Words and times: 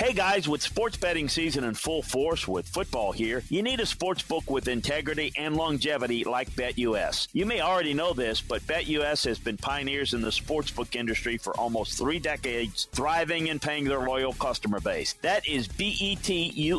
Hey 0.00 0.12
guys, 0.12 0.48
with 0.48 0.62
sports 0.62 0.96
betting 0.96 1.28
season 1.28 1.64
in 1.64 1.74
full 1.74 2.02
force 2.02 2.46
with 2.46 2.68
football 2.68 3.10
here, 3.10 3.42
you 3.48 3.64
need 3.64 3.80
a 3.80 3.86
sports 3.86 4.22
book 4.22 4.48
with 4.48 4.68
integrity 4.68 5.32
and 5.36 5.56
longevity 5.56 6.22
like 6.22 6.52
BetUS. 6.52 7.26
You 7.32 7.46
may 7.46 7.60
already 7.60 7.94
know 7.94 8.12
this, 8.12 8.40
but 8.40 8.62
BetUS 8.62 9.24
has 9.24 9.40
been 9.40 9.56
pioneers 9.56 10.14
in 10.14 10.20
the 10.20 10.28
sportsbook 10.28 10.94
industry 10.94 11.36
for 11.36 11.52
almost 11.58 11.98
three 11.98 12.20
decades, 12.20 12.86
thriving 12.92 13.50
and 13.50 13.60
paying 13.60 13.86
their 13.86 13.98
loyal 13.98 14.34
customer 14.34 14.78
base. 14.78 15.14
That 15.22 15.48
is 15.48 15.66
BETUS.com, 15.66 16.76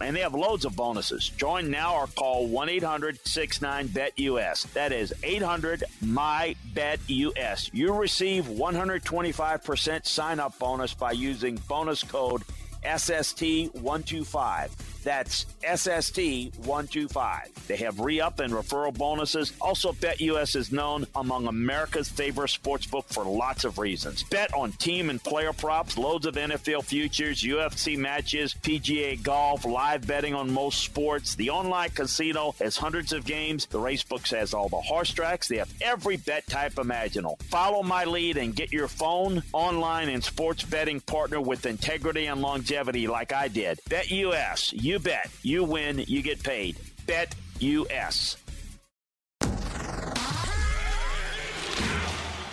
and 0.00 0.16
they 0.16 0.20
have 0.20 0.32
loads 0.32 0.64
of 0.64 0.74
bonuses. 0.74 1.28
Join 1.28 1.70
now 1.70 1.96
or 1.96 2.06
call 2.06 2.46
1 2.46 2.70
800 2.70 3.18
69 3.28 3.88
BetUS. 3.88 4.72
That 4.72 4.92
is 4.92 5.12
800 5.22 5.84
My 6.00 6.56
BetUS. 6.74 7.70
You 7.72 7.94
receive 7.94 8.44
125% 8.46 10.06
sign 10.06 10.40
up 10.40 10.58
bonus 10.58 10.94
by 10.94 11.12
using 11.12 11.56
bonus 11.68 12.02
code 12.02 12.42
SST125. 12.82 14.70
That's 15.02 15.46
SST125. 15.62 17.54
They 17.66 17.76
have 17.76 18.00
re 18.00 18.20
up 18.20 18.40
and 18.40 18.52
referral 18.52 18.92
bonuses. 18.96 19.54
Also, 19.60 19.92
BetUS 19.92 20.56
is 20.56 20.72
known 20.72 21.06
among 21.14 21.46
America's 21.46 22.08
favorite 22.08 22.50
sportsbook 22.50 23.04
for 23.06 23.24
lots 23.24 23.64
of 23.64 23.78
reasons. 23.78 24.22
Bet 24.24 24.52
on 24.52 24.72
team 24.72 25.08
and 25.08 25.22
player 25.22 25.54
props, 25.54 25.96
loads 25.96 26.26
of 26.26 26.34
NFL 26.34 26.84
futures, 26.84 27.42
UFC 27.42 27.96
matches, 27.96 28.54
PGA 28.54 29.22
golf, 29.22 29.64
live 29.64 30.06
betting 30.06 30.34
on 30.34 30.52
most 30.52 30.84
sports. 30.84 31.34
The 31.34 31.48
online 31.50 31.88
casino 31.90 32.54
has 32.60 32.76
hundreds 32.76 33.14
of 33.14 33.24
games. 33.24 33.64
The 33.66 33.78
racebooks 33.78 34.36
has 34.36 34.52
all 34.52 34.68
the 34.68 34.76
horse 34.76 35.12
tracks. 35.12 35.48
They 35.48 35.56
have 35.56 35.72
every 35.80 36.18
bet 36.18 36.46
type 36.46 36.78
imaginable. 36.78 37.38
Follow 37.44 37.82
my 37.82 38.04
lead 38.04 38.36
and 38.36 38.54
get 38.54 38.70
your 38.70 38.88
phone, 38.88 39.42
online, 39.52 40.10
and 40.10 40.22
sports 40.22 40.62
betting 40.62 41.00
partner 41.00 41.40
with 41.40 41.64
integrity 41.64 42.26
and 42.26 42.42
longevity 42.42 42.69
like 42.70 43.32
I 43.32 43.48
did. 43.48 43.80
BetUS. 43.88 44.72
You 44.72 44.98
bet. 44.98 45.30
You 45.42 45.64
win. 45.64 46.04
You 46.06 46.22
get 46.22 46.42
paid. 46.42 46.76
Bet 47.06 47.34
US. 47.58 48.36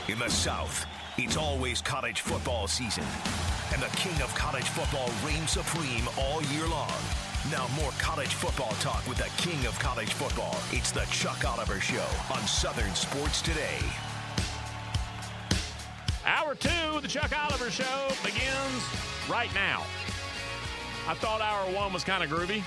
In 0.08 0.20
the 0.20 0.30
South, 0.30 0.86
it's 1.18 1.36
always 1.36 1.82
college 1.82 2.22
football 2.22 2.66
season, 2.68 3.04
and 3.74 3.82
the 3.82 3.94
king 3.98 4.20
of 4.22 4.34
college 4.36 4.64
football 4.64 5.10
reigns 5.26 5.52
supreme 5.52 6.08
all 6.18 6.42
year 6.44 6.66
long. 6.68 6.92
Now, 7.52 7.68
more 7.76 7.92
college 8.00 8.34
football 8.34 8.72
talk 8.80 9.06
with 9.08 9.18
the 9.18 9.30
king 9.38 9.66
of 9.68 9.78
college 9.80 10.14
football. 10.14 10.58
It's 10.72 10.92
the 10.92 11.06
Chuck 11.12 11.46
Oliver 11.46 11.80
Show 11.82 12.06
on 12.34 12.40
Southern 12.48 12.96
Sports 12.96 13.42
Today. 13.42 13.80
Hour 16.26 16.56
two 16.56 16.70
of 16.96 17.02
the 17.02 17.08
Chuck 17.08 17.32
Oliver 17.38 17.70
Show 17.70 18.08
begins 18.24 18.84
right 19.30 19.54
now. 19.54 19.84
I 21.08 21.14
thought 21.14 21.40
hour 21.40 21.74
one 21.74 21.94
was 21.94 22.04
kind 22.04 22.22
of 22.22 22.30
groovy. 22.30 22.62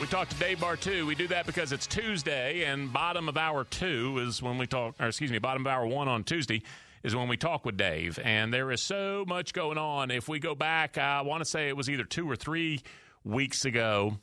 We 0.00 0.08
talked 0.08 0.32
to 0.32 0.36
Dave 0.38 0.58
Bartoo. 0.58 1.06
We 1.06 1.14
do 1.14 1.28
that 1.28 1.46
because 1.46 1.70
it's 1.70 1.86
Tuesday, 1.86 2.64
and 2.64 2.92
bottom 2.92 3.28
of 3.28 3.36
hour 3.36 3.62
two 3.62 4.18
is 4.26 4.42
when 4.42 4.58
we 4.58 4.66
talk, 4.66 4.96
or 4.98 5.06
excuse 5.06 5.30
me, 5.30 5.38
bottom 5.38 5.64
of 5.64 5.68
hour 5.68 5.86
one 5.86 6.08
on 6.08 6.24
Tuesday 6.24 6.62
is 7.04 7.14
when 7.14 7.28
we 7.28 7.36
talk 7.36 7.64
with 7.64 7.76
Dave. 7.76 8.18
And 8.24 8.52
there 8.52 8.72
is 8.72 8.82
so 8.82 9.24
much 9.28 9.52
going 9.52 9.78
on. 9.78 10.10
If 10.10 10.28
we 10.28 10.40
go 10.40 10.56
back, 10.56 10.98
I 10.98 11.22
want 11.22 11.44
to 11.44 11.48
say 11.48 11.68
it 11.68 11.76
was 11.76 11.88
either 11.88 12.02
two 12.02 12.28
or 12.28 12.34
three 12.34 12.82
weeks 13.22 13.64
ago. 13.64 14.18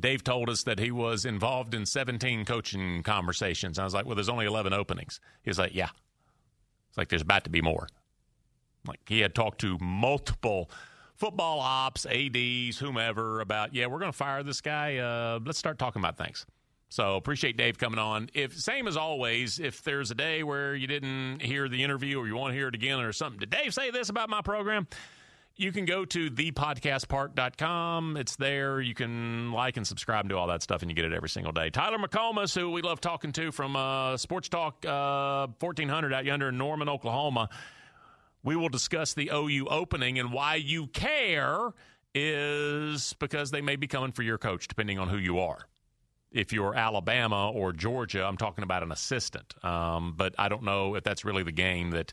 Dave 0.00 0.24
told 0.24 0.50
us 0.50 0.64
that 0.64 0.80
he 0.80 0.90
was 0.90 1.24
involved 1.24 1.72
in 1.72 1.86
17 1.86 2.44
coaching 2.46 3.04
conversations. 3.04 3.78
I 3.78 3.84
was 3.84 3.94
like, 3.94 4.06
well, 4.06 4.16
there's 4.16 4.28
only 4.28 4.46
11 4.46 4.72
openings. 4.72 5.20
He 5.44 5.50
was 5.50 5.58
like, 5.60 5.72
yeah. 5.72 5.90
It's 6.88 6.98
like 6.98 7.10
there's 7.10 7.22
about 7.22 7.44
to 7.44 7.50
be 7.50 7.62
more. 7.62 7.86
Like 8.88 9.00
he 9.06 9.20
had 9.20 9.36
talked 9.36 9.60
to 9.60 9.78
multiple 9.80 10.68
football 11.16 11.60
ops, 11.60 12.06
ADs, 12.06 12.78
whomever 12.78 13.40
about, 13.40 13.74
yeah, 13.74 13.86
we're 13.86 13.98
going 13.98 14.12
to 14.12 14.16
fire 14.16 14.42
this 14.42 14.60
guy. 14.60 14.98
Uh, 14.98 15.40
let's 15.44 15.58
start 15.58 15.78
talking 15.78 16.00
about 16.00 16.16
things. 16.16 16.46
So 16.88 17.16
appreciate 17.16 17.56
Dave 17.56 17.78
coming 17.78 17.98
on. 17.98 18.30
If 18.32 18.56
same 18.56 18.86
as 18.86 18.96
always, 18.96 19.58
if 19.58 19.82
there's 19.82 20.10
a 20.10 20.14
day 20.14 20.42
where 20.42 20.74
you 20.74 20.86
didn't 20.86 21.42
hear 21.42 21.68
the 21.68 21.82
interview 21.82 22.18
or 22.18 22.28
you 22.28 22.36
want 22.36 22.52
to 22.52 22.56
hear 22.56 22.68
it 22.68 22.74
again 22.74 23.00
or 23.00 23.12
something, 23.12 23.40
did 23.40 23.50
Dave 23.50 23.74
say 23.74 23.90
this 23.90 24.08
about 24.08 24.30
my 24.30 24.40
program? 24.40 24.86
You 25.58 25.72
can 25.72 25.86
go 25.86 26.04
to 26.04 26.30
thepodcastpark.com. 26.30 28.18
It's 28.18 28.36
there. 28.36 28.80
You 28.80 28.94
can 28.94 29.52
like 29.52 29.78
and 29.78 29.86
subscribe 29.86 30.20
and 30.20 30.28
do 30.28 30.36
all 30.36 30.48
that 30.48 30.62
stuff, 30.62 30.82
and 30.82 30.90
you 30.90 30.94
get 30.94 31.06
it 31.06 31.14
every 31.14 31.30
single 31.30 31.52
day. 31.52 31.70
Tyler 31.70 31.96
McComas, 31.96 32.54
who 32.54 32.70
we 32.70 32.82
love 32.82 33.00
talking 33.00 33.32
to 33.32 33.50
from 33.50 33.74
uh, 33.74 34.18
Sports 34.18 34.50
Talk 34.50 34.84
uh, 34.84 35.46
1400 35.58 36.12
out 36.12 36.26
yonder 36.26 36.50
in 36.50 36.58
Norman, 36.58 36.90
Oklahoma. 36.90 37.48
We 38.46 38.54
will 38.54 38.68
discuss 38.68 39.12
the 39.12 39.30
OU 39.34 39.66
opening 39.70 40.20
and 40.20 40.32
why 40.32 40.54
you 40.54 40.86
care 40.86 41.70
is 42.14 43.12
because 43.14 43.50
they 43.50 43.60
may 43.60 43.74
be 43.74 43.88
coming 43.88 44.12
for 44.12 44.22
your 44.22 44.38
coach, 44.38 44.68
depending 44.68 45.00
on 45.00 45.08
who 45.08 45.16
you 45.16 45.40
are. 45.40 45.58
If 46.30 46.52
you're 46.52 46.72
Alabama 46.72 47.50
or 47.50 47.72
Georgia, 47.72 48.24
I'm 48.24 48.36
talking 48.36 48.62
about 48.62 48.84
an 48.84 48.92
assistant. 48.92 49.52
Um, 49.64 50.14
but 50.16 50.36
I 50.38 50.48
don't 50.48 50.62
know 50.62 50.94
if 50.94 51.02
that's 51.02 51.24
really 51.24 51.42
the 51.42 51.50
game 51.50 51.90
that 51.90 52.12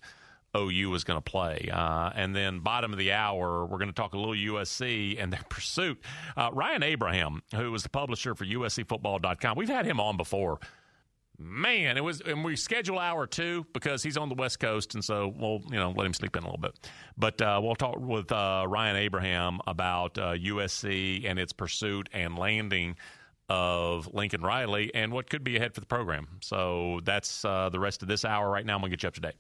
OU 0.57 0.95
is 0.95 1.03
going 1.03 1.21
to 1.21 1.21
play. 1.21 1.69
Uh, 1.71 2.09
and 2.15 2.35
then, 2.35 2.61
bottom 2.61 2.91
of 2.91 2.97
the 2.97 3.11
hour, 3.11 3.63
we're 3.67 3.77
going 3.77 3.89
to 3.89 3.93
talk 3.93 4.15
a 4.15 4.17
little 4.17 4.33
USC 4.33 5.21
and 5.21 5.31
their 5.31 5.43
pursuit. 5.49 6.01
Uh, 6.35 6.49
Ryan 6.51 6.81
Abraham, 6.81 7.43
who 7.53 7.75
is 7.75 7.83
the 7.83 7.89
publisher 7.89 8.33
for 8.33 8.45
USCFootball.com, 8.45 9.55
we've 9.55 9.69
had 9.69 9.85
him 9.85 9.99
on 9.99 10.17
before. 10.17 10.59
Man, 11.39 11.97
it 11.97 12.03
was, 12.03 12.21
and 12.21 12.43
we 12.43 12.55
schedule 12.55 12.99
hour 12.99 13.25
two 13.25 13.65
because 13.73 14.03
he's 14.03 14.17
on 14.17 14.29
the 14.29 14.35
West 14.35 14.59
Coast, 14.59 14.93
and 14.93 15.03
so 15.03 15.33
we'll, 15.35 15.61
you 15.71 15.79
know, 15.79 15.91
let 15.91 16.05
him 16.05 16.13
sleep 16.13 16.35
in 16.35 16.43
a 16.43 16.45
little 16.45 16.61
bit. 16.61 16.89
But 17.17 17.41
uh, 17.41 17.59
we'll 17.61 17.75
talk 17.75 17.97
with 17.99 18.31
uh, 18.31 18.65
Ryan 18.67 18.97
Abraham 18.97 19.59
about 19.65 20.17
uh, 20.17 20.33
USC 20.33 21.25
and 21.25 21.39
its 21.39 21.51
pursuit 21.51 22.07
and 22.13 22.37
landing 22.37 22.95
of 23.49 24.13
Lincoln 24.13 24.41
Riley 24.41 24.91
and 24.93 25.11
what 25.11 25.29
could 25.29 25.43
be 25.43 25.57
ahead 25.57 25.73
for 25.73 25.79
the 25.79 25.85
program. 25.85 26.27
So 26.41 27.01
that's 27.03 27.43
uh, 27.43 27.69
the 27.69 27.79
rest 27.79 28.01
of 28.03 28.07
this 28.07 28.25
hour. 28.25 28.49
Right 28.49 28.65
now, 28.65 28.75
I'm 28.75 28.81
to 28.81 28.89
get 28.89 29.03
you 29.03 29.07
up 29.07 29.15
to 29.15 29.21
date. 29.21 29.35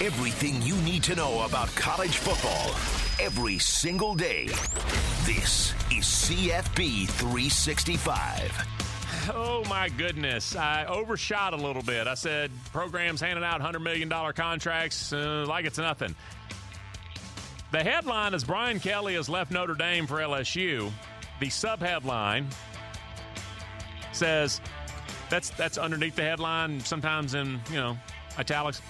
Everything 0.00 0.62
you 0.62 0.76
need 0.82 1.02
to 1.04 1.14
know 1.14 1.44
about 1.44 1.68
college 1.74 2.16
football 2.16 2.70
every 3.20 3.58
single 3.58 4.14
day. 4.14 4.46
This 5.24 5.72
is 5.90 6.04
CFB 6.04 7.08
365. 7.08 8.81
Oh 9.34 9.62
my 9.68 9.88
goodness. 9.88 10.56
I 10.56 10.84
overshot 10.86 11.54
a 11.54 11.56
little 11.56 11.82
bit. 11.82 12.06
I 12.06 12.14
said 12.14 12.50
programs 12.72 13.20
handing 13.20 13.44
out 13.44 13.60
$100 13.60 13.80
million 13.80 14.08
contracts 14.08 15.12
uh, 15.12 15.44
like 15.48 15.64
it's 15.64 15.78
nothing. 15.78 16.14
The 17.70 17.82
headline 17.82 18.34
is 18.34 18.44
Brian 18.44 18.80
Kelly 18.80 19.14
has 19.14 19.28
left 19.28 19.50
Notre 19.50 19.74
Dame 19.74 20.06
for 20.06 20.16
LSU. 20.16 20.90
The 21.40 21.48
sub 21.48 21.80
headline 21.80 22.48
says 24.12 24.60
that's 25.30 25.50
that's 25.50 25.78
underneath 25.78 26.16
the 26.16 26.22
headline, 26.22 26.80
sometimes 26.80 27.34
in, 27.34 27.60
you 27.70 27.76
know, 27.76 27.96
italics. 28.38 28.82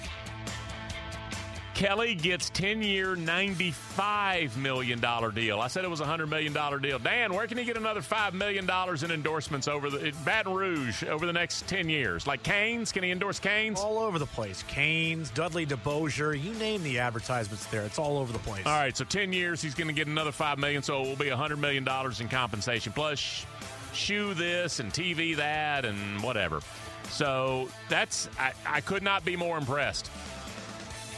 Kelly 1.75 2.15
gets 2.15 2.51
10 2.51 2.83
year, 2.83 3.17
$95 3.17 4.57
million 4.57 5.01
deal. 5.35 5.61
I 5.61 5.69
said 5.69 5.85
it 5.85 5.91
was 5.91 6.01
a 6.01 6.05
$100 6.05 6.29
million 6.29 6.53
deal. 6.83 6.99
Dan, 6.99 7.33
where 7.33 7.47
can 7.47 7.57
he 7.57 7.65
get 7.65 7.77
another 7.77 8.01
$5 8.01 8.35
million 8.35 8.69
in 9.03 9.11
endorsements 9.11 9.69
over 9.69 9.89
the 9.89 10.13
Baton 10.25 10.53
Rouge 10.53 11.03
over 11.05 11.25
the 11.25 11.33
next 11.33 11.67
10 11.69 11.89
years? 11.89 12.27
Like 12.27 12.43
Canes? 12.43 12.93
Can 12.93 13.03
he 13.03 13.11
endorse 13.11 13.39
Canes? 13.39 13.81
All 13.81 13.99
over 13.99 14.19
the 14.19 14.27
place. 14.27 14.63
Canes, 14.69 15.31
Dudley 15.31 15.65
DeBosier, 15.65 16.41
you 16.41 16.53
name 16.55 16.83
the 16.83 16.99
advertisements 16.99 17.67
there. 17.67 17.85
It's 17.85 17.99
all 17.99 18.19
over 18.19 18.33
the 18.33 18.39
place. 18.41 18.67
All 18.67 18.73
right, 18.73 18.97
so 18.97 19.05
10 19.05 19.33
years, 19.33 19.63
he's 19.63 19.75
going 19.75 19.89
to 19.89 19.95
get 19.95 20.07
another 20.07 20.33
5 20.33 20.59
million, 20.59 20.83
so 20.83 21.03
it 21.03 21.09
will 21.09 21.17
be 21.17 21.27
$100 21.27 21.59
million 21.59 21.87
in 22.21 22.29
compensation. 22.29 22.93
Plus, 22.93 23.47
shoe 23.95 24.35
this 24.35 24.79
and 24.79 24.93
TV 24.93 25.37
that 25.37 25.85
and 25.85 26.23
whatever. 26.23 26.61
So 27.09 27.69
that's, 27.89 28.29
I, 28.39 28.53
I 28.67 28.81
could 28.81 29.03
not 29.03 29.25
be 29.25 29.37
more 29.37 29.59
impressed. 29.59 30.11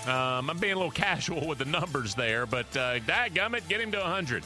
Um, 0.07 0.51
I'm 0.51 0.59
being 0.59 0.75
a 0.75 0.77
little 0.77 0.91
casual 0.91 1.47
with 1.47 1.59
the 1.59 1.65
numbers 1.65 2.15
there, 2.15 2.47
but 2.47 2.67
uh, 2.77 2.99
gummit, 3.01 3.69
get 3.69 3.81
him 3.81 3.93
to 3.93 3.99
100. 3.99 4.45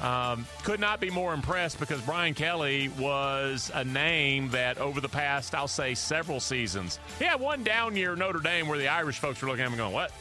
Um, 0.00 0.46
could 0.62 0.78
not 0.78 1.00
be 1.00 1.10
more 1.10 1.34
impressed 1.34 1.80
because 1.80 2.00
Brian 2.02 2.32
Kelly 2.32 2.88
was 3.00 3.72
a 3.74 3.84
name 3.84 4.48
that 4.50 4.78
over 4.78 5.00
the 5.00 5.08
past, 5.08 5.54
I'll 5.56 5.66
say, 5.66 5.94
several 5.94 6.38
seasons, 6.38 7.00
he 7.18 7.24
had 7.24 7.40
one 7.40 7.64
down 7.64 7.96
year 7.96 8.14
Notre 8.14 8.38
Dame 8.38 8.68
where 8.68 8.78
the 8.78 8.88
Irish 8.88 9.18
folks 9.18 9.42
were 9.42 9.48
looking 9.48 9.64
at 9.64 9.70
him 9.70 9.76
going, 9.76 9.92
what? 9.92 10.12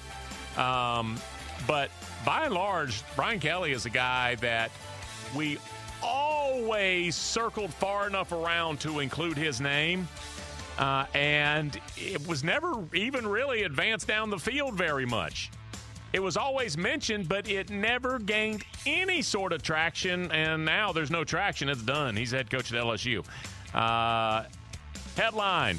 Um, 0.57 1.18
but 1.68 1.91
by 2.25 2.45
and 2.45 2.56
large, 2.56 3.03
Brian 3.15 3.39
Kelly 3.39 3.71
is 3.71 3.85
a 3.85 3.91
guy 3.91 4.35
that 4.35 4.71
we 5.35 5.59
always 6.01 7.15
circled 7.15 7.71
far 7.74 8.07
enough 8.07 8.31
around 8.31 8.79
to 8.79 9.00
include 9.00 9.38
his 9.38 9.62
name 9.62 10.07
uh, 10.77 11.06
and 11.13 11.79
it 11.95 12.25
was 12.27 12.44
never 12.44 12.74
even 12.94 13.27
really 13.27 13.63
advanced 13.63 14.07
down 14.07 14.29
the 14.29 14.39
field 14.39 14.75
very 14.75 15.06
much. 15.06 15.51
It 16.13 16.19
was 16.19 16.38
always 16.38 16.77
mentioned, 16.77 17.27
but 17.27 17.50
it 17.50 17.69
never 17.69 18.18
gained 18.19 18.63
any 18.85 19.21
sort 19.21 19.51
of 19.51 19.62
traction. 19.62 20.31
And 20.31 20.63
now 20.63 20.94
there's 20.94 21.12
no 21.12 21.24
traction. 21.24 21.68
It's 21.68 21.81
done. 21.81 22.15
He's 22.15 22.31
head 22.31 22.50
coach 22.50 22.71
at 22.71 22.81
LSU. 22.81 23.25
Uh, 23.74 24.44
headline 25.15 25.77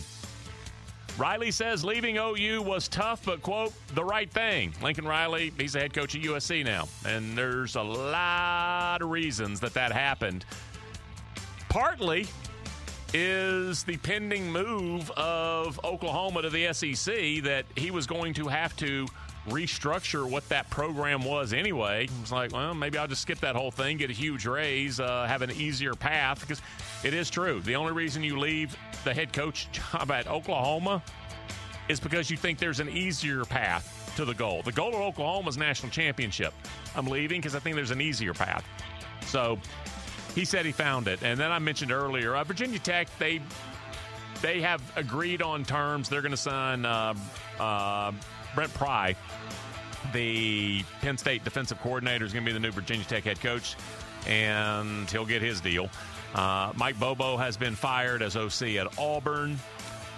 Riley 1.19 1.51
says 1.51 1.85
leaving 1.85 2.17
OU 2.17 2.63
was 2.63 2.87
tough, 2.87 3.25
but, 3.25 3.43
quote, 3.43 3.73
the 3.95 4.05
right 4.05 4.31
thing. 4.31 4.73
Lincoln 4.81 5.05
Riley, 5.05 5.53
he's 5.59 5.73
the 5.73 5.81
head 5.81 5.93
coach 5.93 6.15
at 6.15 6.23
USC 6.23 6.65
now. 6.65 6.87
And 7.05 7.37
there's 7.37 7.75
a 7.75 7.83
lot 7.83 9.03
of 9.03 9.11
reasons 9.11 9.59
that 9.61 9.75
that 9.75 9.91
happened. 9.91 10.45
Partly 11.69 12.29
is 13.15 13.85
the 13.85 13.97
pending 13.99 14.53
move 14.53 15.11
of 15.13 15.83
Oklahoma 15.85 16.43
to 16.43 16.51
the 16.51 16.73
SEC 16.73 17.43
that 17.45 17.65
he 17.77 17.91
was 17.91 18.07
going 18.07 18.35
to 18.35 18.49
have 18.49 18.77
to 18.77 19.07
restructure 19.49 20.29
what 20.31 20.47
that 20.51 20.69
program 20.69 21.25
was 21.25 21.53
anyway. 21.53 22.05
It 22.05 22.21
was 22.21 22.33
like, 22.33 22.53
well, 22.53 22.75
maybe 22.75 22.99
I'll 22.99 23.09
just 23.09 23.23
skip 23.23 23.41
that 23.41 23.57
whole 23.57 23.71
thing, 23.71 23.97
get 23.97 24.11
a 24.11 24.15
huge 24.15 24.47
raise, 24.47 25.01
uh, 25.01 25.27
have 25.27 25.43
an 25.43 25.51
easier 25.53 25.95
path. 25.95 26.41
Because 26.41 26.61
it 27.03 27.15
is 27.15 27.31
true. 27.31 27.61
The 27.61 27.77
only 27.77 27.93
reason 27.93 28.23
you 28.23 28.39
leave 28.39 28.77
the 29.05 29.15
head 29.15 29.33
coach 29.33 29.69
job 29.93 30.11
at 30.11 30.27
Oklahoma 30.27 31.03
is 31.89 31.99
because 32.01 32.31
you 32.31 32.37
think 32.37 32.59
there's 32.59 32.81
an 32.81 32.91
easier 32.91 33.45
path 33.45 34.13
to 34.17 34.25
the 34.25 34.35
goal. 34.35 34.63
The 34.63 34.73
goal 34.73 34.95
of 34.95 35.01
Oklahoma 35.01 35.49
is 35.49 35.57
national 35.57 35.91
championship. 35.91 36.53
I'm 36.95 37.07
leaving 37.07 37.41
because 37.41 37.55
I 37.55 37.61
think 37.61 37.77
there's 37.77 37.91
an 37.91 38.01
easier 38.01 38.35
path. 38.35 38.67
So 39.27 39.59
he 40.39 40.45
said 40.45 40.65
he 40.65 40.71
found 40.71 41.09
it. 41.09 41.21
And 41.25 41.39
then 41.39 41.51
I 41.51 41.59
mentioned 41.59 41.91
earlier, 41.91 42.37
uh, 42.37 42.45
Virginia 42.45 42.79
Tech, 42.79 43.09
they 43.19 43.41
they 44.41 44.61
have 44.61 44.81
agreed 44.95 45.43
on 45.43 45.65
terms. 45.65 46.09
They're 46.09 46.23
going 46.23 46.31
to 46.31 46.37
sign 46.37 46.85
uh, 46.85 47.15
uh, 47.59 48.13
Brent 48.55 48.73
Pry, 48.73 49.17
the 50.13 50.85
Penn 51.01 51.19
State 51.19 51.43
defensive 51.43 51.81
coordinator, 51.81 52.25
is 52.25 52.33
going 52.33 52.45
to 52.45 52.49
be 52.49 52.53
the 52.53 52.61
new 52.61 52.71
Virginia 52.71 53.05
Tech 53.05 53.25
head 53.25 53.41
coach, 53.41 53.75
and 54.29 55.11
he'll 55.11 55.27
get 55.27 55.43
his 55.43 55.61
deal. 55.61 55.91
Uh, 56.37 56.73
Mike 56.77 57.01
Bobo 57.01 57.37
has 57.37 57.57
been 57.57 57.75
fired 57.75 58.23
as 58.23 58.37
OC 58.37 58.77
at 58.77 58.97
Auburn. 58.97 59.59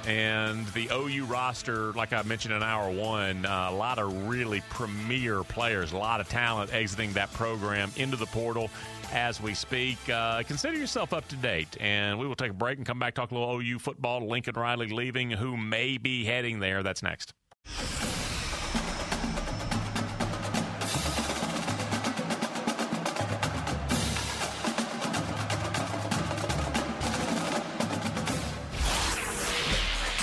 And 0.06 0.66
the 0.68 0.88
OU 0.90 1.26
roster, 1.26 1.92
like 1.92 2.14
I 2.14 2.22
mentioned 2.22 2.54
in 2.54 2.62
hour 2.62 2.90
one, 2.90 3.44
uh, 3.44 3.68
a 3.70 3.74
lot 3.74 3.98
of 3.98 4.28
really 4.28 4.62
premier 4.70 5.44
players, 5.44 5.92
a 5.92 5.98
lot 5.98 6.22
of 6.22 6.28
talent 6.30 6.72
exiting 6.72 7.12
that 7.12 7.30
program 7.34 7.92
into 7.96 8.16
the 8.16 8.24
portal 8.24 8.70
as 9.12 9.40
we 9.40 9.54
speak. 9.54 9.98
Uh, 10.08 10.42
consider 10.42 10.76
yourself 10.76 11.12
up 11.12 11.26
to 11.28 11.36
date, 11.36 11.76
and 11.80 12.18
we 12.18 12.26
will 12.26 12.36
take 12.36 12.50
a 12.50 12.54
break 12.54 12.78
and 12.78 12.86
come 12.86 12.98
back 12.98 13.14
talk 13.14 13.30
a 13.30 13.34
little 13.34 13.60
OU 13.60 13.78
football. 13.78 14.26
Lincoln 14.28 14.54
Riley 14.54 14.88
leaving, 14.88 15.30
who 15.30 15.56
may 15.56 15.98
be 15.98 16.24
heading 16.24 16.60
there. 16.60 16.82
That's 16.82 17.02
next. 17.02 17.32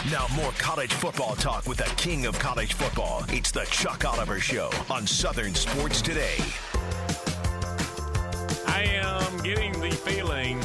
Now, 0.10 0.26
more 0.36 0.52
college 0.54 0.94
football 0.94 1.36
talk 1.36 1.68
with 1.68 1.80
the 1.80 1.94
king 1.98 2.28
of 2.28 2.40
college 2.40 2.74
football. 2.74 3.26
It's 3.28 3.52
the 3.52 3.66
Chuck 3.66 4.06
Oliver 4.06 4.40
Show 4.40 4.72
on 4.90 5.06
Southern 5.06 5.54
Sports 5.54 6.02
Today. 6.02 6.38
I 8.78 8.84
am 8.84 9.38
getting 9.40 9.72
the 9.72 9.90
feeling 9.90 10.60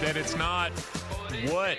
that 0.00 0.16
it's 0.16 0.34
not 0.34 0.72
what 1.50 1.76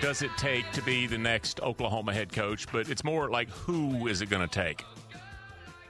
does 0.00 0.20
it 0.20 0.32
take 0.36 0.68
to 0.72 0.82
be 0.82 1.06
the 1.06 1.16
next 1.16 1.60
Oklahoma 1.60 2.12
head 2.12 2.32
coach, 2.32 2.66
but 2.72 2.90
it's 2.90 3.04
more 3.04 3.30
like 3.30 3.48
who 3.50 4.08
is 4.08 4.20
it 4.20 4.28
going 4.30 4.42
to 4.42 4.52
take 4.52 4.84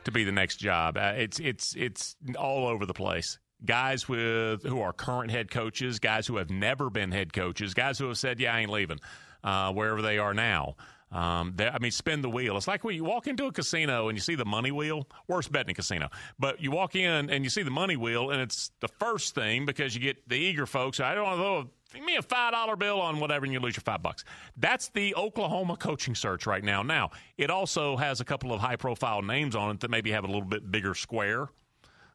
to 0.05 0.13
be 0.13 0.23
the 0.23 0.33
next 0.33 0.59
job. 0.59 0.99
Uh, 0.99 1.15
it's 1.17 1.41
it's 1.41 1.75
it's 1.77 2.15
all 2.39 2.67
over 2.67 2.85
the 2.85 2.93
place. 2.93 3.39
Guys 3.65 4.07
with 4.07 4.65
who 4.65 4.83
are 4.83 4.93
current 4.93 5.31
head 5.31 5.51
coaches, 5.51 5.99
guys 5.99 6.27
who 6.27 6.37
have 6.37 6.51
never 6.51 6.91
been 6.91 7.11
head 7.11 7.33
coaches, 7.33 7.73
guys 7.73 7.99
who 7.99 8.09
have 8.09 8.19
said, 8.19 8.39
"Yeah, 8.39 8.55
I 8.55 8.61
ain't 8.61 8.71
leaving," 8.71 9.01
uh, 9.43 9.73
wherever 9.73 10.03
they 10.03 10.19
are 10.19 10.35
now. 10.35 10.77
Um, 11.13 11.55
I 11.59 11.79
mean, 11.79 11.93
spin 11.93 12.23
the 12.23 12.31
wheel. 12.31 12.57
It's 12.57 12.67
like 12.67 12.83
when 12.83 12.97
you 12.97 13.05
walk 13.05 13.27
into 13.27 13.47
a 13.47 13.53
casino 13.53 14.09
and 14.09 14.17
you 14.19 14.23
see 14.23 14.35
the 14.35 14.45
money 14.45 14.73
wheel. 14.73 15.07
Worst 15.29 15.53
bet 15.53 15.67
in 15.67 15.71
a 15.71 15.75
casino. 15.75 16.09
But 16.39 16.61
you 16.61 16.71
walk 16.71 16.97
in 16.97 17.31
and 17.31 17.45
you 17.45 17.51
see 17.51 17.63
the 17.63 17.71
money 17.71 17.97
wheel, 17.97 18.31
and 18.31 18.41
it's 18.41 18.73
the 18.81 18.89
first 18.89 19.35
thing 19.35 19.65
because 19.65 19.95
you 19.95 20.01
get 20.01 20.29
the 20.29 20.37
eager 20.37 20.67
folks. 20.67 20.99
I 21.01 21.15
don't 21.15 21.37
throw 21.37 21.71
give 21.93 22.05
me 22.05 22.17
a 22.17 22.23
five 22.23 22.53
dollar 22.53 22.75
bill 22.75 23.01
on 23.01 23.21
whatever, 23.21 23.45
and 23.45 23.53
you 23.53 23.61
lose 23.61 23.77
your 23.77 23.83
five 23.83 24.03
bucks. 24.03 24.25
That's 24.57 24.89
the 24.89 25.15
Oklahoma 25.15 25.77
coaching 25.77 26.15
search 26.15 26.47
right 26.47 26.65
now. 26.65 26.83
Now, 26.83 27.11
it 27.39 27.51
also 27.51 27.97
has 27.97 28.21
a 28.21 28.25
couple 28.25 28.53
of 28.53 28.61
high 28.61 28.77
profile 28.77 29.23
names 29.23 29.55
on 29.55 29.71
it 29.71 29.81
that 29.81 29.91
maybe 29.91 30.11
have 30.11 30.25
a 30.25 30.29
little 30.29 30.43
bit 30.43 30.71
bigger 30.71 30.95
square 30.95 31.49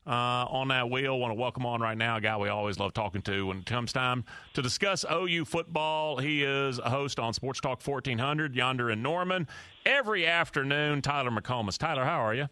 uh, 0.08 0.46
on 0.50 0.70
that 0.70 0.90
wheel. 0.90 1.20
Want 1.20 1.32
to 1.32 1.36
welcome 1.40 1.66
on 1.66 1.82
right 1.82 1.98
now 1.98 2.18
a 2.18 2.22
guy 2.22 2.38
we 2.38 2.50
always 2.50 2.80
love 2.80 2.94
talking 2.94 3.22
to 3.24 3.48
when 3.48 3.60
it 3.60 3.66
comes 3.66 3.94
time 3.94 4.24
to 4.54 4.62
discuss 4.62 5.06
OU 5.12 5.46
football. 5.46 6.18
He 6.18 6.44
is 6.44 6.80
a 6.80 6.90
host 6.90 7.20
on 7.20 7.34
Sports 7.34 7.62
Talk 7.62 7.86
1400 7.86 8.56
yonder 8.56 8.90
in 8.90 9.02
Norman 9.02 9.48
every 9.86 10.26
afternoon. 10.26 11.02
Tyler 11.02 11.32
McComas. 11.32 11.78
Tyler, 11.78 12.06
how 12.06 12.26
are 12.26 12.34
you? 12.34 12.48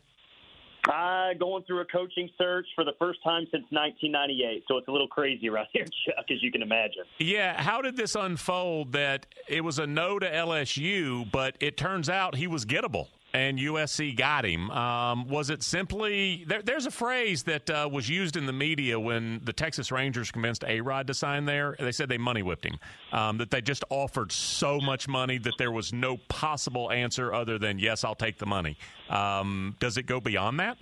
Uh, 0.88 1.34
going 1.38 1.64
through 1.64 1.82
a 1.82 1.86
coaching 1.86 2.30
search 2.38 2.66
for 2.74 2.86
the 2.86 2.94
first 2.98 3.20
time 3.22 3.44
since 3.52 3.66
1998, 3.72 4.64
so 4.70 4.78
it's 4.78 4.88
a 4.88 4.92
little 4.92 5.08
crazy 5.08 5.50
right 5.50 5.68
here, 5.74 5.84
Chuck, 5.84 6.26
as 6.30 6.42
you 6.42 6.50
can 6.50 6.62
imagine. 6.62 7.04
Yeah, 7.20 7.62
how 7.62 7.82
did 7.82 7.98
this 7.98 8.16
unfold? 8.16 8.94
That 8.94 9.26
it 9.50 9.66
was 9.66 9.80
a 9.80 9.88
no 9.88 10.18
to 10.18 10.30
LSU, 10.30 11.30
but 11.30 11.58
it 11.60 11.76
turns 11.76 12.10
out 12.10 12.36
he 12.36 12.48
was 12.48 12.66
gettable 12.66 13.08
and 13.38 13.60
USC 13.60 14.18
got 14.18 14.46
him. 14.46 14.72
Um, 14.72 15.28
was 15.28 15.52
it 15.52 15.62
simply 15.62 16.44
there, 16.48 16.64
there's 16.64 16.88
a 16.88 16.92
phrase 16.92 17.44
that 17.44 17.70
uh, 17.70 17.88
was 17.92 18.10
used 18.10 18.36
in 18.36 18.48
the 18.48 18.54
media 18.54 19.00
when 19.00 19.42
the 19.44 19.54
Texas 19.54 19.92
Rangers 19.92 20.32
convinced 20.32 20.64
A 20.68 20.82
Rod 20.82 21.06
to 21.06 21.14
sign 21.14 21.46
there? 21.46 21.76
They 21.80 21.92
said 21.92 22.10
they 22.10 22.18
money 22.18 22.42
whipped 22.42 22.66
him. 22.66 22.80
Um, 23.12 23.38
that 23.38 23.52
they 23.52 23.62
just 23.62 23.84
offered 23.92 24.32
so 24.32 24.80
much 24.80 25.08
money 25.08 25.38
that 25.38 25.54
there 25.60 25.72
was 25.72 25.94
no 25.94 26.18
possible 26.30 26.92
answer 26.92 27.32
other 27.32 27.60
than 27.60 27.78
yes, 27.78 28.04
I'll 28.04 28.16
take 28.16 28.40
the 28.40 28.48
money. 28.48 28.76
Um, 29.08 29.76
does 29.80 29.98
it 29.98 30.08
go 30.08 30.20
beyond 30.20 30.60
that? 30.60 30.78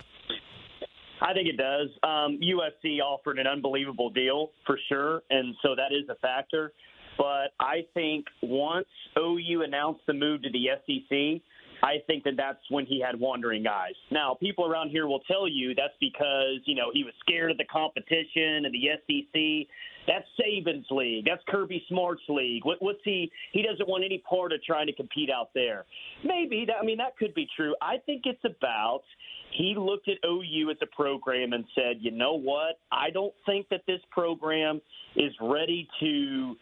I 1.20 1.34
think 1.34 1.48
it 1.48 1.58
does. 1.58 1.88
Um, 2.02 2.40
USC 2.42 3.00
offered 3.00 3.38
an 3.38 3.46
unbelievable 3.46 4.08
deal 4.08 4.50
for 4.66 4.78
sure, 4.88 5.22
and 5.28 5.54
so 5.62 5.74
that 5.74 5.94
is 5.94 6.08
a 6.08 6.14
factor. 6.16 6.72
But 7.18 7.52
I 7.60 7.86
think 7.92 8.26
once 8.42 8.88
OU 9.18 9.62
announced 9.62 10.02
the 10.06 10.14
move 10.14 10.42
to 10.42 10.50
the 10.50 10.68
SEC, 10.86 11.42
I 11.82 11.96
think 12.06 12.24
that 12.24 12.34
that's 12.36 12.58
when 12.70 12.86
he 12.86 13.00
had 13.00 13.18
wandering 13.18 13.66
eyes. 13.66 13.94
Now, 14.10 14.36
people 14.38 14.66
around 14.66 14.90
here 14.90 15.06
will 15.06 15.20
tell 15.20 15.48
you 15.48 15.74
that's 15.74 15.94
because, 16.00 16.60
you 16.64 16.74
know, 16.74 16.90
he 16.92 17.04
was 17.04 17.12
scared 17.20 17.50
of 17.50 17.58
the 17.58 17.64
competition 17.64 18.64
and 18.64 18.74
the 18.74 18.88
SEC. 19.06 19.68
That's 20.06 20.26
Saban's 20.40 20.86
league. 20.90 21.24
That's 21.26 21.42
Kirby 21.48 21.84
Smart's 21.88 22.22
league. 22.28 22.64
What, 22.64 22.80
what's 22.80 23.00
he? 23.04 23.30
He 23.52 23.62
doesn't 23.62 23.88
want 23.88 24.04
any 24.04 24.22
part 24.28 24.52
of 24.52 24.62
trying 24.62 24.86
to 24.86 24.92
compete 24.92 25.30
out 25.30 25.50
there. 25.54 25.84
Maybe 26.24 26.64
that. 26.66 26.76
I 26.80 26.84
mean, 26.84 26.98
that 26.98 27.16
could 27.16 27.34
be 27.34 27.48
true. 27.56 27.74
I 27.82 27.96
think 28.06 28.22
it's 28.24 28.44
about 28.44 29.02
he 29.50 29.74
looked 29.76 30.08
at 30.08 30.18
OU 30.24 30.70
as 30.70 30.76
a 30.82 30.86
program 30.94 31.52
and 31.52 31.64
said, 31.74 31.96
you 32.00 32.10
know 32.10 32.34
what? 32.34 32.78
I 32.92 33.10
don't 33.10 33.34
think 33.46 33.68
that 33.70 33.82
this 33.86 34.00
program 34.10 34.80
is 35.16 35.32
ready 35.40 35.88
to 36.00 36.56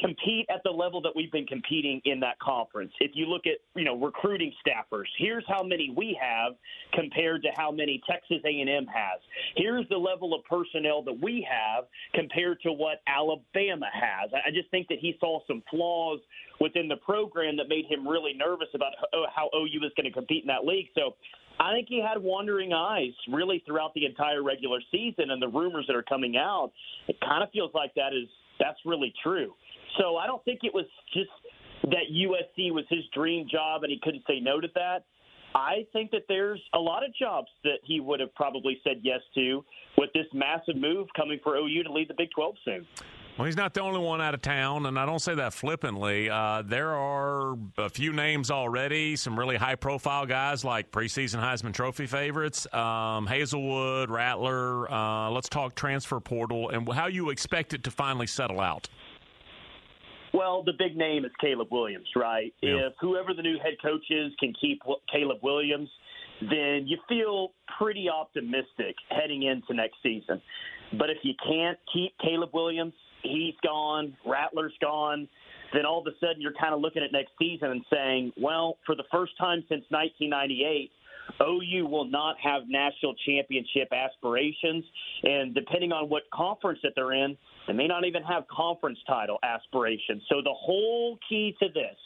compete 0.00 0.46
at 0.50 0.62
the 0.64 0.70
level 0.70 1.00
that 1.02 1.12
we've 1.14 1.32
been 1.32 1.46
competing 1.46 2.00
in 2.04 2.20
that 2.20 2.38
conference. 2.38 2.92
If 3.00 3.12
you 3.14 3.26
look 3.26 3.46
at, 3.46 3.58
you 3.74 3.84
know, 3.84 3.96
recruiting 3.96 4.52
staffers, 4.66 5.06
here's 5.18 5.44
how 5.48 5.62
many 5.62 5.92
we 5.96 6.18
have 6.20 6.54
compared 6.92 7.42
to 7.42 7.48
how 7.56 7.70
many 7.70 8.00
Texas 8.08 8.38
A&M 8.44 8.86
has. 8.86 9.20
Here's 9.56 9.88
the 9.88 9.96
level 9.96 10.34
of 10.34 10.44
personnel 10.44 11.02
that 11.02 11.18
we 11.20 11.46
have 11.50 11.84
compared 12.14 12.60
to 12.62 12.72
what 12.72 13.02
Alabama 13.06 13.86
has. 13.92 14.30
I 14.34 14.50
just 14.50 14.70
think 14.70 14.88
that 14.88 14.98
he 15.00 15.16
saw 15.20 15.40
some 15.46 15.62
flaws 15.70 16.20
within 16.60 16.88
the 16.88 16.96
program 16.96 17.56
that 17.56 17.68
made 17.68 17.86
him 17.86 18.06
really 18.06 18.32
nervous 18.34 18.68
about 18.74 18.92
oh, 19.14 19.26
how 19.34 19.50
OU 19.54 19.86
is 19.86 19.92
going 19.96 20.06
to 20.06 20.12
compete 20.12 20.42
in 20.42 20.48
that 20.48 20.64
league. 20.64 20.86
So 20.94 21.14
I 21.58 21.72
think 21.72 21.88
he 21.88 22.02
had 22.02 22.22
wandering 22.22 22.72
eyes 22.72 23.12
really 23.32 23.62
throughout 23.66 23.94
the 23.94 24.04
entire 24.04 24.42
regular 24.42 24.80
season, 24.90 25.30
and 25.30 25.40
the 25.40 25.48
rumors 25.48 25.86
that 25.86 25.96
are 25.96 26.02
coming 26.02 26.36
out, 26.36 26.72
it 27.08 27.18
kind 27.20 27.42
of 27.42 27.50
feels 27.50 27.70
like 27.74 27.94
that 27.94 28.12
is 28.12 28.28
that's 28.58 28.78
really 28.84 29.12
true. 29.22 29.54
So 29.98 30.16
I 30.16 30.26
don't 30.26 30.44
think 30.44 30.60
it 30.62 30.74
was 30.74 30.86
just 31.12 31.30
that 31.84 32.10
USC 32.12 32.72
was 32.72 32.84
his 32.88 33.04
dream 33.14 33.46
job 33.50 33.82
and 33.82 33.90
he 33.90 33.98
couldn't 34.02 34.24
say 34.26 34.40
no 34.40 34.60
to 34.60 34.68
that. 34.74 35.04
I 35.54 35.86
think 35.92 36.10
that 36.10 36.24
there's 36.28 36.60
a 36.74 36.78
lot 36.78 37.02
of 37.02 37.14
jobs 37.14 37.48
that 37.64 37.78
he 37.84 38.00
would 38.00 38.20
have 38.20 38.34
probably 38.34 38.78
said 38.84 38.98
yes 39.02 39.20
to 39.34 39.64
with 39.96 40.12
this 40.12 40.26
massive 40.34 40.76
move 40.76 41.06
coming 41.16 41.38
for 41.42 41.56
OU 41.56 41.84
to 41.84 41.92
lead 41.92 42.08
the 42.08 42.14
Big 42.14 42.30
12 42.32 42.54
soon. 42.64 42.86
Well, 43.38 43.44
he's 43.44 43.56
not 43.56 43.74
the 43.74 43.82
only 43.82 44.00
one 44.00 44.22
out 44.22 44.32
of 44.32 44.40
town, 44.40 44.86
and 44.86 44.98
I 44.98 45.04
don't 45.04 45.18
say 45.18 45.34
that 45.34 45.52
flippantly. 45.52 46.30
Uh, 46.30 46.62
there 46.62 46.94
are 46.94 47.54
a 47.76 47.90
few 47.90 48.14
names 48.14 48.50
already, 48.50 49.14
some 49.14 49.38
really 49.38 49.56
high 49.56 49.74
profile 49.74 50.24
guys 50.24 50.64
like 50.64 50.90
preseason 50.90 51.42
Heisman 51.42 51.74
Trophy 51.74 52.06
favorites, 52.06 52.66
um, 52.72 53.26
Haselwood, 53.26 54.08
Rattler. 54.08 54.90
Uh, 54.90 55.30
let's 55.30 55.50
talk 55.50 55.74
transfer 55.74 56.18
portal 56.18 56.70
and 56.70 56.90
how 56.90 57.08
you 57.08 57.28
expect 57.28 57.74
it 57.74 57.84
to 57.84 57.90
finally 57.90 58.26
settle 58.26 58.60
out. 58.60 58.88
Well, 60.36 60.62
the 60.62 60.74
big 60.78 60.96
name 60.96 61.24
is 61.24 61.30
Caleb 61.40 61.68
Williams, 61.70 62.08
right? 62.14 62.52
Yeah. 62.60 62.88
If 62.88 62.92
whoever 63.00 63.32
the 63.32 63.40
new 63.40 63.56
head 63.58 63.74
coach 63.82 64.04
is 64.10 64.32
can 64.38 64.52
keep 64.60 64.82
Caleb 65.10 65.38
Williams, 65.42 65.88
then 66.42 66.84
you 66.86 66.98
feel 67.08 67.52
pretty 67.78 68.08
optimistic 68.10 68.94
heading 69.08 69.44
into 69.44 69.72
next 69.72 69.96
season. 70.02 70.42
But 70.98 71.08
if 71.08 71.16
you 71.22 71.32
can't 71.42 71.78
keep 71.90 72.12
Caleb 72.18 72.50
Williams, 72.52 72.92
he's 73.22 73.54
gone, 73.64 74.14
Rattler's 74.26 74.74
gone, 74.80 75.26
then 75.72 75.86
all 75.86 76.00
of 76.00 76.06
a 76.06 76.16
sudden 76.20 76.40
you're 76.40 76.52
kind 76.60 76.74
of 76.74 76.80
looking 76.80 77.02
at 77.02 77.12
next 77.12 77.32
season 77.38 77.70
and 77.70 77.84
saying, 77.90 78.32
well, 78.36 78.76
for 78.84 78.94
the 78.94 79.04
first 79.10 79.32
time 79.38 79.64
since 79.70 79.84
1998, 79.88 80.90
OU 81.40 81.86
will 81.86 82.04
not 82.04 82.36
have 82.42 82.62
national 82.68 83.14
championship 83.26 83.88
aspirations. 83.90 84.84
And 85.22 85.54
depending 85.54 85.92
on 85.92 86.08
what 86.08 86.24
conference 86.32 86.80
that 86.82 86.92
they're 86.94 87.14
in, 87.14 87.36
they 87.66 87.72
may 87.72 87.86
not 87.86 88.04
even 88.04 88.22
have 88.22 88.44
conference 88.48 88.98
title 89.06 89.38
aspirations. 89.42 90.22
So 90.28 90.42
the 90.42 90.54
whole 90.54 91.18
key 91.28 91.56
to 91.60 91.68
this 91.68 91.96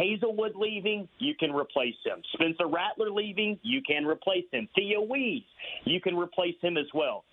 Haselwood 0.00 0.54
leaving, 0.54 1.08
you 1.18 1.34
can 1.38 1.52
replace 1.52 1.96
him. 2.04 2.22
Spencer 2.34 2.66
Rattler 2.66 3.10
leaving, 3.10 3.58
you 3.62 3.82
can 3.82 4.04
replace 4.04 4.44
him. 4.52 4.68
Theo 4.74 5.02
Wease, 5.02 5.42
you 5.84 6.00
can 6.00 6.16
replace 6.16 6.56
him 6.60 6.76
as 6.76 6.86
well. 6.94 7.24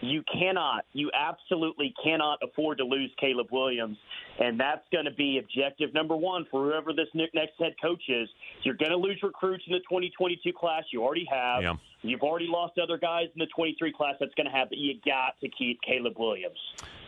You 0.00 0.22
cannot, 0.30 0.84
you 0.92 1.10
absolutely 1.14 1.94
cannot 2.02 2.38
afford 2.42 2.78
to 2.78 2.84
lose 2.84 3.10
Caleb 3.18 3.46
Williams. 3.50 3.96
And 4.38 4.60
that's 4.60 4.82
going 4.92 5.06
to 5.06 5.12
be 5.12 5.38
objective 5.38 5.94
number 5.94 6.16
one 6.16 6.46
for 6.50 6.64
whoever 6.64 6.92
this 6.92 7.08
next 7.14 7.54
head 7.58 7.74
coach 7.80 8.02
is. 8.08 8.28
You're 8.64 8.74
going 8.74 8.90
to 8.90 8.98
lose 8.98 9.18
recruits 9.22 9.64
in 9.66 9.72
the 9.72 9.78
2022 9.80 10.52
class. 10.52 10.82
You 10.92 11.02
already 11.02 11.26
have. 11.30 11.62
Yeah. 11.62 11.74
You've 12.02 12.22
already 12.22 12.48
lost 12.48 12.78
other 12.78 12.98
guys 12.98 13.28
in 13.34 13.38
the 13.38 13.46
23 13.56 13.92
class. 13.92 14.16
That's 14.20 14.34
going 14.34 14.46
to 14.46 14.52
happen. 14.52 14.78
You 14.78 14.94
got 15.06 15.40
to 15.40 15.48
keep 15.48 15.80
Caleb 15.80 16.14
Williams. 16.18 16.58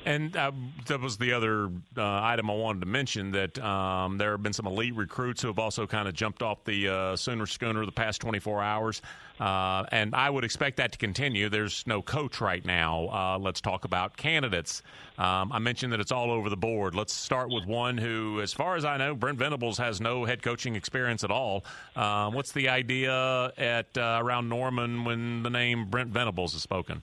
And 0.07 0.37
uh, 0.37 0.53
that 0.87 1.01
was 1.01 1.19
the 1.19 1.33
other 1.33 1.67
uh, 1.97 2.23
item 2.23 2.49
I 2.49 2.55
wanted 2.55 2.79
to 2.79 2.87
mention 2.87 3.33
that 3.33 3.59
um, 3.59 4.19
there 4.19 4.31
have 4.31 4.43
been 4.43 4.53
some 4.53 4.69
elite 4.69 4.95
recruits 4.95 5.43
who 5.43 5.49
have 5.49 5.59
also 5.59 5.85
kind 5.85 6.07
of 6.07 6.15
jumped 6.15 6.43
off 6.43 6.63
the 6.63 6.89
uh, 6.89 7.17
Sooner 7.17 7.45
schooner 7.45 7.85
the 7.85 7.91
past 7.91 8.21
24 8.21 8.63
hours. 8.63 9.03
Uh, 9.41 9.85
and 9.91 10.15
I 10.15 10.31
would 10.31 10.45
expect 10.45 10.77
that 10.77 10.93
to 10.93 10.99
continue. 10.99 11.49
There's 11.49 11.85
no 11.89 12.03
coach 12.03 12.41
right 12.41 12.65
now. 12.65 13.09
Uh, 13.09 13.39
let's 13.41 13.61
talk 13.61 13.85
about 13.85 14.17
candidates. 14.17 14.81
Um, 15.19 15.51
I 15.51 15.59
mentioned 15.59 15.93
that 15.93 15.99
it's 15.99 16.13
all 16.13 16.31
over 16.31 16.51
the 16.51 16.57
board. 16.57 16.95
Let's 16.95 17.13
start 17.13 17.51
with 17.51 17.67
one 17.67 17.99
who, 17.99 18.41
as 18.41 18.53
far 18.53 18.77
as 18.77 18.85
I 18.85 18.99
know, 18.99 19.17
Brent 19.17 19.39
Venables 19.39 19.77
has 19.79 20.01
no 20.01 20.25
head 20.25 20.41
coaching 20.41 20.77
experience 20.77 21.25
at 21.25 21.33
all. 21.33 21.65
Um, 21.97 22.33
what's 22.33 22.53
the 22.53 22.69
idea 22.69 23.53
at 23.59 23.99
uh, 23.99 24.21
around 24.23 24.49
Norman 24.49 25.05
when 25.05 25.43
the 25.43 25.51
name 25.51 25.87
Brent 25.91 26.11
Venables 26.11 26.55
is 26.55 26.63
spoken? 26.63 27.03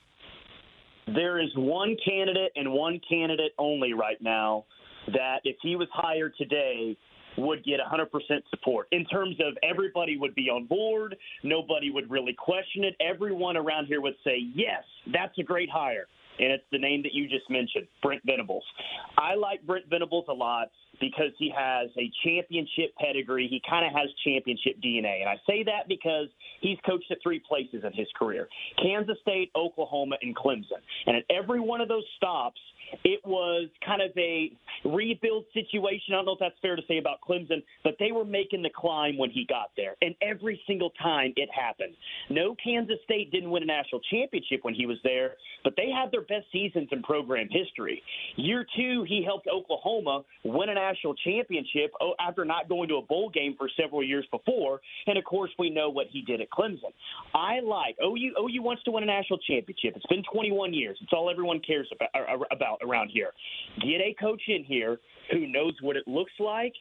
There 1.06 1.40
is 1.40 1.50
one 1.56 1.96
candidate 2.04 2.52
and 2.56 2.72
one 2.72 3.00
candidate 3.08 3.52
only 3.58 3.92
right 3.92 4.20
now 4.20 4.64
that 5.12 5.40
if 5.44 5.56
he 5.62 5.76
was 5.76 5.88
hired 5.92 6.34
today 6.38 6.96
would 7.36 7.64
get 7.64 7.80
100% 7.80 8.06
support 8.50 8.86
in 8.92 9.04
terms 9.06 9.36
of 9.40 9.54
everybody 9.68 10.16
would 10.16 10.34
be 10.34 10.48
on 10.48 10.66
board. 10.66 11.16
Nobody 11.42 11.90
would 11.90 12.10
really 12.10 12.32
question 12.32 12.84
it. 12.84 12.94
Everyone 13.00 13.56
around 13.56 13.86
here 13.86 14.00
would 14.00 14.14
say, 14.24 14.38
yes, 14.54 14.84
that's 15.12 15.36
a 15.38 15.42
great 15.42 15.68
hire. 15.68 16.06
And 16.38 16.52
it's 16.52 16.64
the 16.72 16.78
name 16.78 17.02
that 17.02 17.12
you 17.12 17.28
just 17.28 17.48
mentioned, 17.48 17.86
Brent 18.02 18.22
Venables. 18.24 18.64
I 19.18 19.34
like 19.34 19.64
Brent 19.66 19.86
Venables 19.88 20.24
a 20.28 20.32
lot 20.32 20.68
because 21.00 21.32
he 21.38 21.52
has 21.56 21.90
a 21.98 22.10
championship 22.24 22.94
pedigree. 22.98 23.48
He 23.48 23.60
kind 23.68 23.86
of 23.86 23.92
has 23.92 24.08
championship 24.24 24.76
DNA. 24.84 25.20
And 25.20 25.28
I 25.28 25.36
say 25.46 25.62
that 25.64 25.88
because 25.88 26.28
he's 26.60 26.78
coached 26.86 27.10
at 27.10 27.18
three 27.22 27.40
places 27.46 27.82
in 27.84 27.92
his 27.92 28.08
career 28.16 28.48
Kansas 28.82 29.16
State, 29.22 29.50
Oklahoma, 29.56 30.16
and 30.22 30.36
Clemson. 30.36 30.80
And 31.06 31.16
at 31.16 31.24
every 31.30 31.60
one 31.60 31.80
of 31.80 31.88
those 31.88 32.04
stops, 32.16 32.60
it 33.04 33.20
was 33.24 33.68
kind 33.84 34.02
of 34.02 34.10
a 34.16 34.52
rebuild 34.84 35.44
situation. 35.52 36.12
I 36.12 36.16
don't 36.16 36.26
know 36.26 36.32
if 36.32 36.38
that's 36.40 36.54
fair 36.60 36.76
to 36.76 36.82
say 36.86 36.98
about 36.98 37.18
Clemson, 37.26 37.62
but 37.82 37.94
they 37.98 38.12
were 38.12 38.24
making 38.24 38.62
the 38.62 38.70
climb 38.74 39.16
when 39.18 39.30
he 39.30 39.46
got 39.48 39.70
there. 39.76 39.96
And 40.02 40.14
every 40.22 40.60
single 40.66 40.90
time 41.02 41.32
it 41.36 41.48
happened. 41.54 41.94
No, 42.30 42.56
Kansas 42.62 42.96
State 43.04 43.32
didn't 43.32 43.50
win 43.50 43.62
a 43.62 43.66
national 43.66 44.00
championship 44.10 44.60
when 44.62 44.74
he 44.74 44.86
was 44.86 44.98
there, 45.04 45.32
but 45.62 45.74
they 45.76 45.90
had 45.90 46.10
their 46.12 46.22
best 46.22 46.46
seasons 46.52 46.88
in 46.92 47.02
program 47.02 47.48
history. 47.50 48.02
Year 48.36 48.66
two, 48.76 49.04
he 49.08 49.24
helped 49.24 49.48
Oklahoma 49.48 50.22
win 50.44 50.68
a 50.68 50.74
national 50.74 51.14
championship 51.16 51.92
oh, 52.00 52.14
after 52.20 52.44
not 52.44 52.68
going 52.68 52.88
to 52.88 52.96
a 52.96 53.02
bowl 53.02 53.30
game 53.30 53.54
for 53.58 53.68
several 53.80 54.02
years 54.02 54.26
before. 54.30 54.80
And 55.06 55.18
of 55.18 55.24
course, 55.24 55.50
we 55.58 55.70
know 55.70 55.90
what 55.90 56.06
he 56.10 56.22
did 56.22 56.40
at 56.40 56.50
Clemson. 56.50 56.92
I 57.34 57.60
like 57.60 57.96
OU. 58.02 58.34
OU 58.38 58.62
wants 58.62 58.82
to 58.84 58.90
win 58.90 59.02
a 59.02 59.06
national 59.06 59.38
championship. 59.38 59.94
It's 59.96 60.06
been 60.06 60.22
21 60.32 60.74
years. 60.74 60.98
It's 61.00 61.12
all 61.12 61.30
everyone 61.30 61.60
cares 61.60 61.88
about. 61.92 62.08
Uh, 62.14 62.44
about 62.50 62.78
around 62.84 63.10
here. 63.12 63.30
Get 63.80 64.00
a 64.00 64.14
coach 64.20 64.42
in 64.48 64.64
here 64.64 64.98
who 65.30 65.46
knows 65.46 65.72
what 65.80 65.96
it 65.96 66.06
looks 66.06 66.32
like 66.38 66.74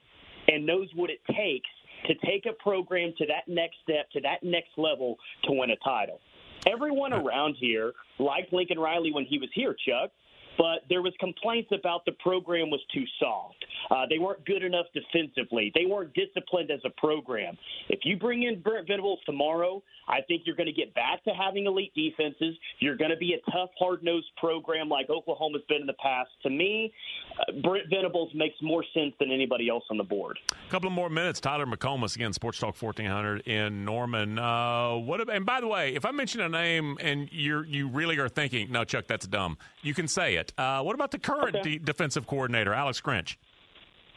and 0.48 0.66
knows 0.66 0.90
what 0.96 1.10
it 1.10 1.20
takes 1.28 1.70
to 2.08 2.14
take 2.26 2.46
a 2.46 2.54
program 2.62 3.14
to 3.18 3.26
that 3.28 3.48
next 3.48 3.78
step, 3.84 4.10
to 4.12 4.22
that 4.22 4.44
next 4.44 4.72
level 4.78 5.18
to 5.46 5.54
win 5.54 5.70
a 5.70 5.78
title. 5.78 6.20
Everyone 6.68 7.14
around 7.14 7.56
here 7.60 7.94
liked 8.20 8.54
Lincoln 8.54 8.80
Riley 8.80 9.12
when 9.12 9.26
he 9.26 9.38
was 9.38 9.50
here, 9.54 9.76
Chuck 9.88 10.12
but 10.58 10.84
there 10.90 11.02
was 11.02 11.14
complaints 11.20 11.72
about 11.72 12.06
the 12.06 12.12
program 12.14 12.70
was 12.70 12.82
too 12.94 13.04
soft. 13.20 13.66
Uh, 13.90 14.06
they 14.10 14.20
weren't 14.20 14.46
good 14.46 14.64
enough 14.64 14.86
defensively. 14.94 15.72
They 15.76 15.86
weren't 15.86 16.14
disciplined 16.14 16.72
as 16.72 16.80
a 16.86 16.90
program. 17.00 17.58
If 17.90 18.00
you 18.04 18.18
bring 18.18 18.44
in 18.44 18.62
Brent 18.62 18.88
Venables 18.88 19.20
tomorrow, 19.26 19.82
I 20.08 20.22
think 20.28 20.44
you're 20.46 20.56
going 20.56 20.68
to 20.68 20.74
get 20.74 20.94
back 20.94 21.24
to 21.26 21.32
having 21.32 21.66
elite 21.66 21.94
defenses. 21.96 22.56
You're 22.80 22.98
going 22.98 23.12
to 23.12 23.18
be 23.18 23.34
a 23.34 23.52
tough, 23.52 23.70
hard-nosed 23.80 24.28
program 24.38 24.90
like 24.90 25.10
Oklahoma's 25.10 25.62
been 25.70 25.82
in 25.82 25.88
the 25.88 25.94
past. 25.94 26.30
To 26.44 26.50
me, 26.50 26.94
uh, 27.40 27.62
Brent 27.62 27.86
Venables 27.90 28.32
makes 28.36 28.56
more 28.62 28.84
sense 28.94 29.14
than 29.20 29.32
anybody 29.32 29.70
else 29.70 29.84
on 29.90 29.98
the 29.98 30.04
board. 30.04 30.38
A 30.52 30.72
couple 30.72 30.90
more 30.90 31.10
minutes. 31.10 31.40
Tyler 31.40 31.66
McComas 31.66 32.16
again, 32.16 32.34
Sports 32.34 32.60
Talk 32.60 32.82
1400 32.82 33.48
in 33.48 33.86
Norman. 33.86 34.38
Uh, 34.38 34.96
what? 34.96 35.30
And 35.30 35.46
by 35.46 35.62
the 35.62 35.68
way, 35.68 35.96
if 35.96 36.06
I 36.06 36.12
mention 36.12 36.42
a 36.42 36.50
name 36.50 36.98
and 37.00 37.32
you 37.32 37.64
you 37.64 37.88
really 37.88 38.18
are 38.18 38.30
thinking, 38.30 38.72
no, 38.72 38.84
Chuck, 38.84 39.06
that's 39.08 39.28
dumb, 39.28 39.58
you 39.82 39.94
can 39.94 40.08
say 40.08 40.36
it. 40.36 40.43
Uh, 40.58 40.82
what 40.82 40.96
about 40.96 41.12
the 41.12 41.20
current 41.20 41.56
okay. 41.56 41.78
defensive 41.78 42.28
coordinator, 42.28 42.74
Alex 42.74 43.02
Grinch? 43.02 43.38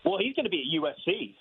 Well, 0.05 0.19
he's 0.19 0.35
going 0.35 0.45
to 0.45 0.51
be 0.51 0.63
at 0.63 0.83
USC. 0.83 1.35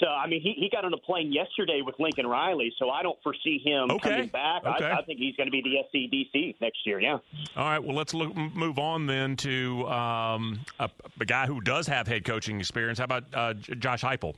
So, 0.00 0.06
I 0.06 0.26
mean, 0.26 0.40
he, 0.40 0.54
he 0.56 0.70
got 0.70 0.84
on 0.84 0.94
a 0.94 0.98
plane 0.98 1.30
yesterday 1.30 1.82
with 1.84 1.94
Lincoln 1.98 2.26
Riley, 2.26 2.72
so 2.78 2.88
I 2.88 3.02
don't 3.02 3.18
foresee 3.22 3.60
him 3.62 3.90
okay. 3.90 4.10
coming 4.10 4.28
back. 4.28 4.64
Okay. 4.64 4.86
I, 4.86 4.98
I, 4.98 5.02
think 5.02 5.18
he's 5.18 5.36
going 5.36 5.46
to 5.46 5.50
be 5.50 5.62
the 5.62 5.98
SCDC 5.98 6.56
next 6.60 6.78
year, 6.86 7.00
yeah. 7.00 7.18
All 7.54 7.64
right, 7.64 7.78
well, 7.78 7.94
let's 7.94 8.14
look, 8.14 8.34
move 8.34 8.78
on 8.78 9.06
then 9.06 9.36
to 9.36 9.86
um, 9.88 10.60
a, 10.78 10.88
a, 11.20 11.24
guy 11.26 11.46
who 11.46 11.60
does 11.60 11.86
have 11.86 12.08
head 12.08 12.24
coaching 12.24 12.60
experience. 12.60 12.98
How 12.98 13.04
about 13.04 13.24
uh, 13.34 13.52
Josh 13.52 14.02
Heupel? 14.02 14.34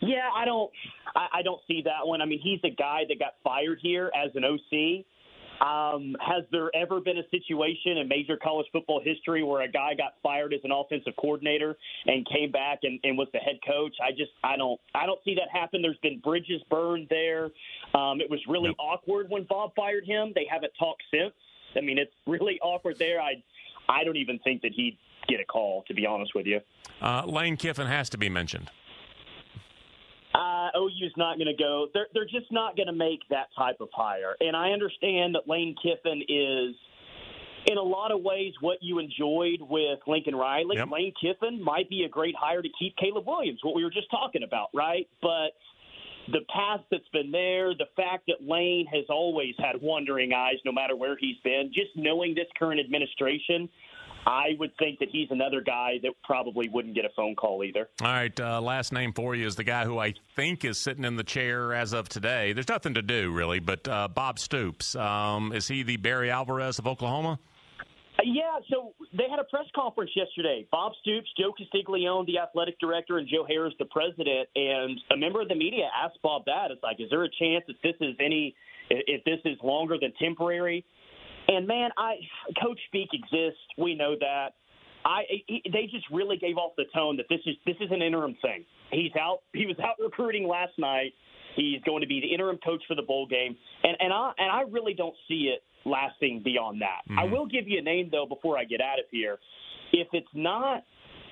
Yeah, 0.00 0.28
I 0.34 0.44
don't, 0.44 0.70
I, 1.16 1.26
I 1.34 1.42
don't 1.42 1.60
see 1.66 1.82
that 1.84 2.06
one. 2.06 2.22
I 2.22 2.24
mean, 2.24 2.40
he's 2.40 2.60
the 2.62 2.70
guy 2.70 3.02
that 3.08 3.18
got 3.18 3.34
fired 3.42 3.80
here 3.82 4.12
as 4.14 4.30
an 4.36 4.44
OC 4.44 5.04
um, 5.60 6.16
has 6.20 6.44
there 6.50 6.70
ever 6.74 7.00
been 7.00 7.18
a 7.18 7.28
situation 7.30 7.98
in 7.98 8.08
major 8.08 8.36
college 8.36 8.66
football 8.72 9.00
history 9.04 9.42
where 9.42 9.62
a 9.62 9.70
guy 9.70 9.94
got 9.94 10.14
fired 10.22 10.54
as 10.54 10.60
an 10.64 10.70
offensive 10.72 11.12
coordinator 11.20 11.76
and 12.06 12.26
came 12.28 12.50
back 12.50 12.80
and, 12.82 12.98
and 13.04 13.18
was 13.18 13.28
the 13.32 13.38
head 13.38 13.58
coach? 13.66 13.94
I 14.02 14.10
just 14.10 14.30
I 14.42 14.56
don't 14.56 14.80
I 14.94 15.04
don't 15.04 15.20
see 15.24 15.34
that 15.34 15.48
happen. 15.52 15.82
There's 15.82 15.98
been 15.98 16.18
bridges 16.20 16.62
burned 16.70 17.08
there. 17.10 17.50
Um, 17.94 18.20
it 18.20 18.30
was 18.30 18.40
really 18.48 18.68
yep. 18.68 18.76
awkward 18.78 19.28
when 19.28 19.44
Bob 19.44 19.72
fired 19.76 20.04
him. 20.06 20.32
They 20.34 20.46
haven't 20.50 20.72
talked 20.78 21.02
since. 21.10 21.34
I 21.76 21.80
mean, 21.80 21.98
it's 21.98 22.14
really 22.26 22.58
awkward 22.62 22.98
there. 22.98 23.20
I 23.20 23.42
I 23.88 24.04
don't 24.04 24.16
even 24.16 24.38
think 24.38 24.62
that 24.62 24.72
he'd 24.74 24.96
get 25.28 25.40
a 25.40 25.44
call, 25.44 25.84
to 25.88 25.94
be 25.94 26.06
honest 26.06 26.34
with 26.34 26.46
you. 26.46 26.60
uh, 27.02 27.24
Lane 27.26 27.56
Kiffin 27.56 27.86
has 27.86 28.08
to 28.10 28.18
be 28.18 28.28
mentioned. 28.28 28.70
Uh, 30.34 30.68
OU's 30.76 31.12
not 31.16 31.38
going 31.38 31.48
to 31.48 31.60
go. 31.60 31.88
They're 31.92 32.06
they're 32.14 32.24
just 32.24 32.52
not 32.52 32.76
going 32.76 32.86
to 32.86 32.92
make 32.92 33.20
that 33.30 33.48
type 33.58 33.76
of 33.80 33.88
hire. 33.92 34.36
And 34.40 34.56
I 34.56 34.70
understand 34.70 35.34
that 35.34 35.48
Lane 35.48 35.74
Kiffin 35.82 36.22
is, 36.28 36.76
in 37.66 37.76
a 37.76 37.82
lot 37.82 38.12
of 38.12 38.22
ways, 38.22 38.52
what 38.60 38.78
you 38.80 39.00
enjoyed 39.00 39.60
with 39.60 39.98
Lincoln 40.06 40.36
Riley. 40.36 40.76
Yep. 40.76 40.88
Lane 40.92 41.12
Kiffin 41.20 41.62
might 41.62 41.90
be 41.90 42.04
a 42.04 42.08
great 42.08 42.36
hire 42.38 42.62
to 42.62 42.68
keep 42.78 42.96
Caleb 42.96 43.26
Williams, 43.26 43.58
what 43.62 43.74
we 43.74 43.82
were 43.82 43.90
just 43.90 44.10
talking 44.10 44.44
about, 44.44 44.68
right? 44.72 45.08
But 45.20 45.58
the 46.28 46.40
past 46.54 46.84
that's 46.90 47.08
been 47.12 47.32
there, 47.32 47.74
the 47.74 47.88
fact 47.96 48.28
that 48.28 48.46
Lane 48.46 48.86
has 48.92 49.04
always 49.08 49.54
had 49.58 49.80
wandering 49.80 50.32
eyes, 50.32 50.56
no 50.64 50.72
matter 50.72 50.94
where 50.94 51.16
he's 51.18 51.36
been, 51.42 51.72
just 51.74 51.90
knowing 51.96 52.34
this 52.34 52.46
current 52.58 52.80
administration. 52.80 53.68
I 54.26 54.50
would 54.58 54.76
think 54.78 54.98
that 54.98 55.08
he's 55.10 55.28
another 55.30 55.60
guy 55.60 55.94
that 56.02 56.12
probably 56.24 56.68
wouldn't 56.68 56.94
get 56.94 57.04
a 57.04 57.10
phone 57.16 57.34
call 57.34 57.64
either. 57.64 57.88
All 58.02 58.08
right, 58.08 58.38
uh, 58.38 58.60
last 58.60 58.92
name 58.92 59.12
for 59.12 59.34
you 59.34 59.46
is 59.46 59.56
the 59.56 59.64
guy 59.64 59.84
who 59.84 59.98
I 59.98 60.14
think 60.36 60.64
is 60.64 60.78
sitting 60.78 61.04
in 61.04 61.16
the 61.16 61.24
chair 61.24 61.72
as 61.74 61.92
of 61.92 62.08
today. 62.08 62.52
There's 62.52 62.68
nothing 62.68 62.94
to 62.94 63.02
do 63.02 63.32
really, 63.32 63.60
but 63.60 63.86
uh, 63.88 64.08
Bob 64.08 64.38
Stoops. 64.38 64.94
Um, 64.94 65.52
is 65.52 65.66
he 65.66 65.82
the 65.82 65.96
Barry 65.96 66.30
Alvarez 66.30 66.78
of 66.78 66.86
Oklahoma? 66.86 67.38
Uh, 68.18 68.22
Yeah, 68.24 68.58
so 68.70 68.92
they 69.16 69.24
had 69.30 69.40
a 69.40 69.44
press 69.44 69.66
conference 69.74 70.10
yesterday. 70.14 70.66
Bob 70.70 70.92
Stoops, 71.00 71.28
Joe 71.38 71.52
Castiglione, 71.56 72.26
the 72.26 72.38
athletic 72.38 72.78
director, 72.78 73.18
and 73.18 73.26
Joe 73.26 73.46
Harroz, 73.50 73.72
the 73.78 73.86
president. 73.86 74.48
And 74.54 75.00
a 75.10 75.16
member 75.16 75.40
of 75.40 75.48
the 75.48 75.54
media 75.54 75.88
asked 76.04 76.18
Bob 76.22 76.44
that. 76.46 76.70
It's 76.70 76.82
like, 76.82 77.00
is 77.00 77.08
there 77.10 77.24
a 77.24 77.30
chance 77.38 77.64
that 77.66 77.76
this 77.82 77.94
is 78.00 78.14
any, 78.20 78.54
if 78.90 79.24
this 79.24 79.40
is 79.44 79.56
longer 79.62 79.96
than 80.00 80.12
temporary? 80.20 80.84
And 81.50 81.66
man, 81.66 81.90
I 81.98 82.14
coach 82.62 82.78
speak 82.86 83.08
exists. 83.12 83.60
We 83.76 83.94
know 83.94 84.14
that. 84.20 84.50
I 85.04 85.22
he, 85.46 85.62
they 85.72 85.88
just 85.90 86.04
really 86.12 86.36
gave 86.36 86.56
off 86.56 86.72
the 86.76 86.84
tone 86.94 87.16
that 87.16 87.26
this 87.28 87.40
is 87.44 87.56
this 87.66 87.76
is 87.80 87.88
an 87.90 88.02
interim 88.02 88.36
thing. 88.40 88.64
He's 88.92 89.12
out. 89.20 89.40
He 89.52 89.66
was 89.66 89.76
out 89.80 89.96
recruiting 89.98 90.46
last 90.46 90.72
night. 90.78 91.12
He's 91.56 91.80
going 91.82 92.02
to 92.02 92.06
be 92.06 92.20
the 92.20 92.32
interim 92.32 92.58
coach 92.64 92.82
for 92.86 92.94
the 92.94 93.02
bowl 93.02 93.26
game, 93.26 93.56
and 93.82 93.96
and 93.98 94.12
I 94.12 94.32
and 94.38 94.50
I 94.50 94.62
really 94.70 94.94
don't 94.94 95.14
see 95.26 95.52
it 95.54 95.62
lasting 95.84 96.42
beyond 96.44 96.82
that. 96.82 97.00
I 97.18 97.24
will 97.24 97.46
give 97.46 97.66
you 97.66 97.78
a 97.78 97.82
name 97.82 98.10
though 98.12 98.26
before 98.26 98.56
I 98.56 98.64
get 98.64 98.80
out 98.80 98.98
of 98.98 99.06
here. 99.10 99.38
If 99.92 100.08
it's 100.12 100.28
not 100.34 100.84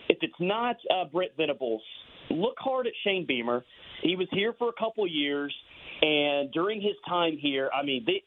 if 0.09 0.19
it's 0.23 0.35
not 0.41 0.77
uh, 0.93 1.05
Brent 1.05 1.33
Venables, 1.37 1.83
look 2.31 2.57
hard 2.59 2.87
at 2.87 2.93
Shane 3.05 3.27
Beamer. 3.27 3.65
He 4.03 4.17
was 4.17 4.27
here 4.33 4.55
for 4.59 4.69
a 4.71 4.73
couple 4.73 5.07
years, 5.07 5.55
and 6.03 6.51
during 6.53 6.81
his 6.81 6.95
time 7.07 7.37
here, 7.39 7.71
I 7.75 7.85
mean, 7.85 8.05
they, 8.07 8.23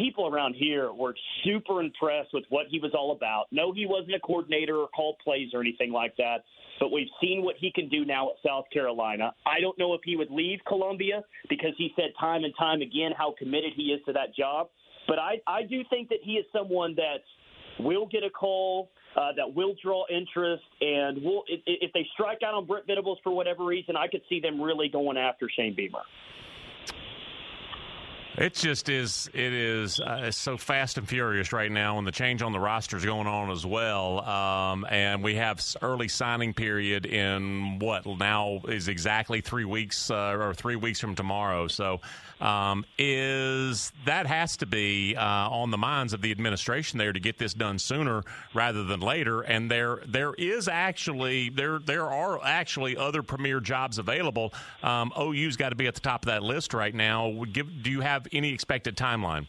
people 0.00 0.26
around 0.26 0.54
here 0.54 0.92
were 0.92 1.14
super 1.44 1.80
impressed 1.80 2.32
with 2.32 2.44
what 2.48 2.66
he 2.70 2.80
was 2.80 2.92
all 2.94 3.12
about. 3.12 3.46
No, 3.50 3.72
he 3.72 3.86
wasn't 3.86 4.14
a 4.14 4.20
coordinator 4.20 4.76
or 4.76 4.88
called 4.88 5.16
plays 5.22 5.50
or 5.52 5.60
anything 5.60 5.92
like 5.92 6.16
that, 6.16 6.44
but 6.78 6.90
we've 6.90 7.08
seen 7.20 7.42
what 7.42 7.56
he 7.58 7.70
can 7.70 7.88
do 7.88 8.04
now 8.04 8.30
at 8.30 8.36
South 8.44 8.64
Carolina. 8.72 9.34
I 9.46 9.60
don't 9.60 9.78
know 9.78 9.92
if 9.94 10.00
he 10.04 10.16
would 10.16 10.30
leave 10.30 10.60
Columbia 10.66 11.22
because 11.48 11.72
he 11.76 11.92
said 11.96 12.10
time 12.18 12.44
and 12.44 12.54
time 12.58 12.80
again 12.80 13.12
how 13.16 13.34
committed 13.38 13.72
he 13.76 13.84
is 13.84 14.00
to 14.06 14.12
that 14.14 14.34
job. 14.34 14.68
But 15.06 15.18
I, 15.18 15.40
I 15.46 15.62
do 15.62 15.82
think 15.90 16.08
that 16.08 16.18
he 16.22 16.32
is 16.32 16.46
someone 16.52 16.94
that 16.96 17.18
will 17.84 18.06
get 18.06 18.22
a 18.24 18.30
call, 18.30 18.90
uh, 19.16 19.32
that 19.36 19.54
will 19.54 19.74
draw 19.82 20.04
interest, 20.10 20.62
and 20.80 21.22
will 21.22 21.44
if, 21.48 21.60
if 21.66 21.92
they 21.92 22.06
strike 22.14 22.38
out 22.46 22.54
on 22.54 22.66
Brent 22.66 22.86
Venables 22.86 23.18
for 23.22 23.34
whatever 23.34 23.64
reason, 23.64 23.96
I 23.96 24.08
could 24.08 24.22
see 24.28 24.40
them 24.40 24.60
really 24.60 24.88
going 24.88 25.16
after 25.16 25.48
Shane 25.54 25.74
Beamer. 25.74 26.02
It 28.36 28.54
just 28.54 28.88
is. 28.88 29.28
It 29.34 29.52
is 29.52 29.98
uh, 30.00 30.30
so 30.30 30.56
fast 30.56 30.98
and 30.98 31.08
furious 31.08 31.52
right 31.52 31.70
now, 31.70 31.98
and 31.98 32.06
the 32.06 32.12
change 32.12 32.42
on 32.42 32.52
the 32.52 32.60
roster 32.60 32.96
is 32.96 33.04
going 33.04 33.26
on 33.26 33.50
as 33.50 33.66
well. 33.66 34.20
Um, 34.20 34.86
and 34.88 35.22
we 35.22 35.34
have 35.34 35.62
early 35.82 36.08
signing 36.08 36.54
period 36.54 37.06
in 37.06 37.78
what 37.80 38.06
now 38.06 38.60
is 38.68 38.88
exactly 38.88 39.40
three 39.40 39.64
weeks 39.64 40.10
uh, 40.10 40.36
or 40.38 40.54
three 40.54 40.76
weeks 40.76 41.00
from 41.00 41.14
tomorrow. 41.14 41.66
So, 41.68 42.00
um, 42.40 42.84
is 42.98 43.92
that 44.06 44.26
has 44.26 44.56
to 44.58 44.66
be 44.66 45.14
uh, 45.16 45.22
on 45.50 45.70
the 45.70 45.78
minds 45.78 46.12
of 46.12 46.22
the 46.22 46.30
administration 46.30 46.98
there 46.98 47.12
to 47.12 47.20
get 47.20 47.38
this 47.38 47.52
done 47.54 47.78
sooner 47.78 48.22
rather 48.54 48.84
than 48.84 49.00
later? 49.00 49.42
And 49.42 49.70
there 49.70 50.00
there 50.06 50.34
is 50.34 50.68
actually 50.68 51.50
there 51.50 51.78
there 51.78 52.06
are 52.06 52.40
actually 52.42 52.96
other 52.96 53.22
premier 53.22 53.60
jobs 53.60 53.98
available. 53.98 54.52
Um, 54.82 55.12
OU's 55.18 55.56
got 55.56 55.70
to 55.70 55.76
be 55.76 55.86
at 55.86 55.94
the 55.94 56.00
top 56.00 56.24
of 56.24 56.26
that 56.26 56.42
list 56.42 56.72
right 56.74 56.94
now. 56.94 57.44
Give, 57.52 57.66
do 57.82 57.90
you 57.90 58.00
have 58.00 58.26
any 58.32 58.52
expected 58.52 58.96
timeline? 58.96 59.46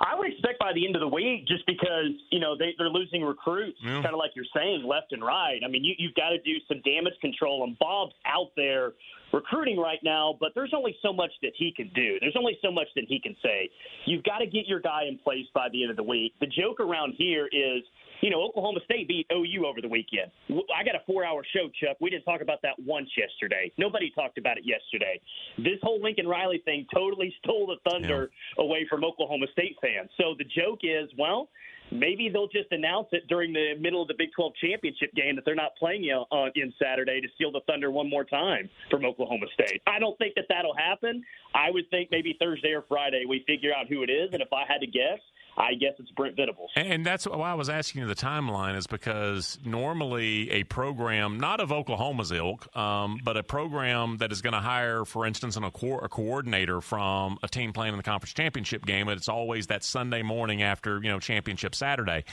I 0.00 0.16
would 0.18 0.30
expect 0.32 0.58
by 0.58 0.72
the 0.74 0.84
end 0.84 0.96
of 0.96 1.00
the 1.00 1.08
week, 1.08 1.46
just 1.46 1.64
because 1.66 2.10
you 2.30 2.40
know 2.40 2.56
they, 2.58 2.74
they're 2.76 2.88
losing 2.90 3.22
recruits, 3.22 3.78
Yeah. 3.82 4.02
kind 4.02 4.06
of 4.06 4.16
like 4.18 4.32
you're 4.34 4.44
saying, 4.54 4.84
left 4.86 5.12
and 5.12 5.24
right. 5.24 5.60
I 5.64 5.68
mean, 5.68 5.84
you, 5.84 5.94
you've 5.98 6.14
got 6.14 6.30
to 6.30 6.38
do 6.38 6.52
some 6.68 6.82
damage 6.84 7.14
control, 7.20 7.64
and 7.64 7.78
Bob's 7.78 8.12
out 8.26 8.50
there 8.56 8.92
recruiting 9.34 9.78
right 9.78 9.98
now, 10.02 10.36
but 10.38 10.52
there's 10.54 10.72
only 10.74 10.96
so 11.02 11.12
much 11.12 11.30
that 11.42 11.52
he 11.56 11.72
can 11.76 11.90
do. 11.94 12.16
There's 12.20 12.36
only 12.38 12.56
so 12.62 12.70
much 12.70 12.86
that 12.94 13.04
he 13.08 13.20
can 13.20 13.34
say. 13.42 13.68
You've 14.06 14.24
got 14.24 14.38
to 14.38 14.46
get 14.46 14.66
your 14.66 14.80
guy 14.80 15.04
in 15.08 15.18
place 15.18 15.46
by 15.54 15.68
the 15.72 15.82
end 15.82 15.90
of 15.90 15.96
the 15.96 16.02
week. 16.02 16.32
The 16.40 16.46
joke 16.46 16.80
around 16.80 17.14
here 17.18 17.46
is, 17.46 17.82
you 18.20 18.30
know, 18.30 18.40
Oklahoma 18.40 18.80
State 18.84 19.08
beat 19.08 19.26
OU 19.32 19.66
over 19.66 19.80
the 19.80 19.88
weekend. 19.88 20.30
I 20.48 20.84
got 20.84 20.94
a 20.94 21.02
four-hour 21.06 21.42
show, 21.52 21.68
Chuck. 21.82 21.96
We 22.00 22.10
didn't 22.10 22.24
talk 22.24 22.40
about 22.40 22.62
that 22.62 22.74
once 22.78 23.08
yesterday. 23.16 23.72
Nobody 23.76 24.12
talked 24.14 24.38
about 24.38 24.56
it 24.56 24.64
yesterday. 24.64 25.20
This 25.58 25.78
whole 25.82 26.00
Lincoln 26.00 26.28
Riley 26.28 26.62
thing 26.64 26.86
totally 26.94 27.34
stole 27.42 27.66
the 27.66 27.90
thunder 27.90 28.30
away 28.58 28.86
from 28.88 29.04
Oklahoma 29.04 29.46
State 29.52 29.76
fans. 29.82 30.10
So 30.16 30.34
the 30.38 30.44
joke 30.44 30.80
is, 30.82 31.10
well, 31.18 31.48
maybe 31.90 32.28
they'll 32.28 32.48
just 32.48 32.70
announce 32.72 33.08
it 33.12 33.26
during 33.28 33.52
the 33.52 33.74
middle 33.78 34.02
of 34.02 34.08
the 34.08 34.14
Big 34.16 34.28
12 34.34 34.52
championship 34.60 35.12
game 35.14 35.36
that 35.36 35.44
they're 35.44 35.54
not 35.54 35.76
playing 35.78 36.02
you 36.04 36.24
uh, 36.30 36.34
on 36.34 36.50
in 36.54 36.72
Saturday 36.80 37.20
to 37.20 37.28
steal 37.34 37.52
the 37.52 37.60
thunder 37.66 37.90
one 37.90 38.08
more 38.08 38.24
time 38.24 38.68
from 38.90 39.04
Oklahoma 39.04 39.46
State. 39.54 39.82
I 39.86 39.98
don't 39.98 40.16
think 40.18 40.34
that 40.36 40.46
that'll 40.48 40.76
happen. 40.76 41.22
I 41.54 41.70
would 41.70 41.88
think 41.90 42.10
maybe 42.10 42.36
Thursday 42.38 42.72
or 42.72 42.84
Friday 42.88 43.24
we 43.28 43.44
figure 43.46 43.72
out 43.74 43.86
who 43.88 44.02
it 44.02 44.10
is, 44.10 44.30
and 44.32 44.42
if 44.42 44.52
I 44.52 44.64
had 44.66 44.80
to 44.80 44.86
guess, 44.86 45.20
I 45.56 45.74
guess 45.74 45.94
it's 45.98 46.10
Brent 46.10 46.36
Venables. 46.36 46.70
And 46.76 47.06
that's 47.06 47.26
why 47.26 47.50
I 47.50 47.54
was 47.54 47.68
asking 47.68 48.02
you 48.02 48.08
the 48.08 48.14
timeline 48.14 48.76
is 48.76 48.86
because 48.86 49.58
normally 49.64 50.50
a 50.50 50.64
program, 50.64 51.38
not 51.38 51.60
of 51.60 51.70
Oklahoma's 51.70 52.32
ilk, 52.32 52.74
um, 52.76 53.20
but 53.22 53.36
a 53.36 53.42
program 53.42 54.18
that 54.18 54.32
is 54.32 54.42
going 54.42 54.52
to 54.52 54.60
hire, 54.60 55.04
for 55.04 55.26
instance, 55.26 55.56
an, 55.56 55.64
a, 55.64 55.70
co- 55.70 55.98
a 55.98 56.08
coordinator 56.08 56.80
from 56.80 57.38
a 57.42 57.48
team 57.48 57.72
playing 57.72 57.92
in 57.92 57.96
the 57.96 58.02
conference 58.02 58.32
championship 58.32 58.84
game, 58.84 59.08
it's 59.08 59.28
always 59.28 59.68
that 59.68 59.84
Sunday 59.84 60.22
morning 60.22 60.62
after 60.62 61.00
you 61.02 61.08
know 61.08 61.20
championship 61.20 61.74
Saturday. 61.74 62.24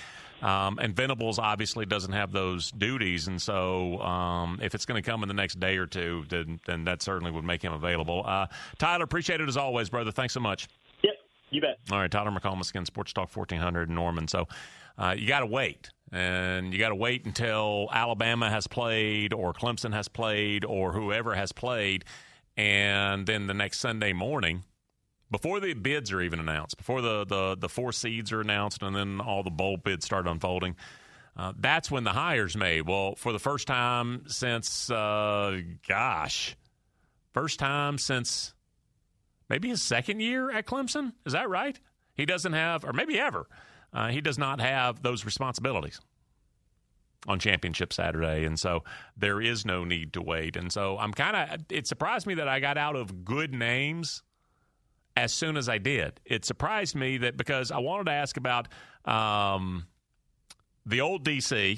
Um, 0.42 0.80
and 0.80 0.96
Venables 0.96 1.38
obviously 1.38 1.86
doesn't 1.86 2.14
have 2.14 2.32
those 2.32 2.72
duties, 2.72 3.28
and 3.28 3.40
so 3.40 4.02
um, 4.02 4.60
if 4.62 4.74
it's 4.74 4.86
going 4.86 5.02
to 5.02 5.08
come 5.08 5.22
in 5.22 5.28
the 5.28 5.36
next 5.36 5.60
day 5.60 5.78
or 5.78 5.86
two, 5.86 6.26
then 6.30 6.60
then 6.66 6.86
that 6.86 7.04
certainly 7.04 7.32
would 7.32 7.44
make 7.44 7.62
him 7.62 7.74
available. 7.74 8.24
Uh, 8.26 8.48
Tyler, 8.80 9.04
appreciate 9.04 9.40
it 9.40 9.48
as 9.48 9.58
always, 9.58 9.90
brother. 9.90 10.12
Thanks 10.12 10.34
so 10.34 10.40
much. 10.40 10.68
You 11.52 11.62
bet. 11.62 11.80
All 11.92 12.00
right, 12.00 12.10
Tyler 12.10 12.32
McComas 12.32 12.70
again, 12.70 12.86
Sports 12.86 13.14
Talk 13.14 13.36
1400 13.36 13.90
in 13.90 13.96
Norman. 13.96 14.28
So 14.28 14.48
uh, 14.98 15.16
you 15.18 15.28
got 15.28 15.42
to 15.42 15.46
wait. 15.46 15.90
And 16.14 16.74
you 16.74 16.80
got 16.80 16.90
to 16.90 16.96
wait 16.96 17.26
until 17.26 17.88
Alabama 17.92 18.50
has 18.50 18.68
played 18.68 19.34
or 19.34 19.54
Clemson 19.54 19.94
has 19.94 20.08
played 20.08 20.66
or 20.66 20.92
whoever 20.92 21.36
has 21.36 21.52
played. 21.52 22.04
And 22.58 23.26
then 23.26 23.48
the 23.48 23.54
next 23.54 23.80
Sunday 23.80 24.12
morning, 24.12 24.64
before 25.30 25.62
the 25.62 25.74
bids 25.74 26.12
are 26.12 26.22
even 26.22 26.40
announced, 26.40 26.78
before 26.78 27.02
the, 27.02 27.26
the, 27.26 27.56
the 27.58 27.70
four 27.70 27.94
seeds 27.94 28.34
are 28.34 28.42
announced 28.42 28.82
and 28.82 28.94
then 28.94 29.22
all 29.22 29.44
the 29.44 29.50
bowl 29.50 29.78
bids 29.78 30.06
start 30.06 30.28
unfolding, 30.28 30.76
uh, 31.38 31.54
that's 31.58 31.90
when 31.90 32.04
the 32.04 32.12
hire's 32.12 32.58
made. 32.58 32.82
Well, 32.82 33.16
for 33.16 33.32
the 33.32 33.40
first 33.40 33.68
time 33.68 34.24
since, 34.28 34.92
uh, 34.92 35.62
gosh, 35.88 36.58
first 37.34 37.58
time 37.58 37.98
since 37.98 38.54
maybe 39.52 39.68
his 39.68 39.82
second 39.82 40.22
year 40.22 40.50
at 40.50 40.66
Clemson. 40.66 41.12
Is 41.26 41.34
that 41.34 41.50
right? 41.50 41.78
He 42.16 42.26
doesn't 42.26 42.54
have, 42.54 42.86
or 42.86 42.94
maybe 42.94 43.20
ever, 43.20 43.48
uh, 43.94 44.08
he 44.08 44.22
does 44.22 44.38
not 44.38 44.62
have 44.62 45.04
those 45.04 45.26
responsibilities 45.26 46.00
on 47.28 47.38
championship 47.38 47.92
Saturday. 47.92 48.46
And 48.46 48.58
so 48.58 48.86
there 49.18 49.42
is 49.42 49.66
no 49.66 49.84
need 49.84 50.14
to 50.14 50.22
wait. 50.22 50.56
And 50.56 50.72
so 50.72 50.98
I'm 50.98 51.12
kind 51.12 51.36
of, 51.36 51.66
it 51.70 51.86
surprised 51.86 52.26
me 52.26 52.36
that 52.36 52.48
I 52.48 52.62
got 52.62 52.78
out 52.78 52.96
of 52.96 53.26
good 53.26 53.54
names 53.54 54.24
as 55.18 55.34
soon 55.34 55.58
as 55.58 55.68
I 55.68 55.80
did. 55.80 56.22
It 56.24 56.46
surprised 56.46 56.96
me 56.96 57.18
that 57.18 57.36
because 57.36 57.72
I 57.72 57.80
wanted 57.80 58.06
to 58.06 58.14
ask 58.14 58.38
about 58.38 58.70
um, 59.04 59.86
the 60.86 61.02
old 61.02 61.26
DC. 61.26 61.78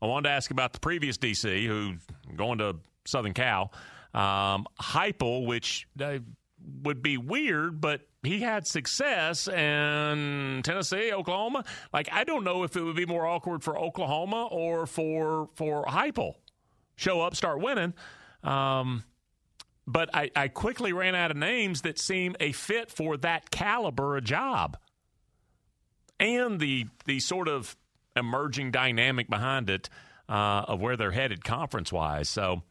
I 0.00 0.06
wanted 0.06 0.28
to 0.28 0.34
ask 0.34 0.52
about 0.52 0.72
the 0.72 0.80
previous 0.80 1.18
DC 1.18 1.66
who 1.66 1.94
going 2.36 2.58
to 2.58 2.76
Southern 3.04 3.34
Cal. 3.34 3.72
Um, 4.14 4.66
which 5.20 5.88
uh, 5.98 6.18
would 6.82 7.02
be 7.02 7.16
weird, 7.16 7.80
but 7.80 8.02
he 8.22 8.40
had 8.40 8.66
success 8.66 9.48
in 9.48 10.60
Tennessee, 10.64 11.12
Oklahoma. 11.12 11.64
Like 11.92 12.08
I 12.12 12.24
don't 12.24 12.44
know 12.44 12.62
if 12.62 12.76
it 12.76 12.82
would 12.82 12.96
be 12.96 13.06
more 13.06 13.26
awkward 13.26 13.62
for 13.64 13.78
Oklahoma 13.78 14.46
or 14.50 14.86
for 14.86 15.48
for 15.54 15.84
Heupel. 15.86 16.34
Show 16.96 17.20
up, 17.20 17.34
start 17.34 17.60
winning. 17.60 17.94
Um, 18.44 19.04
but 19.86 20.10
I, 20.14 20.30
I 20.36 20.48
quickly 20.48 20.92
ran 20.92 21.14
out 21.14 21.30
of 21.30 21.36
names 21.36 21.82
that 21.82 21.98
seem 21.98 22.36
a 22.38 22.52
fit 22.52 22.90
for 22.90 23.16
that 23.18 23.50
caliber 23.50 24.16
of 24.16 24.24
job, 24.24 24.76
and 26.20 26.60
the 26.60 26.86
the 27.06 27.18
sort 27.20 27.48
of 27.48 27.76
emerging 28.16 28.70
dynamic 28.70 29.28
behind 29.28 29.70
it. 29.70 29.88
uh, 30.28 30.64
of 30.68 30.80
where 30.80 30.96
they're 30.96 31.10
headed 31.10 31.44
conference 31.44 31.92
wise. 31.92 32.28
So 32.28 32.62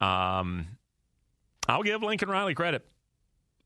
um, 0.00 0.66
I'll 1.68 1.82
give 1.82 2.02
Lincoln 2.02 2.30
Riley 2.30 2.54
credit. 2.54 2.86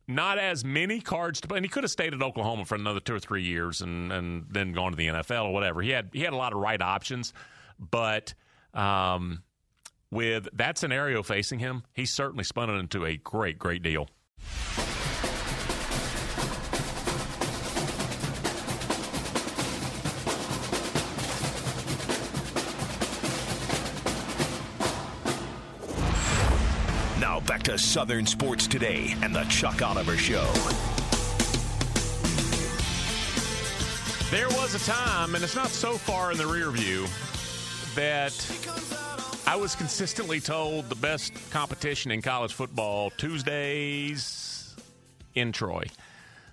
Not 0.08 0.38
as 0.38 0.64
many 0.64 1.00
cards 1.00 1.40
to 1.40 1.48
play, 1.48 1.58
and 1.58 1.64
he 1.64 1.68
could 1.68 1.82
have 1.82 1.90
stayed 1.90 2.14
at 2.14 2.22
Oklahoma 2.22 2.64
for 2.64 2.76
another 2.76 3.00
two 3.00 3.14
or 3.14 3.18
three 3.18 3.42
years, 3.42 3.80
and, 3.80 4.12
and 4.12 4.46
then 4.48 4.72
gone 4.72 4.92
to 4.92 4.96
the 4.96 5.08
NFL 5.08 5.46
or 5.46 5.52
whatever. 5.52 5.82
He 5.82 5.90
had 5.90 6.10
he 6.12 6.20
had 6.20 6.32
a 6.32 6.36
lot 6.36 6.52
of 6.52 6.60
right 6.60 6.80
options, 6.80 7.32
but 7.78 8.34
um, 8.72 9.42
with 10.10 10.48
that 10.52 10.78
scenario 10.78 11.22
facing 11.22 11.58
him, 11.58 11.82
he 11.92 12.06
certainly 12.06 12.44
spun 12.44 12.70
it 12.70 12.74
into 12.74 13.04
a 13.04 13.16
great, 13.16 13.58
great 13.58 13.82
deal. 13.82 14.08
Now 27.20 27.40
back 27.40 27.62
to 27.62 27.78
Southern 27.78 28.26
Sports 28.26 28.66
Today 28.66 29.14
and 29.22 29.34
the 29.34 29.44
Chuck 29.44 29.80
Oliver 29.80 30.18
Show. 30.18 30.44
There 34.30 34.48
was 34.48 34.74
a 34.74 34.90
time, 34.90 35.34
and 35.34 35.42
it's 35.42 35.56
not 35.56 35.68
so 35.68 35.96
far 35.96 36.30
in 36.30 36.36
the 36.36 36.46
rear 36.46 36.70
view, 36.70 37.06
that 37.94 38.34
I 39.46 39.56
was 39.56 39.74
consistently 39.74 40.40
told 40.40 40.90
the 40.90 40.94
best 40.94 41.32
competition 41.50 42.10
in 42.10 42.20
college 42.20 42.52
football 42.52 43.08
Tuesdays 43.08 44.76
in 45.34 45.52
Troy. 45.52 45.84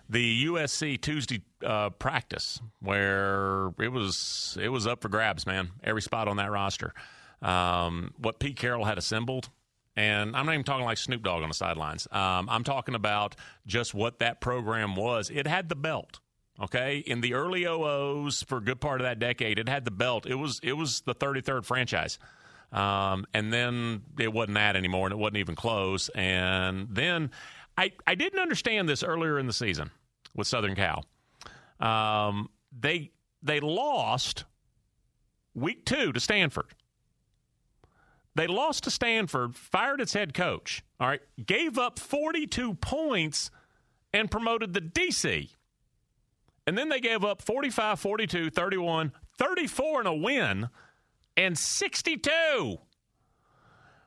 The 0.09 0.45
USC 0.45 1.01
Tuesday 1.01 1.41
uh, 1.65 1.89
practice, 1.89 2.61
where 2.79 3.71
it 3.79 3.91
was 3.91 4.57
it 4.61 4.69
was 4.69 4.87
up 4.87 5.01
for 5.01 5.09
grabs, 5.09 5.45
man. 5.45 5.71
Every 5.83 6.01
spot 6.01 6.29
on 6.29 6.37
that 6.37 6.51
roster. 6.51 6.93
Um, 7.41 8.13
what 8.17 8.39
Pete 8.39 8.55
Carroll 8.55 8.85
had 8.85 8.97
assembled, 8.97 9.49
and 9.95 10.35
I'm 10.35 10.45
not 10.45 10.53
even 10.53 10.63
talking 10.63 10.85
like 10.85 10.97
Snoop 10.97 11.23
Dogg 11.23 11.43
on 11.43 11.49
the 11.49 11.55
sidelines. 11.55 12.07
Um, 12.11 12.49
I'm 12.49 12.63
talking 12.63 12.95
about 12.95 13.35
just 13.65 13.93
what 13.93 14.19
that 14.19 14.41
program 14.41 14.95
was. 14.95 15.29
It 15.29 15.47
had 15.47 15.69
the 15.69 15.75
belt. 15.75 16.19
Okay, 16.61 16.99
in 16.99 17.21
the 17.21 17.33
early 17.33 17.63
00s 17.63 18.45
for 18.45 18.59
a 18.59 18.61
good 18.61 18.79
part 18.79 19.01
of 19.01 19.05
that 19.05 19.17
decade, 19.17 19.57
it 19.57 19.67
had 19.67 19.85
the 19.85 19.91
belt. 19.91 20.27
It 20.27 20.35
was 20.35 20.59
it 20.61 20.73
was 20.73 21.01
the 21.01 21.15
33rd 21.15 21.65
franchise. 21.65 22.19
Um, 22.71 23.25
and 23.33 23.51
then 23.51 24.03
it 24.19 24.31
wasn't 24.31 24.55
that 24.55 24.75
anymore, 24.75 25.07
and 25.07 25.13
it 25.13 25.17
wasn't 25.17 25.37
even 25.37 25.55
close. 25.55 26.09
And 26.09 26.87
then 26.91 27.31
I 27.77 27.91
I 28.05 28.13
didn't 28.15 28.39
understand 28.39 28.87
this 28.87 29.03
earlier 29.03 29.39
in 29.39 29.47
the 29.47 29.53
season 29.53 29.89
with 30.35 30.47
Southern 30.47 30.75
Cal. 30.75 31.05
Um, 31.79 32.49
they 32.77 33.11
they 33.41 33.59
lost 33.59 34.45
week 35.55 35.85
two 35.85 36.13
to 36.13 36.19
Stanford. 36.19 36.67
They 38.35 38.47
lost 38.47 38.85
to 38.85 38.91
Stanford, 38.91 39.55
fired 39.55 40.01
its 40.01 40.13
head 40.13 40.33
coach. 40.33 40.83
All 40.99 41.07
right, 41.07 41.21
gave 41.45 41.77
up 41.77 41.99
42 41.99 42.73
points 42.75 43.51
and 44.11 44.29
promoted 44.29 44.73
the 44.73 44.81
DC. 44.81 45.49
And 46.65 46.77
then 46.77 46.89
they 46.89 46.99
gave 46.99 47.23
up 47.23 47.41
45, 47.41 47.99
42, 47.99 48.49
31, 48.49 49.11
34 49.37 50.01
in 50.01 50.07
a 50.07 50.15
win 50.15 50.69
and 51.35 51.57
62. 51.57 52.77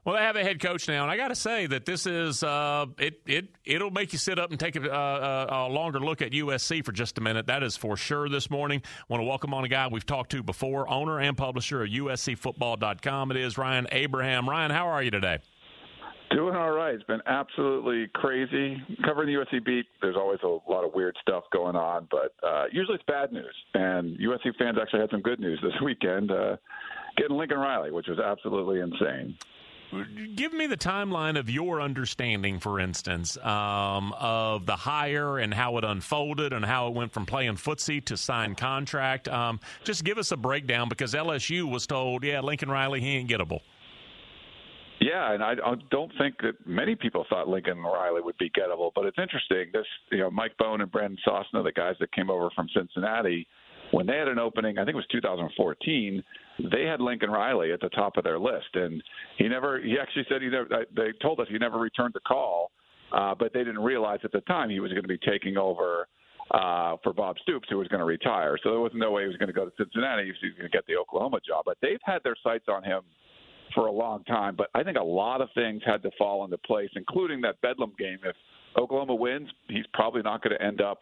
Well, 0.07 0.14
they 0.14 0.23
have 0.23 0.37
a 0.37 0.45
head 0.45 0.61
coach 0.61 0.87
now, 0.87 1.03
and 1.03 1.11
I 1.11 1.16
got 1.16 1.29
to 1.29 1.35
say 1.35 1.66
that 1.66 1.85
this 1.85 2.07
is 2.07 2.45
uh, 2.45 2.87
it. 2.97 3.23
It 3.27 3.49
it'll 3.64 3.90
make 3.90 4.12
you 4.12 4.21
sit 4.21 4.38
up 4.38 4.53
and 4.53 4.61
take 4.61 4.77
a, 4.77 4.88
a, 4.88 5.66
a, 5.66 5.69
longer 5.69 5.99
look 5.99 6.23
at 6.23 6.31
USC 6.31 6.85
for 6.85 6.92
just 6.92 7.19
a 7.19 7.21
minute. 7.21 7.47
That 7.47 7.64
is 7.64 7.77
for 7.77 7.97
sure. 7.97 8.29
This 8.29 8.49
morning, 8.49 8.83
want 9.09 9.21
to 9.21 9.25
welcome 9.25 9.53
on 9.53 9.64
a 9.64 9.69
guy 9.69 9.88
we've 9.88 10.07
talked 10.07 10.31
to 10.31 10.45
before, 10.45 10.88
owner 10.88 11.19
and 11.19 11.37
publisher 11.37 11.83
of 11.83 11.90
USCFootball.com. 11.90 13.33
It 13.33 13.37
is 13.37 13.59
Ryan 13.59 13.88
Abraham. 13.90 14.49
Ryan, 14.49 14.71
how 14.71 14.87
are 14.87 15.03
you 15.03 15.11
today? 15.11 15.40
Doing 16.31 16.55
all 16.55 16.71
right. 16.71 16.95
It's 16.95 17.03
been 17.03 17.23
absolutely 17.27 18.07
crazy. 18.14 18.81
Covering 19.05 19.35
the 19.35 19.40
USC 19.40 19.64
beat, 19.64 19.87
there's 20.01 20.16
always 20.16 20.38
a 20.45 20.71
lot 20.71 20.85
of 20.85 20.95
weird 20.95 21.16
stuff 21.21 21.42
going 21.53 21.75
on, 21.75 22.07
but 22.12 22.33
uh, 22.49 22.66
usually 22.71 22.95
it's 22.95 23.05
bad 23.09 23.33
news. 23.33 23.55
And 23.75 24.16
USC 24.21 24.55
fans 24.57 24.79
actually 24.81 25.01
had 25.01 25.11
some 25.11 25.23
good 25.23 25.40
news 25.40 25.59
this 25.64 25.73
weekend, 25.85 26.31
uh, 26.31 26.59
getting 27.16 27.37
Lincoln 27.37 27.59
Riley, 27.59 27.90
which 27.90 28.07
was 28.07 28.21
absolutely 28.21 28.79
insane. 28.79 29.37
Give 30.35 30.52
me 30.52 30.66
the 30.66 30.76
timeline 30.76 31.38
of 31.38 31.48
your 31.48 31.80
understanding, 31.80 32.61
for 32.61 32.80
instance, 32.80 33.37
um, 33.38 34.12
of 34.14 34.66
the 34.66 34.76
hire 34.76 35.38
and 35.38 35.52
how 35.52 35.78
it 35.78 35.85
unfolded 35.85 36.52
and 36.52 36.64
how 36.64 36.88
it 36.88 36.94
went 36.94 37.12
from 37.12 37.26
playing 37.26 37.54
footsie 37.54 38.04
to 38.06 38.16
sign 38.16 38.54
contract. 38.54 39.28
Um, 39.28 39.61
just 39.85 40.04
give 40.04 40.18
us 40.18 40.32
a 40.32 40.37
breakdown 40.37 40.88
because 40.88 41.14
LSU 41.14 41.70
was 41.70 41.87
told, 41.87 42.24
yeah, 42.24 42.40
Lincoln 42.40 42.70
Riley, 42.70 43.00
he 43.00 43.16
ain't 43.16 43.30
gettable. 43.30 43.61
Yeah, 45.00 45.32
and 45.35 45.42
I 45.42 45.54
don't 45.90 46.12
think 46.18 46.37
that 46.42 46.66
many 46.66 46.94
people 46.94 47.26
thought 47.28 47.48
Lincoln 47.48 47.78
Riley 47.82 48.22
would 48.22 48.38
be 48.38 48.50
gettable, 48.50 48.90
but 48.94 49.04
it's 49.04 49.18
interesting. 49.18 49.66
This, 49.72 49.87
you 50.11 50.18
know, 50.18 50.30
Mike 50.30 50.56
Bohn 50.59 50.80
and 50.80 50.90
Brandon 50.90 51.18
Sosna, 51.26 51.62
the 51.62 51.72
guys 51.72 51.96
that 52.00 52.12
came 52.12 52.30
over 52.30 52.48
from 52.56 52.66
Cincinnati, 52.74 53.46
when 53.90 54.06
they 54.06 54.16
had 54.16 54.28
an 54.28 54.38
opening, 54.38 54.78
I 54.78 54.85
think 54.85 54.94
it 54.94 54.96
was 54.96 55.06
2014, 55.12 56.22
they 56.73 56.85
had 56.85 57.01
Lincoln 57.01 57.31
Riley 57.31 57.73
at 57.73 57.81
the 57.81 57.88
top 57.90 58.16
of 58.16 58.25
their 58.25 58.38
list, 58.38 58.75
and 58.75 59.03
he 59.38 59.49
never. 59.49 59.81
He 59.81 59.97
actually 60.01 60.25
said 60.29 60.42
he 60.42 60.49
never. 60.49 60.87
They 60.95 61.12
told 61.21 61.40
us 61.40 61.47
he 61.51 61.59
never 61.59 61.79
returned 61.79 62.14
the 62.14 62.21
call, 62.21 62.71
uh, 63.12 63.35
but 63.35 63.53
they 63.53 63.61
didn't 63.61 63.83
realize 63.83 64.21
at 64.25 64.33
the 64.33 64.40
time 64.42 64.71
he 64.71 64.81
was 64.81 64.90
going 64.92 65.03
to 65.03 65.09
be 65.09 65.19
taking 65.19 65.57
over 65.57 66.09
uh, 66.51 66.97
for 67.03 67.12
Bob 67.12 67.37
Stoops, 67.42 67.69
who 67.71 67.79
was 67.79 67.88
going 67.88 68.01
to 68.01 68.07
retire. 68.07 68.57
So 68.62 68.71
there 68.71 68.81
was 68.81 68.92
no 68.95 69.11
way 69.11 69.23
he 69.23 69.29
was 69.29 69.37
going 69.37 69.49
to 69.49 69.53
go 69.53 69.64
to 69.64 69.73
Cincinnati. 69.77 70.25
He 70.25 70.31
was 70.31 70.55
going 70.57 70.71
to 70.71 70.77
get 70.77 70.87
the 70.87 70.97
Oklahoma 70.97 71.40
job. 71.47 71.64
But 71.66 71.77
they've 71.83 72.01
had 72.05 72.23
their 72.25 72.37
sights 72.42 72.66
on 72.69 72.85
him 72.85 73.03
for 73.75 73.87
a 73.87 73.92
long 73.92 74.25
time. 74.25 74.55
But 74.57 74.69
I 74.75 74.83
think 74.83 74.97
a 74.97 75.05
lot 75.05 75.40
of 75.40 75.49
things 75.55 75.83
had 75.85 76.03
to 76.03 76.11
fall 76.16 76.45
into 76.45 76.59
place, 76.59 76.90
including 76.95 77.40
that 77.42 77.61
Bedlam 77.61 77.92
game. 77.99 78.19
If 78.25 78.37
Oklahoma 78.79 79.14
wins, 79.14 79.49
he's 79.69 79.87
probably 79.92 80.23
not 80.23 80.42
going 80.42 80.57
to 80.57 80.64
end 80.64 80.81
up 80.81 81.01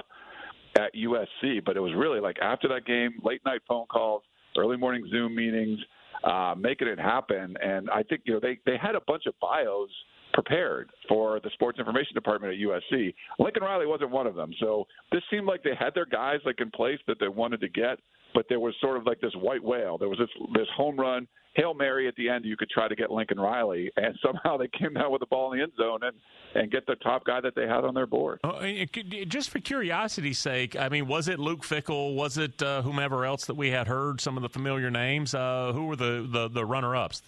at 0.79 0.95
USC. 0.95 1.64
But 1.64 1.77
it 1.77 1.81
was 1.81 1.93
really 1.97 2.21
like 2.21 2.37
after 2.40 2.69
that 2.69 2.87
game, 2.87 3.21
late 3.23 3.43
night 3.45 3.61
phone 3.69 3.87
calls, 3.87 4.23
early 4.59 4.77
morning 4.77 5.07
Zoom 5.11 5.35
meetings, 5.35 5.79
uh, 6.23 6.55
making 6.57 6.88
it 6.88 6.99
happen. 6.99 7.57
And 7.62 7.90
I 7.90 8.03
think 8.03 8.23
you 8.25 8.35
know 8.35 8.40
they 8.40 8.59
they 8.67 8.77
had 8.77 8.95
a 8.95 9.01
bunch 9.07 9.27
of 9.27 9.35
bios 9.40 9.90
prepared 10.35 10.90
for 11.09 11.40
the 11.40 11.51
sports 11.55 11.79
information 11.79 12.12
department 12.14 12.53
at 12.53 12.59
USC. 12.59 13.14
Lincoln 13.38 13.62
Riley 13.62 13.87
wasn't 13.87 14.11
one 14.11 14.27
of 14.27 14.35
them. 14.35 14.53
So 14.61 14.87
this 15.12 15.23
seemed 15.31 15.47
like 15.47 15.62
they 15.62 15.75
had 15.79 15.94
their 15.94 16.07
guys 16.07 16.40
like 16.44 16.61
in 16.61 16.70
place 16.70 16.99
that 17.07 17.18
they 17.20 17.29
wanted 17.29 17.61
to 17.62 17.68
get, 17.68 17.99
but 18.35 18.47
there 18.49 18.61
was 18.61 18.75
sort 18.81 18.97
of 18.97 19.07
like 19.07 19.20
this 19.20 19.33
white 19.37 19.62
whale. 19.62 19.97
There 19.97 20.09
was 20.09 20.18
this 20.18 20.29
this 20.55 20.68
home 20.77 20.99
run 20.99 21.27
hail 21.55 21.73
mary 21.73 22.09
at 22.09 22.16
the 22.16 22.29
end. 22.29 22.44
You 22.44 22.57
could 22.57 22.68
try 22.68 22.88
to 22.88 22.97
get 22.97 23.11
Lincoln 23.11 23.38
Riley, 23.38 23.90
and 23.97 24.18
somehow 24.25 24.57
they 24.57 24.68
came 24.77 24.94
down 24.94 25.12
with 25.12 25.20
the 25.20 25.27
ball 25.27 25.53
in 25.53 25.59
the 25.59 25.62
end 25.62 25.73
zone 25.77 26.01
and 26.03 26.16
and 26.55 26.70
get 26.70 26.87
the 26.87 26.97
top 26.97 27.25
guy 27.25 27.40
that 27.40 27.55
they 27.55 27.66
had 27.66 27.85
on 27.85 27.94
their 27.94 28.07
board. 28.07 28.40
Uh, 28.44 28.85
just 29.27 29.51
for 29.51 29.59
curiosity's 29.59 30.38
sake, 30.38 30.77
I 30.77 30.88
mean, 30.88 31.07
was 31.07 31.29
it 31.29 31.38
Luke 31.38 31.62
Fickell? 31.62 32.14
Was 32.14 32.38
it 32.38 32.62
uh, 32.62 32.83
whomever 32.83 33.25
else 33.25 33.47
that 33.47 33.55
we 33.55 33.70
had 33.70 33.88
heard 33.88 34.20
some 34.20 34.37
of 34.37 34.42
the 34.42 34.49
familiar 34.49 34.90
names? 34.90 35.35
Uh, 35.35 35.73
who 35.73 35.87
were 35.87 35.97
the 35.97 36.27
the, 36.31 36.49
the 36.49 36.64
runner 36.64 36.94
ups? 36.94 37.23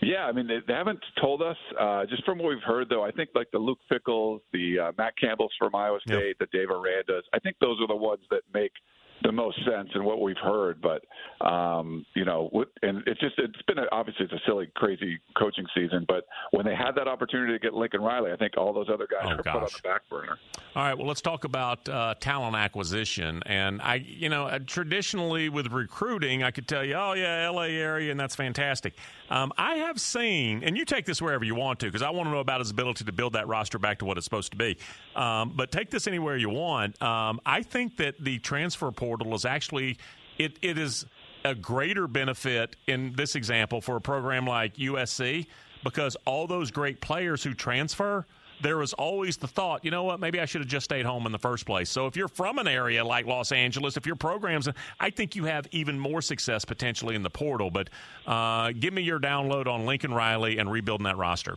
Yeah, 0.00 0.26
I 0.26 0.32
mean 0.32 0.46
they, 0.46 0.58
they 0.66 0.74
haven't 0.74 1.00
told 1.20 1.42
us. 1.42 1.56
Uh, 1.78 2.06
just 2.06 2.24
from 2.24 2.38
what 2.38 2.48
we've 2.48 2.62
heard, 2.62 2.88
though, 2.88 3.04
I 3.04 3.10
think 3.10 3.30
like 3.34 3.50
the 3.50 3.58
Luke 3.58 3.80
Fickells, 3.90 4.40
the 4.52 4.78
uh, 4.78 4.92
Matt 4.96 5.14
Campbells 5.18 5.52
from 5.58 5.74
Iowa 5.74 5.98
State, 6.06 6.36
yep. 6.38 6.50
the 6.50 6.58
Dave 6.58 6.68
Arandas. 6.68 7.22
I 7.32 7.38
think 7.38 7.56
those 7.60 7.80
are 7.80 7.86
the 7.86 7.96
ones 7.96 8.22
that 8.30 8.42
make 8.54 8.72
the 9.22 9.32
most 9.32 9.58
sense 9.64 9.90
in 9.94 10.04
what 10.04 10.20
we've 10.20 10.38
heard. 10.42 10.80
But 10.80 11.04
um, 11.44 12.04
you 12.14 12.24
know, 12.24 12.50
and 12.82 13.02
it's 13.06 13.20
just 13.20 13.34
it's 13.38 13.62
been 13.66 13.78
a, 13.78 13.84
obviously 13.92 14.24
it's 14.24 14.34
a 14.34 14.40
silly, 14.46 14.70
crazy 14.74 15.18
coaching 15.36 15.66
season. 15.74 16.04
But 16.06 16.24
when 16.52 16.64
they 16.64 16.74
had 16.74 16.92
that 16.96 17.08
opportunity 17.08 17.52
to 17.52 17.58
get 17.58 17.74
Lincoln 17.74 18.00
Riley, 18.00 18.32
I 18.32 18.36
think 18.36 18.56
all 18.56 18.72
those 18.72 18.88
other 18.92 19.06
guys 19.10 19.26
oh, 19.26 19.32
are 19.32 19.42
gosh. 19.42 19.54
put 19.54 19.62
on 19.62 19.68
the 19.74 19.88
back 19.88 20.08
burner. 20.08 20.38
All 20.76 20.84
right, 20.84 20.96
well, 20.96 21.06
let's 21.06 21.20
talk 21.20 21.44
about 21.44 21.88
uh, 21.88 22.14
talent 22.20 22.56
acquisition. 22.56 23.42
And 23.46 23.82
I, 23.82 23.96
you 23.96 24.28
know, 24.28 24.46
uh, 24.46 24.60
traditionally 24.64 25.48
with 25.48 25.72
recruiting, 25.72 26.42
I 26.42 26.50
could 26.50 26.68
tell 26.68 26.84
you, 26.84 26.94
oh 26.94 27.14
yeah, 27.14 27.46
L.A. 27.46 27.70
area, 27.70 28.10
and 28.10 28.20
that's 28.20 28.36
fantastic. 28.36 28.94
Um, 29.30 29.52
I 29.58 29.76
have 29.76 30.00
seen, 30.00 30.62
and 30.62 30.76
you 30.76 30.84
take 30.84 31.04
this 31.04 31.20
wherever 31.20 31.44
you 31.44 31.54
want 31.54 31.80
to, 31.80 31.86
because 31.86 32.02
I 32.02 32.10
want 32.10 32.28
to 32.28 32.30
know 32.30 32.38
about 32.38 32.60
his 32.60 32.70
ability 32.70 33.04
to 33.04 33.12
build 33.12 33.34
that 33.34 33.48
roster 33.48 33.78
back 33.78 33.98
to 33.98 34.04
what 34.04 34.16
it's 34.16 34.24
supposed 34.24 34.52
to 34.52 34.56
be. 34.56 34.78
Um, 35.16 35.52
but 35.54 35.70
take 35.70 35.90
this 35.90 36.06
anywhere 36.06 36.36
you 36.36 36.50
want. 36.50 37.00
Um, 37.02 37.40
I 37.44 37.62
think 37.62 37.96
that 37.98 38.22
the 38.22 38.38
transfer 38.38 38.90
portal 38.90 39.07
is 39.34 39.44
actually 39.44 39.98
it, 40.38 40.58
it 40.62 40.78
is 40.78 41.06
a 41.44 41.54
greater 41.54 42.06
benefit 42.06 42.76
in 42.86 43.12
this 43.14 43.34
example 43.34 43.80
for 43.80 43.96
a 43.96 44.00
program 44.00 44.46
like 44.46 44.76
USC 44.76 45.46
because 45.84 46.16
all 46.24 46.46
those 46.46 46.70
great 46.70 47.00
players 47.00 47.42
who 47.42 47.54
transfer 47.54 48.26
there 48.60 48.76
was 48.76 48.92
always 48.92 49.36
the 49.36 49.46
thought, 49.46 49.84
you 49.84 49.90
know 49.90 50.04
what, 50.04 50.20
maybe 50.20 50.40
I 50.40 50.44
should 50.44 50.60
have 50.60 50.68
just 50.68 50.84
stayed 50.84 51.06
home 51.06 51.26
in 51.26 51.32
the 51.32 51.38
first 51.38 51.66
place. 51.66 51.90
So 51.90 52.06
if 52.06 52.16
you're 52.16 52.28
from 52.28 52.58
an 52.58 52.66
area 52.66 53.04
like 53.04 53.26
Los 53.26 53.52
Angeles, 53.52 53.96
if 53.96 54.06
your 54.06 54.16
programs, 54.16 54.68
I 54.98 55.10
think 55.10 55.36
you 55.36 55.44
have 55.44 55.66
even 55.70 55.98
more 55.98 56.20
success 56.20 56.64
potentially 56.64 57.14
in 57.14 57.22
the 57.22 57.30
portal. 57.30 57.70
But 57.70 57.90
uh, 58.26 58.72
give 58.72 58.92
me 58.92 59.02
your 59.02 59.20
download 59.20 59.66
on 59.66 59.86
Lincoln 59.86 60.12
Riley 60.12 60.58
and 60.58 60.70
rebuilding 60.70 61.04
that 61.04 61.16
roster. 61.16 61.56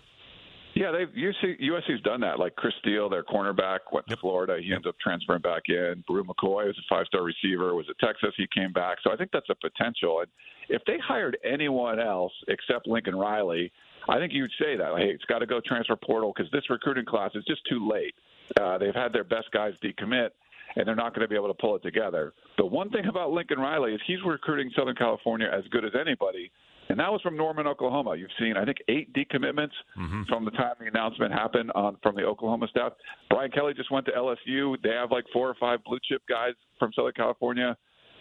Yeah, 0.74 0.92
they've 0.92 1.10
USC, 1.10 1.62
USC's 1.62 2.02
done 2.04 2.22
that. 2.22 2.40
Like 2.40 2.56
Chris 2.56 2.74
Steele, 2.80 3.10
their 3.10 3.24
cornerback, 3.24 3.80
went 3.92 4.08
to 4.08 4.18
Florida. 4.18 4.58
He 4.64 4.74
ends 4.74 4.88
up 4.88 4.96
transferring 5.02 5.42
back 5.42 5.64
in. 5.68 6.04
Bru 6.08 6.24
McCoy 6.24 6.66
was 6.68 6.78
a 6.78 6.86
five-star 6.90 7.24
receiver. 7.24 7.76
Was 7.76 7.88
at 7.90 8.00
Texas. 8.06 8.34
He 8.38 8.48
came 8.56 8.72
back. 8.72 8.98
So 9.04 9.12
I 9.12 9.18
think 9.18 9.32
that's 9.32 9.50
a 9.50 9.56
potential. 9.56 10.22
And 10.22 10.28
if 10.70 10.82
they 10.86 10.98
hired 11.06 11.38
anyone 11.44 12.00
else 12.00 12.32
except 12.48 12.88
Lincoln 12.88 13.16
Riley, 13.16 13.72
I 14.08 14.18
think 14.18 14.32
you'd 14.34 14.52
say 14.60 14.78
that. 14.78 14.98
Hey, 14.98 15.10
it's 15.10 15.26
got 15.26 15.40
to 15.40 15.46
go 15.46 15.60
transfer 15.66 15.96
portal 15.96 16.34
because 16.36 16.52
this 16.52 16.70
recruiting 16.70 17.06
class 17.06 17.32
is 17.36 17.44
just 17.46 17.62
too 17.70 17.88
late. 17.90 18.16
Uh, 18.60 18.78
they've 18.78 18.96
had 18.96 19.14
their 19.14 19.24
best 19.24 19.52
guys 19.52 19.74
decommit, 19.84 20.30
and 20.76 20.88
they're 20.88 20.96
not 20.96 21.14
going 21.14 21.22
to 21.22 21.28
be 21.28 21.36
able 21.36 21.48
to 21.48 21.60
pull 21.60 21.76
it 21.76 21.84
together. 21.84 22.34
The 22.58 22.66
one 22.66 22.90
thing 22.90 23.06
about 23.08 23.32
Lincoln 23.32 23.60
Riley 23.60 23.94
is 23.94 24.02
he's 24.08 24.20
recruiting 24.26 24.72
Southern 24.76 24.96
California 24.96 25.50
as 25.54 25.64
good 25.72 25.86
as 25.86 25.92
anybody, 26.00 26.52
and 26.92 27.00
that 27.00 27.12
was 27.12 27.22
from 27.22 27.36
Norman, 27.38 27.66
Oklahoma. 27.68 28.16
You've 28.16 28.30
seen, 28.40 28.56
I 28.58 28.66
think, 28.66 28.78
eight 28.88 29.12
decommitments 29.14 29.72
Mm-hmm. 29.98 30.24
from 30.30 30.46
the 30.46 30.52
time 30.52 30.74
the 30.80 30.88
announcement 30.88 31.32
happened 31.34 31.72
on 31.76 31.98
from 32.04 32.16
the 32.16 32.24
Oklahoma 32.24 32.68
staff. 32.70 32.94
Brian 33.30 33.52
Kelly 33.52 33.74
just 33.74 33.92
went 33.92 34.06
to 34.08 34.12
LSU. 34.12 34.76
They 34.84 34.90
have 34.90 35.12
like 35.12 35.26
four 35.34 35.50
or 35.50 35.56
five 35.60 35.80
blue 35.84 36.00
chip 36.08 36.22
guys 36.30 36.54
from 36.80 36.92
Southern 36.94 37.14
California 37.14 37.76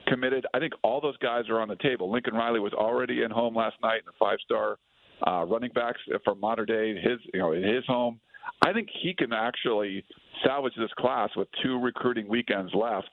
committed. 0.07 0.47
I 0.55 0.59
think 0.59 0.73
all 0.83 1.01
those 1.01 1.17
guys 1.19 1.45
are 1.49 1.61
on 1.61 1.69
the 1.69 1.77
table. 1.77 2.11
Lincoln 2.11 2.35
Riley 2.35 2.61
was 2.61 2.73
already 2.73 3.23
in 3.23 3.31
home 3.31 3.55
last 3.55 3.77
night 3.83 3.99
in 3.99 4.07
the 4.07 4.13
five 4.19 4.39
star 4.45 4.79
uh, 5.27 5.45
running 5.47 5.71
backs 5.75 6.01
from 6.25 6.41
Mater 6.41 6.65
Dei, 6.67 6.95
his 7.01 7.19
you 7.35 7.41
know 7.41 7.53
in 7.53 7.63
his 7.63 7.85
home. 7.87 8.19
I 8.65 8.73
think 8.73 8.89
he 9.03 9.15
can 9.15 9.33
actually 9.33 10.05
salvage 10.45 10.73
this 10.77 10.91
class 10.99 11.29
with 11.37 11.49
two 11.63 11.79
recruiting 11.79 12.27
weekends 12.29 12.73
left, 12.75 13.11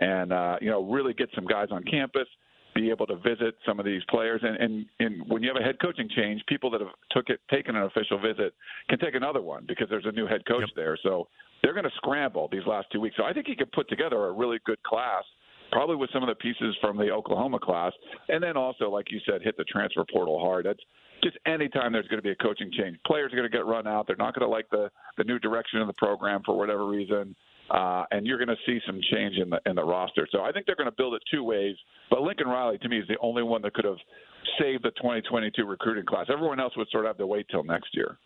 and 0.00 0.32
uh, 0.32 0.56
you 0.60 0.70
know 0.70 0.82
really 0.90 1.12
get 1.14 1.28
some 1.34 1.46
guys 1.46 1.68
on 1.70 1.84
campus, 1.84 2.26
be 2.80 2.90
able 2.90 3.06
to 3.06 3.16
visit 3.16 3.54
some 3.66 3.78
of 3.78 3.84
these 3.84 4.02
players, 4.08 4.40
and, 4.42 4.56
and 4.56 4.86
and 5.00 5.28
when 5.28 5.42
you 5.42 5.48
have 5.52 5.60
a 5.60 5.64
head 5.64 5.76
coaching 5.80 6.08
change, 6.16 6.42
people 6.48 6.70
that 6.70 6.80
have 6.80 6.90
took 7.10 7.28
it 7.28 7.40
taken 7.50 7.76
an 7.76 7.82
official 7.82 8.18
visit 8.18 8.54
can 8.88 8.98
take 8.98 9.14
another 9.14 9.42
one 9.42 9.64
because 9.68 9.86
there's 9.90 10.06
a 10.06 10.12
new 10.12 10.26
head 10.26 10.42
coach 10.46 10.60
Yep. 10.60 10.70
there. 10.76 10.98
So 11.02 11.28
they're 11.62 11.74
going 11.74 11.84
to 11.84 11.96
scramble 11.96 12.48
these 12.50 12.66
last 12.66 12.86
two 12.92 13.00
weeks. 13.00 13.16
So 13.16 13.24
I 13.24 13.32
think 13.32 13.46
he 13.46 13.54
could 13.54 13.70
put 13.72 13.88
together 13.88 14.26
a 14.26 14.32
really 14.32 14.58
good 14.64 14.82
class 14.82 15.24
probably 15.72 15.94
with 15.94 16.10
some 16.12 16.22
of 16.22 16.28
the 16.28 16.34
pieces 16.34 16.74
from 16.80 16.96
the 16.96 17.10
Oklahoma 17.10 17.58
class, 17.60 17.92
and 18.28 18.42
then 18.42 18.56
also, 18.56 18.90
like 18.90 19.06
you 19.12 19.20
said, 19.24 19.40
hit 19.40 19.56
the 19.56 19.62
transfer 19.64 20.04
portal 20.12 20.40
hard. 20.40 20.66
That's 20.66 20.80
just 21.22 21.36
anytime 21.46 21.92
there's 21.92 22.08
going 22.08 22.18
to 22.18 22.22
be 22.22 22.32
a 22.32 22.36
coaching 22.36 22.70
change, 22.76 22.96
players 23.06 23.32
are 23.32 23.36
going 23.36 23.48
to 23.48 23.56
get 23.56 23.66
run 23.66 23.86
out. 23.86 24.06
They're 24.08 24.16
not 24.16 24.34
going 24.34 24.46
to 24.48 24.50
like 24.50 24.68
the 24.70 24.90
the 25.18 25.24
new 25.24 25.38
direction 25.38 25.80
of 25.80 25.86
the 25.86 25.92
program 25.94 26.42
for 26.44 26.56
whatever 26.56 26.86
reason. 26.86 27.36
Uh, 27.70 28.04
and 28.10 28.26
you're 28.26 28.38
going 28.38 28.48
to 28.48 28.56
see 28.66 28.80
some 28.84 29.00
change 29.12 29.36
in 29.36 29.50
the 29.50 29.60
in 29.66 29.76
the 29.76 29.84
roster. 29.84 30.26
So 30.32 30.42
I 30.42 30.50
think 30.50 30.66
they're 30.66 30.76
going 30.76 30.90
to 30.90 30.96
build 30.96 31.14
it 31.14 31.22
two 31.30 31.44
ways. 31.44 31.76
But 32.10 32.22
Lincoln 32.22 32.48
Riley, 32.48 32.78
to 32.78 32.88
me, 32.88 32.98
is 32.98 33.06
the 33.06 33.16
only 33.20 33.44
one 33.44 33.62
that 33.62 33.74
could 33.74 33.84
have 33.84 33.98
saved 34.58 34.82
the 34.82 34.90
2022 34.92 35.64
recruiting 35.64 36.04
class. 36.04 36.26
Everyone 36.32 36.58
else 36.58 36.76
would 36.76 36.88
sort 36.90 37.04
of 37.04 37.10
have 37.10 37.18
to 37.18 37.26
wait 37.26 37.46
till 37.50 37.62
next 37.62 37.94
year. 37.94 38.18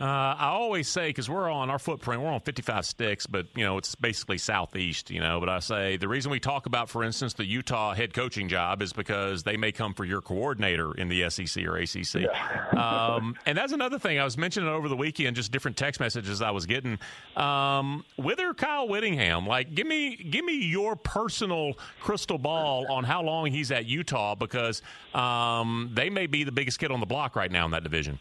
Uh, 0.00 0.04
I 0.04 0.48
always 0.48 0.88
say 0.88 1.08
because 1.08 1.30
we're 1.30 1.48
on 1.48 1.70
our 1.70 1.78
footprint, 1.78 2.20
we're 2.20 2.32
on 2.32 2.40
55 2.40 2.84
sticks, 2.84 3.26
but 3.26 3.46
you 3.54 3.64
know 3.64 3.78
it's 3.78 3.94
basically 3.94 4.38
southeast. 4.38 5.10
You 5.10 5.20
know, 5.20 5.38
but 5.38 5.48
I 5.48 5.60
say 5.60 5.96
the 5.96 6.08
reason 6.08 6.32
we 6.32 6.40
talk 6.40 6.66
about, 6.66 6.90
for 6.90 7.04
instance, 7.04 7.34
the 7.34 7.44
Utah 7.44 7.94
head 7.94 8.12
coaching 8.12 8.48
job 8.48 8.82
is 8.82 8.92
because 8.92 9.44
they 9.44 9.56
may 9.56 9.70
come 9.70 9.94
for 9.94 10.04
your 10.04 10.20
coordinator 10.20 10.92
in 10.94 11.08
the 11.08 11.30
SEC 11.30 11.64
or 11.64 11.76
ACC. 11.76 12.28
Um, 12.74 13.36
and 13.46 13.56
that's 13.56 13.72
another 13.72 13.98
thing 13.98 14.18
I 14.18 14.24
was 14.24 14.36
mentioning 14.36 14.68
over 14.68 14.88
the 14.88 14.96
weekend, 14.96 15.36
just 15.36 15.52
different 15.52 15.76
text 15.76 16.00
messages 16.00 16.42
I 16.42 16.50
was 16.50 16.66
getting. 16.66 16.98
Um, 17.36 18.04
Wither 18.16 18.52
Kyle 18.52 18.88
Whittingham, 18.88 19.46
like 19.46 19.74
give 19.74 19.86
me 19.86 20.16
give 20.16 20.44
me 20.44 20.66
your 20.66 20.96
personal 20.96 21.74
crystal 22.00 22.38
ball 22.38 22.90
on 22.90 23.04
how 23.04 23.22
long 23.22 23.46
he's 23.46 23.70
at 23.70 23.86
Utah 23.86 24.34
because 24.34 24.82
um, 25.14 25.90
they 25.94 26.10
may 26.10 26.26
be 26.26 26.44
the 26.44 26.52
biggest 26.52 26.78
kid 26.78 26.90
on 26.90 27.00
the 27.00 27.06
block 27.06 27.36
right 27.36 27.50
now 27.50 27.64
in 27.64 27.70
that 27.70 27.84
division. 27.84 28.18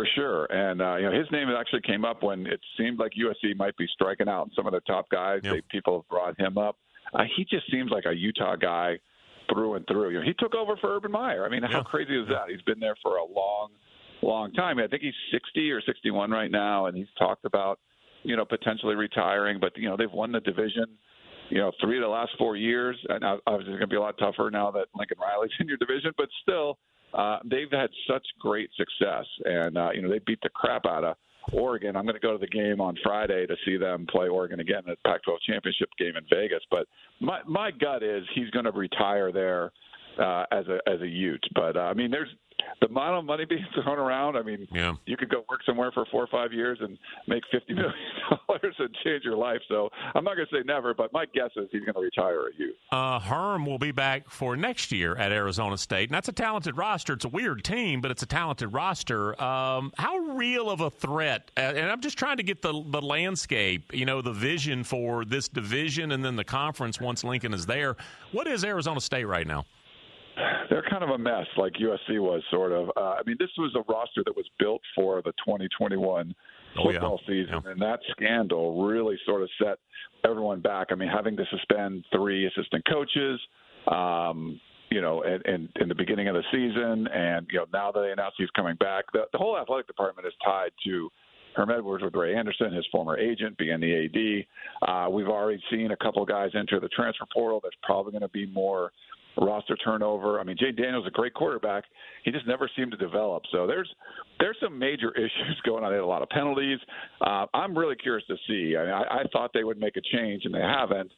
For 0.00 0.06
sure, 0.14 0.44
and 0.46 0.80
uh, 0.80 0.96
you 0.96 1.10
know 1.10 1.12
his 1.18 1.30
name 1.30 1.48
actually 1.50 1.82
came 1.82 2.04
up 2.06 2.22
when 2.22 2.46
it 2.46 2.60
seemed 2.78 2.98
like 2.98 3.12
USC 3.12 3.54
might 3.56 3.76
be 3.76 3.86
striking 3.92 4.28
out 4.28 4.48
some 4.56 4.66
of 4.66 4.72
the 4.72 4.80
top 4.80 5.08
guys. 5.10 5.40
Yep. 5.44 5.52
They, 5.54 5.60
people 5.70 5.98
have 6.00 6.08
brought 6.08 6.40
him 6.40 6.56
up. 6.56 6.76
Uh, 7.12 7.24
he 7.36 7.44
just 7.44 7.70
seems 7.70 7.90
like 7.90 8.04
a 8.06 8.14
Utah 8.14 8.56
guy 8.56 8.98
through 9.52 9.74
and 9.74 9.86
through. 9.86 10.10
You 10.10 10.20
know, 10.20 10.24
he 10.24 10.32
took 10.34 10.54
over 10.54 10.76
for 10.78 10.96
Urban 10.96 11.12
Meyer. 11.12 11.44
I 11.44 11.50
mean, 11.50 11.62
how 11.62 11.78
Yeah. 11.78 11.82
crazy 11.82 12.18
is 12.18 12.28
that? 12.28 12.48
He's 12.48 12.62
been 12.62 12.80
there 12.80 12.94
for 13.02 13.16
a 13.16 13.24
long, 13.24 13.70
long 14.22 14.52
time. 14.52 14.78
I 14.78 14.86
think 14.86 15.02
he's 15.02 15.12
60 15.32 15.70
or 15.70 15.82
61 15.82 16.30
right 16.30 16.50
now, 16.50 16.86
and 16.86 16.96
he's 16.96 17.08
talked 17.18 17.44
about 17.44 17.78
you 18.22 18.36
know 18.36 18.44
potentially 18.46 18.94
retiring. 18.94 19.58
But 19.60 19.76
you 19.76 19.88
know 19.90 19.96
they've 19.98 20.10
won 20.10 20.32
the 20.32 20.40
division. 20.40 20.86
You 21.50 21.58
know, 21.58 21.72
three 21.80 21.98
of 21.98 22.02
the 22.02 22.08
last 22.08 22.30
four 22.38 22.56
years, 22.56 22.96
and 23.08 23.22
obviously 23.24 23.72
it's 23.74 23.80
going 23.80 23.80
to 23.80 23.86
be 23.88 23.96
a 23.96 24.00
lot 24.00 24.16
tougher 24.18 24.50
now 24.50 24.70
that 24.70 24.86
Lincoln 24.96 25.18
Riley's 25.20 25.50
in 25.60 25.66
your 25.68 25.76
division. 25.78 26.12
But 26.16 26.28
still, 26.42 26.78
uh, 27.14 27.38
they've 27.44 27.70
had 27.70 27.90
such 28.08 28.24
great 28.38 28.70
success, 28.76 29.26
and 29.44 29.76
uh, 29.76 29.90
you 29.94 30.02
know 30.02 30.08
they 30.08 30.20
beat 30.26 30.40
the 30.42 30.50
crap 30.50 30.86
out 30.86 31.04
of 31.04 31.16
Oregon. 31.52 31.96
I'm 31.96 32.04
going 32.04 32.14
to 32.14 32.20
go 32.20 32.32
to 32.32 32.38
the 32.38 32.46
game 32.46 32.80
on 32.80 32.96
Friday 33.02 33.46
to 33.46 33.56
see 33.64 33.76
them 33.76 34.06
play 34.10 34.28
Oregon 34.28 34.60
again 34.60 34.82
at 34.88 34.98
the 35.02 35.08
Pac-12 35.08 35.36
championship 35.46 35.88
game 35.98 36.12
in 36.16 36.24
Vegas. 36.30 36.62
But 36.70 36.86
my 37.20 37.40
my 37.46 37.70
gut 37.70 38.02
is 38.02 38.24
he's 38.34 38.50
going 38.50 38.66
to 38.66 38.72
retire 38.72 39.32
there 39.32 39.72
uh, 40.18 40.44
as 40.52 40.66
a 40.68 40.78
as 40.88 41.00
a 41.00 41.06
Ute. 41.06 41.44
But 41.54 41.76
uh, 41.76 41.80
I 41.80 41.94
mean, 41.94 42.10
there's 42.10 42.28
the 42.80 42.86
amount 42.88 43.18
of 43.18 43.24
money 43.24 43.44
being 43.48 43.64
thrown 43.74 43.98
around. 43.98 44.36
I 44.36 44.42
mean, 44.42 44.66
Yeah. 44.72 44.94
you 45.06 45.16
could 45.16 45.28
go 45.28 45.44
work 45.48 45.60
somewhere 45.66 45.90
for 45.92 46.04
four 46.10 46.22
or 46.22 46.26
five 46.28 46.52
years 46.52 46.78
and 46.80 46.98
make 47.28 47.42
fifty 47.50 47.74
million 47.80 47.92
dollars 48.48 48.74
and 48.78 48.94
change 49.04 49.24
your 49.24 49.36
life. 49.36 49.60
So 49.68 49.90
I'm 50.14 50.24
not 50.24 50.36
going 50.36 50.46
to 50.50 50.56
say 50.56 50.62
never, 50.64 50.94
but 50.94 51.12
my 51.12 51.24
guess 51.34 51.50
is 51.56 51.68
he's 51.72 51.82
going 51.82 51.94
to 51.94 52.00
retire 52.00 52.40
at 52.52 52.58
Ute. 52.58 52.76
Uh, 52.92 53.18
Herm 53.20 53.66
will 53.66 53.78
be 53.78 53.92
back 53.92 54.28
for 54.30 54.56
next 54.56 54.92
year 54.92 55.16
at 55.16 55.32
Arizona 55.32 55.76
State, 55.78 56.08
and 56.08 56.14
that's 56.14 56.28
a 56.28 56.32
talented 56.32 56.76
roster. 56.76 57.12
It's 57.14 57.24
a 57.24 57.28
weird 57.28 57.64
team, 57.64 58.00
but 58.00 58.10
it's 58.10 58.22
a 58.22 58.26
talented 58.26 58.72
roster. 58.72 59.40
Um, 59.42 59.92
how 59.96 60.16
real 60.18 60.70
of 60.70 60.80
a 60.80 60.90
threat? 60.90 61.50
Uh, 61.56 61.60
and 61.60 61.90
I'm 61.90 62.00
just 62.00 62.18
trying 62.18 62.36
to 62.38 62.42
get 62.42 62.62
the 62.62 62.72
the 62.88 63.00
landscape, 63.02 63.92
you 63.92 64.04
know, 64.06 64.22
the 64.22 64.32
vision 64.32 64.84
for 64.84 65.24
this 65.24 65.48
division 65.48 66.12
and 66.12 66.24
then 66.24 66.36
the 66.36 66.44
conference 66.44 67.00
once 67.00 67.24
Lincoln 67.24 67.54
is 67.54 67.66
there. 67.66 67.96
What 68.32 68.46
is 68.46 68.64
Arizona 68.64 69.00
State 69.00 69.24
right 69.24 69.46
now? 69.46 69.64
They're 70.70 70.84
kind 70.88 71.02
of 71.02 71.10
a 71.10 71.18
mess, 71.18 71.46
like 71.56 71.72
USC 71.74 72.20
was, 72.20 72.42
sort 72.50 72.72
of. 72.72 72.90
Uh, 72.96 73.00
I 73.18 73.20
mean, 73.26 73.36
this 73.38 73.50
was 73.58 73.74
a 73.76 73.92
roster 73.92 74.22
that 74.24 74.36
was 74.36 74.46
built 74.58 74.80
for 74.94 75.22
the 75.22 75.32
2021 75.46 76.34
Oh, 76.78 76.82
yeah. 76.90 76.92
football 76.92 77.20
season, 77.26 77.60
Yeah. 77.64 77.70
and 77.72 77.80
that 77.82 77.98
scandal 78.12 78.86
really 78.86 79.18
sort 79.26 79.42
of 79.42 79.48
set 79.60 79.78
everyone 80.24 80.60
back. 80.60 80.88
I 80.90 80.94
mean, 80.94 81.08
having 81.08 81.36
to 81.36 81.44
suspend 81.50 82.04
three 82.12 82.46
assistant 82.46 82.84
coaches, 82.88 83.40
um, 83.88 84.60
you 84.90 85.00
know, 85.00 85.22
and, 85.22 85.44
and 85.46 85.68
in 85.80 85.88
the 85.88 85.94
beginning 85.94 86.28
of 86.28 86.34
the 86.34 86.44
season, 86.52 87.08
and 87.08 87.46
you 87.50 87.58
know, 87.58 87.66
now 87.72 87.90
that 87.92 88.00
they 88.00 88.12
announced 88.12 88.36
he's 88.38 88.50
coming 88.50 88.76
back, 88.76 89.04
the, 89.12 89.24
the 89.32 89.38
whole 89.38 89.58
athletic 89.58 89.86
department 89.88 90.26
is 90.28 90.34
tied 90.44 90.70
to 90.84 91.10
Herm 91.56 91.70
Edwards 91.70 92.04
with 92.04 92.14
Ray 92.14 92.36
Anderson, 92.36 92.72
his 92.72 92.86
former 92.92 93.18
agent, 93.18 93.58
being 93.58 93.80
the 93.80 94.04
AD. 94.04 94.88
Uh, 94.88 95.10
we've 95.10 95.26
already 95.28 95.60
seen 95.70 95.90
a 95.90 95.96
couple 95.96 96.24
guys 96.24 96.50
enter 96.56 96.78
the 96.78 96.88
transfer 96.88 97.24
portal. 97.32 97.58
There's 97.60 97.74
probably 97.82 98.12
going 98.12 98.22
to 98.22 98.28
be 98.28 98.46
more 98.46 98.92
roster 99.36 99.76
turnover. 99.76 100.40
I 100.40 100.44
mean, 100.44 100.56
Jayden 100.56 100.76
Daniels 100.76 101.04
is 101.04 101.08
a 101.08 101.12
great 101.12 101.34
quarterback. 101.34 101.84
He 102.24 102.30
just 102.30 102.46
never 102.46 102.70
seemed 102.76 102.92
to 102.92 102.96
develop. 102.96 103.42
So 103.52 103.66
there's 103.66 103.92
there's 104.38 104.56
some 104.62 104.78
major 104.78 105.12
issues 105.16 105.60
going 105.64 105.84
on. 105.84 105.90
They 105.90 105.96
had 105.96 106.04
a 106.04 106.06
lot 106.06 106.22
of 106.22 106.28
penalties. 106.28 106.78
Uh, 107.20 107.46
I'm 107.54 107.76
really 107.76 107.96
curious 107.96 108.26
to 108.28 108.36
see. 108.46 108.76
I, 108.76 108.84
mean, 108.84 108.92
I, 108.92 109.02
I 109.02 109.22
thought 109.32 109.50
they 109.54 109.64
would 109.64 109.78
make 109.78 109.96
a 109.96 110.16
change, 110.16 110.44
and 110.44 110.54
they 110.54 110.60
haven't. 110.60 111.10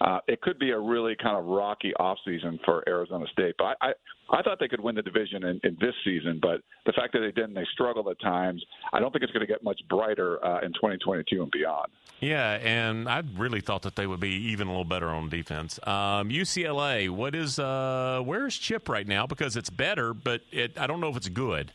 Uh, 0.00 0.18
it 0.28 0.40
could 0.42 0.58
be 0.58 0.70
a 0.70 0.78
really 0.78 1.16
kind 1.22 1.36
of 1.36 1.44
rocky 1.46 1.92
offseason 1.98 2.58
for 2.64 2.84
Arizona 2.88 3.24
State. 3.32 3.54
But 3.56 3.76
I, 3.80 3.88
I, 3.88 3.92
I 4.30 4.42
thought 4.42 4.58
they 4.60 4.68
could 4.68 4.80
win 4.80 4.94
the 4.94 5.02
division 5.02 5.44
in, 5.44 5.60
in 5.64 5.76
this 5.80 5.94
season. 6.04 6.38
But 6.40 6.60
the 6.84 6.92
fact 6.92 7.12
that 7.14 7.20
they 7.20 7.32
didn't, 7.32 7.54
they 7.54 7.66
struggled 7.72 8.08
at 8.08 8.20
times. 8.20 8.62
I 8.92 9.00
don't 9.00 9.10
think 9.10 9.22
it's 9.22 9.32
going 9.32 9.46
to 9.46 9.52
get 9.52 9.64
much 9.64 9.80
brighter 9.88 10.44
uh, 10.44 10.60
in 10.60 10.72
2022 10.74 11.42
and 11.42 11.50
beyond. 11.50 11.86
Yeah, 12.20 12.54
and 12.54 13.08
I 13.08 13.22
really 13.36 13.60
thought 13.60 13.82
that 13.82 13.96
they 13.96 14.06
would 14.06 14.20
be 14.20 14.30
even 14.30 14.68
a 14.68 14.70
little 14.70 14.84
better 14.84 15.08
on 15.08 15.28
defense. 15.28 15.78
Um, 15.86 16.28
UCLA, 16.28 17.08
what 17.08 17.34
is 17.34 17.58
uh, 17.58 18.20
where's 18.24 18.56
Chip 18.56 18.88
right 18.88 19.06
now? 19.06 19.26
Because 19.26 19.56
it's 19.56 19.70
better, 19.70 20.12
but 20.12 20.42
it, 20.50 20.78
I 20.78 20.86
don't 20.86 21.00
know 21.00 21.08
if 21.08 21.16
it's 21.16 21.28
good. 21.28 21.72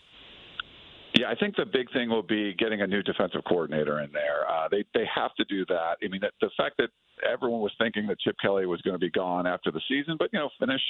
Yeah, 1.14 1.30
I 1.30 1.36
think 1.36 1.58
the 1.58 1.66
big 1.66 1.92
thing 1.92 2.10
will 2.10 2.24
be 2.24 2.54
getting 2.54 2.82
a 2.82 2.88
new 2.88 3.04
defensive 3.04 3.42
coordinator 3.48 4.00
in 4.00 4.12
there. 4.14 4.50
Uh, 4.50 4.70
they 4.70 4.86
they 4.94 5.06
have 5.14 5.36
to 5.36 5.46
do 5.46 5.66
that. 5.66 5.98
I 6.04 6.08
mean, 6.08 6.22
the, 6.22 6.32
the 6.40 6.50
fact 6.56 6.78
that 6.78 6.90
everyone 7.30 7.62
was 7.62 7.72
thinking 7.78 8.08
that 8.08 8.20
Chip 8.20 8.36
Kelly 8.42 8.66
was 8.66 8.82
going 8.82 8.96
to 8.96 9.00
be 9.00 9.10
gone 9.10 9.48
after 9.48 9.72
the 9.72 9.82
season, 9.88 10.16
but 10.18 10.30
you 10.34 10.40
know, 10.40 10.50
finish 10.60 10.82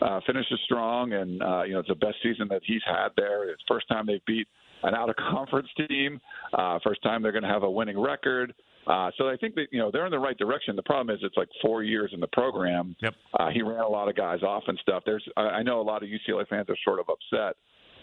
uh, 0.00 0.20
finishes 0.26 0.58
strong, 0.64 1.12
and 1.12 1.42
uh, 1.42 1.62
you 1.62 1.74
know, 1.74 1.80
it's 1.80 1.88
the 1.88 1.94
best 1.94 2.16
season 2.22 2.48
that 2.48 2.62
he's 2.64 2.82
had 2.86 3.08
there. 3.16 3.48
It's 3.50 3.62
the 3.68 3.74
first 3.74 3.88
time 3.88 4.06
they've 4.06 4.24
beat 4.26 4.48
an 4.82 4.94
out 4.94 5.08
of 5.08 5.16
conference 5.16 5.68
team. 5.88 6.20
Uh, 6.56 6.78
first 6.84 7.02
time 7.02 7.22
they're 7.22 7.32
going 7.32 7.44
to 7.44 7.48
have 7.48 7.62
a 7.62 7.70
winning 7.70 7.98
record. 7.98 8.52
Uh, 8.86 9.10
so 9.16 9.28
I 9.28 9.36
think 9.36 9.54
that 9.54 9.66
you 9.70 9.78
know 9.78 9.90
they're 9.92 10.06
in 10.06 10.10
the 10.10 10.18
right 10.18 10.36
direction. 10.36 10.74
The 10.74 10.82
problem 10.82 11.14
is 11.14 11.22
it's 11.22 11.36
like 11.36 11.48
four 11.62 11.82
years 11.84 12.10
in 12.12 12.20
the 12.20 12.26
program. 12.28 12.96
Yep. 13.00 13.14
Uh, 13.38 13.50
he 13.50 13.62
ran 13.62 13.80
a 13.80 13.88
lot 13.88 14.08
of 14.08 14.16
guys 14.16 14.42
off 14.42 14.64
and 14.66 14.78
stuff. 14.82 15.04
There's 15.06 15.24
I 15.36 15.42
I 15.42 15.62
know 15.62 15.80
a 15.80 15.82
lot 15.82 16.02
of 16.02 16.08
UCLA 16.08 16.46
fans 16.48 16.68
are 16.68 16.76
sort 16.84 16.98
of 16.98 17.06
upset 17.08 17.56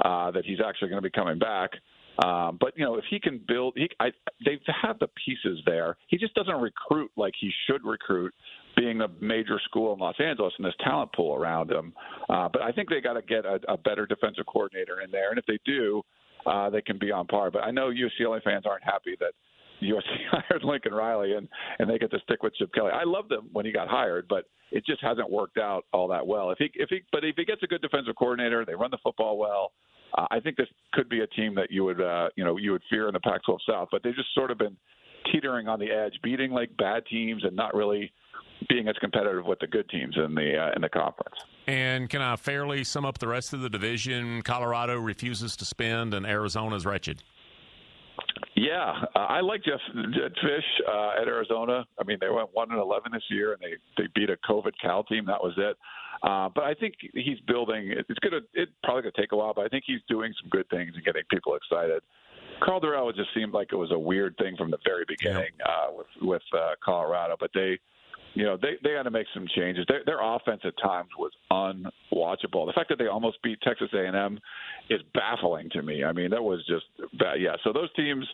uh, 0.06 0.32
that 0.32 0.46
he's 0.46 0.60
actually 0.66 0.90
going 0.90 1.02
to 1.02 1.10
be 1.10 1.12
coming 1.12 1.38
back. 1.38 1.72
Um, 2.24 2.58
but 2.60 2.74
you 2.76 2.84
know, 2.84 2.96
if 2.96 3.06
he 3.10 3.20
can 3.20 3.40
build, 3.48 3.74
he, 3.78 3.90
I, 4.00 4.12
they 4.44 4.60
have 4.82 5.00
the 5.00 5.08
pieces 5.26 5.60
there. 5.66 5.98
He 6.08 6.18
just 6.18 6.34
doesn't 6.34 6.60
recruit 6.60 7.12
like 7.16 7.34
he 7.40 7.52
should 7.66 7.86
recruit, 7.86 8.34
being 8.76 9.02
a 9.02 9.08
major 9.22 9.60
school 9.66 9.94
in 9.94 10.00
Los 10.00 10.16
Angeles 10.20 10.54
and 10.58 10.66
this 10.66 10.74
talent 10.84 11.12
pool 11.14 11.36
around 11.36 11.72
him. 11.72 11.94
Uh, 12.30 12.48
but 12.52 12.62
I 12.62 12.72
think 12.72 12.90
they 12.90 13.02
got 13.02 13.14
to 13.14 13.22
get 13.22 13.46
a, 13.46 13.60
a 13.68 13.78
better 13.78 14.06
defensive 14.06 14.46
coordinator 14.46 15.02
in 15.02 15.12
there, 15.12 15.30
and 15.30 15.40
if 15.40 15.46
they 15.46 15.60
do, 15.66 16.02
uh, 16.46 16.70
they 16.70 16.82
can 16.82 16.98
be 16.98 17.12
on 17.12 17.28
par. 17.28 17.52
But 17.52 17.64
I 17.64 17.72
know 17.72 17.90
UCLA 17.90 18.42
fans 18.44 18.66
aren't 18.66 18.84
happy 18.84 19.16
that 19.20 19.34
USC 19.82 20.02
hired 20.32 20.64
Lincoln 20.64 20.94
Riley 20.94 21.34
and 21.36 21.48
and 21.80 21.90
they 21.90 21.98
get 21.98 22.12
to 22.12 22.20
stick 22.20 22.44
with 22.44 22.56
Chip 22.56 22.74
Kelly. 22.74 22.92
I 22.94 23.04
loved 23.04 23.32
him 23.32 23.50
when 23.52 23.66
he 23.66 23.72
got 23.72 23.88
hired, 23.88 24.28
but 24.28 24.46
it 24.72 24.86
just 24.86 25.02
hasn't 25.02 25.30
worked 25.30 25.58
out 25.58 25.86
all 25.94 26.08
that 26.10 26.26
well. 26.26 26.52
If 26.52 26.58
he 26.60 26.70
if 26.76 26.90
he 26.90 27.02
but 27.12 27.24
if 27.24 27.36
he 27.38 27.46
gets 27.46 27.64
a 27.64 27.68
good 27.68 27.82
defensive 27.82 28.16
coordinator, 28.16 28.66
they 28.66 28.76
run 28.76 28.92
the 28.92 28.98
football 29.04 29.38
well. 29.38 29.72
Uh, 30.18 30.26
I 30.32 30.40
think 30.40 30.58
this 30.58 30.68
be 31.10 31.22
a 31.22 31.28
team 31.28 31.56
that 31.56 31.72
you 31.72 31.84
would 31.84 32.02
uh, 32.02 32.30
you 32.36 32.44
know 32.44 32.58
you 32.58 32.72
would 32.72 32.84
fear 32.90 33.08
in 33.08 33.14
the 33.14 33.20
Pac-12 33.20 33.58
South, 33.68 33.90
but 33.92 34.04
they've 34.04 34.16
just 34.16 34.34
sort 34.34 34.52
of 34.52 34.58
been 34.58 34.78
teetering 35.32 35.68
on 35.68 35.80
the 35.80 35.92
edge, 35.92 36.14
beating 36.24 36.52
like 36.52 36.76
bad 36.78 37.06
teams 37.08 37.44
and 37.44 37.56
not 37.56 37.74
really 37.74 38.12
being 38.68 38.88
as 38.88 38.96
competitive 39.00 39.46
with 39.46 39.60
the 39.60 39.68
good 39.68 39.90
teams 39.90 40.16
in 40.18 40.36
the 40.36 40.58
uh, 40.58 40.72
in 40.76 40.82
the 40.82 40.90
conference. 40.90 41.36
And 41.68 42.10
can 42.10 42.22
I 42.22 42.36
fairly 42.36 42.84
sum 42.84 43.06
up 43.06 43.20
the 43.20 43.28
rest 43.28 43.54
of 43.54 43.62
the 43.62 43.70
division? 43.70 44.42
Colorado 44.42 44.98
refuses 45.00 45.56
to 45.58 45.66
spend, 45.66 46.14
and 46.14 46.26
Arizona's 46.26 46.86
wretched. 46.86 47.22
Yeah, 48.56 48.94
uh, 49.16 49.20
I 49.20 49.42
like 49.42 49.64
Jeff, 49.64 49.80
Jedd 49.96 50.34
Fisch 50.44 50.62
uh, 50.88 51.22
at 51.22 51.28
Arizona. 51.28 51.86
I 52.00 52.04
mean, 52.04 52.18
they 52.20 52.30
went 52.30 52.50
one 52.54 52.72
and 52.72 52.80
eleven 52.80 53.12
this 53.14 53.24
year, 53.30 53.54
and 53.54 53.62
they 53.62 53.76
they 54.02 54.08
beat 54.16 54.30
a 54.30 54.38
COVID 54.50 54.72
Cal 54.82 55.04
team. 55.04 55.26
That 55.26 55.42
was 55.42 55.54
it. 55.58 55.78
Uh, 56.22 56.50
but 56.54 56.66
I 56.66 56.74
think 56.74 56.96
he's 57.14 57.40
building. 57.48 57.94
It's 58.10 58.20
gonna. 58.20 58.42
It 58.54 58.70
probably 58.84 59.04
gonna 59.04 59.14
take 59.18 59.32
a 59.32 59.38
while, 59.38 59.54
but 59.54 59.66
I 59.66 59.70
think 59.70 59.84
he's 59.88 60.02
doing 60.10 60.34
some 60.42 60.50
good 60.50 60.70
things 60.70 60.92
and 60.96 61.04
getting 61.06 61.24
people 61.32 61.56
excited. 61.56 62.02
Karl 62.62 62.82
Dorrell 62.82 63.16
just 63.16 63.30
seemed 63.34 63.54
like 63.54 63.70
it 63.72 63.78
was 63.78 63.92
a 63.92 64.00
weird 64.00 64.36
thing 64.38 64.58
from 64.58 64.72
the 64.72 64.80
very 64.86 65.06
beginning 65.08 65.52
uh, 65.66 65.94
with 65.96 66.08
with 66.22 66.42
uh, 66.54 66.72
Colorado, 66.84 67.36
but 67.40 67.52
they 67.54 67.80
you 68.40 68.46
know 68.46 68.56
they 68.56 68.78
they 68.82 68.94
got 68.94 69.04
to 69.04 69.12
make 69.12 69.28
some 69.34 69.46
changes. 69.54 69.84
Their, 69.90 70.02
their 70.06 70.20
offense 70.22 70.62
at 70.64 70.74
times 70.82 71.10
was 71.18 71.34
unwatchable. 71.52 72.66
The 72.68 72.74
fact 72.74 72.88
that 72.88 72.98
they 72.98 73.08
almost 73.08 73.42
beat 73.44 73.60
Texas 73.62 73.90
A&M 73.94 74.40
is 74.90 75.02
baffling 75.14 75.70
to 75.72 75.82
me. 75.82 76.06
I 76.06 76.14
mean, 76.14 76.30
that 76.30 76.42
was 76.42 76.66
just 76.66 76.86
bad. 77.20 77.42
Yeah. 77.42 77.58
So 77.66 77.74
those 77.74 77.92
teams, 77.98 78.26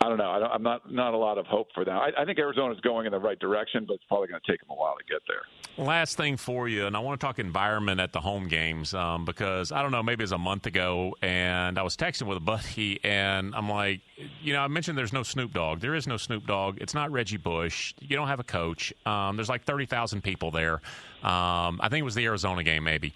I 0.00 0.08
don't 0.08 0.18
know. 0.18 0.30
I 0.30 0.52
I'm 0.52 0.62
not 0.62 0.92
not 0.92 1.14
a 1.14 1.16
lot 1.16 1.38
of 1.38 1.46
hope 1.46 1.68
for 1.74 1.84
them. 1.84 1.96
I, 1.96 2.10
I 2.18 2.24
think 2.24 2.38
Arizona's 2.38 2.80
going 2.80 3.06
in 3.06 3.12
the 3.12 3.18
right 3.18 3.38
direction, 3.38 3.84
but 3.86 3.94
it's 3.94 4.04
probably 4.06 4.28
going 4.28 4.40
to 4.44 4.52
take 4.52 4.60
them 4.60 4.70
a 4.70 4.74
while 4.74 4.94
to 4.96 5.04
get 5.04 5.22
there. 5.26 5.84
Last 5.84 6.16
thing 6.16 6.36
for 6.36 6.68
you, 6.68 6.86
and 6.86 6.96
I 6.96 7.00
want 7.00 7.20
to 7.20 7.26
talk 7.26 7.38
environment 7.38 8.00
at 8.00 8.12
the 8.12 8.20
home 8.20 8.46
games 8.46 8.94
um, 8.94 9.24
because 9.24 9.72
I 9.72 9.82
don't 9.82 9.92
know, 9.92 10.02
maybe 10.02 10.22
it 10.22 10.24
was 10.24 10.32
a 10.32 10.38
month 10.38 10.66
ago, 10.66 11.16
and 11.22 11.78
I 11.78 11.82
was 11.82 11.96
texting 11.96 12.26
with 12.26 12.36
a 12.36 12.40
buddy, 12.40 13.00
and 13.02 13.54
I'm 13.54 13.68
like, 13.68 14.00
you 14.42 14.52
know, 14.52 14.60
I 14.60 14.68
mentioned 14.68 14.96
there's 14.98 15.12
no 15.12 15.22
Snoop 15.22 15.52
Dogg. 15.52 15.80
There 15.80 15.94
is 15.94 16.06
no 16.06 16.16
Snoop 16.16 16.46
Dogg. 16.46 16.78
It's 16.80 16.94
not 16.94 17.10
Reggie 17.10 17.38
Bush. 17.38 17.94
You 18.00 18.16
don't 18.16 18.28
have 18.28 18.40
a 18.40 18.44
coach. 18.44 18.92
Um, 19.06 19.36
there's 19.36 19.48
like 19.48 19.64
30,000 19.64 20.22
people 20.22 20.50
there. 20.50 20.74
Um, 21.22 21.80
I 21.80 21.88
think 21.88 22.00
it 22.00 22.04
was 22.04 22.14
the 22.14 22.24
Arizona 22.26 22.62
game, 22.62 22.84
maybe. 22.84 23.14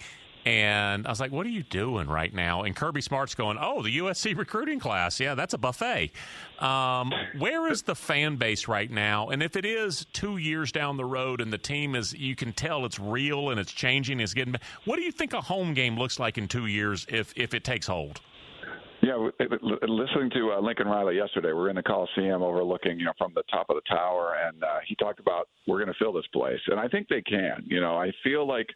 And 0.48 1.06
I 1.06 1.10
was 1.10 1.20
like, 1.20 1.30
what 1.30 1.44
are 1.44 1.50
you 1.50 1.62
doing 1.62 2.08
right 2.08 2.32
now? 2.32 2.62
And 2.62 2.74
Kirby 2.74 3.02
Smart's 3.02 3.34
going, 3.34 3.58
oh, 3.60 3.82
the 3.82 3.98
USC 3.98 4.34
recruiting 4.38 4.80
class. 4.80 5.20
Yeah, 5.20 5.34
that's 5.34 5.52
a 5.52 5.58
buffet. 5.58 6.10
Um, 6.58 7.12
where 7.36 7.70
is 7.70 7.82
the 7.82 7.94
fan 7.94 8.36
base 8.36 8.66
right 8.66 8.90
now? 8.90 9.28
And 9.28 9.42
if 9.42 9.56
it 9.56 9.66
is 9.66 10.06
two 10.14 10.38
years 10.38 10.72
down 10.72 10.96
the 10.96 11.04
road 11.04 11.42
and 11.42 11.52
the 11.52 11.58
team 11.58 11.94
is, 11.94 12.14
you 12.14 12.34
can 12.34 12.54
tell 12.54 12.86
it's 12.86 12.98
real 12.98 13.50
and 13.50 13.60
it's 13.60 13.70
changing, 13.70 14.20
it's 14.20 14.32
getting, 14.32 14.54
what 14.86 14.96
do 14.96 15.02
you 15.02 15.12
think 15.12 15.34
a 15.34 15.42
home 15.42 15.74
game 15.74 15.98
looks 15.98 16.18
like 16.18 16.38
in 16.38 16.48
two 16.48 16.64
years 16.64 17.04
if, 17.10 17.34
if 17.36 17.52
it 17.52 17.62
takes 17.62 17.86
hold? 17.86 18.22
Yeah, 19.02 19.28
listening 19.86 20.30
to 20.30 20.54
uh, 20.56 20.60
Lincoln 20.60 20.88
Riley 20.88 21.16
yesterday, 21.16 21.48
we 21.48 21.54
we're 21.54 21.70
in 21.70 21.76
the 21.76 21.82
Coliseum 21.84 22.42
overlooking, 22.42 22.98
you 22.98 23.04
know, 23.04 23.12
from 23.16 23.32
the 23.32 23.44
top 23.48 23.70
of 23.70 23.76
the 23.76 23.82
tower, 23.88 24.34
and 24.44 24.64
uh, 24.64 24.78
he 24.88 24.96
talked 24.96 25.20
about 25.20 25.48
we're 25.68 25.78
going 25.78 25.86
to 25.88 25.98
fill 26.00 26.12
this 26.12 26.26
place, 26.32 26.58
and 26.66 26.80
I 26.80 26.88
think 26.88 27.06
they 27.08 27.22
can. 27.22 27.62
You 27.64 27.80
know, 27.80 27.96
I 27.96 28.10
feel 28.24 28.46
like 28.46 28.66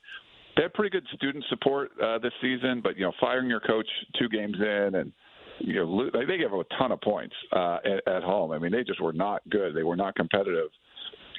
they 0.57 0.63
had 0.63 0.75
pretty 0.75 0.91
good 0.91 1.07
student 1.15 1.45
support 1.49 1.91
uh, 2.03 2.19
this 2.19 2.33
season, 2.41 2.81
but 2.83 2.97
you 2.97 3.03
know, 3.03 3.13
firing 3.21 3.49
your 3.49 3.61
coach 3.61 3.87
two 4.19 4.29
games 4.29 4.57
in 4.59 4.95
and 4.97 5.13
you 5.59 5.75
know 5.75 6.11
they 6.13 6.37
gave 6.37 6.53
up 6.53 6.61
a 6.61 6.75
ton 6.79 6.93
of 6.93 7.01
points 7.01 7.35
uh, 7.53 7.79
at, 7.85 8.17
at 8.17 8.23
home. 8.23 8.51
I 8.53 8.59
mean, 8.59 8.73
they 8.73 8.85
just 8.85 9.01
were 9.01 9.13
not 9.13 9.43
good. 9.51 9.75
They 9.75 9.83
were 9.83 9.97
not 9.97 10.15
competitive 10.15 10.69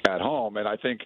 at 0.08 0.20
home, 0.20 0.56
and 0.56 0.66
I 0.68 0.76
think 0.76 1.00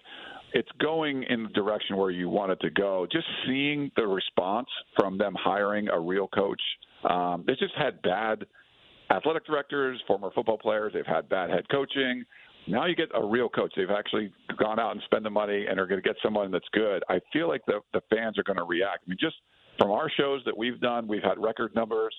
it's 0.53 0.69
going 0.79 1.23
in 1.23 1.43
the 1.43 1.49
direction 1.49 1.97
where 1.97 2.11
you 2.11 2.29
want 2.29 2.51
it 2.51 2.59
to 2.61 2.69
go. 2.69 3.07
Just 3.11 3.27
seeing 3.45 3.91
the 3.95 4.07
response 4.07 4.67
from 4.97 5.17
them 5.17 5.35
hiring 5.37 5.89
a 5.89 5.99
real 5.99 6.27
coach, 6.27 6.61
um, 7.09 7.43
they 7.45 7.53
just 7.53 7.73
had 7.77 8.01
bad 8.01 8.45
athletic 9.11 9.45
directors, 9.45 10.01
former 10.07 10.29
football 10.33 10.57
players. 10.57 10.93
They've 10.93 11.05
had 11.05 11.29
bad 11.29 11.49
head 11.49 11.67
coaching. 11.69 12.23
Now 12.69 12.85
you 12.85 12.95
get 12.95 13.09
a 13.15 13.25
real 13.25 13.49
coach. 13.49 13.73
They've 13.75 13.89
actually 13.89 14.31
gone 14.57 14.79
out 14.79 14.91
and 14.91 15.01
spent 15.05 15.23
the 15.23 15.29
money 15.29 15.65
and 15.67 15.79
are 15.79 15.87
going 15.87 16.01
to 16.01 16.07
get 16.07 16.15
someone 16.23 16.51
that's 16.51 16.67
good. 16.71 17.03
I 17.09 17.19
feel 17.33 17.47
like 17.47 17.65
the 17.65 17.81
the 17.93 18.01
fans 18.09 18.37
are 18.37 18.43
going 18.43 18.57
to 18.57 18.63
react. 18.63 19.03
I 19.05 19.09
mean, 19.09 19.17
just 19.19 19.35
from 19.79 19.91
our 19.91 20.09
shows 20.17 20.41
that 20.45 20.55
we've 20.55 20.79
done, 20.79 21.07
we've 21.07 21.23
had 21.23 21.37
record 21.39 21.73
numbers 21.73 22.13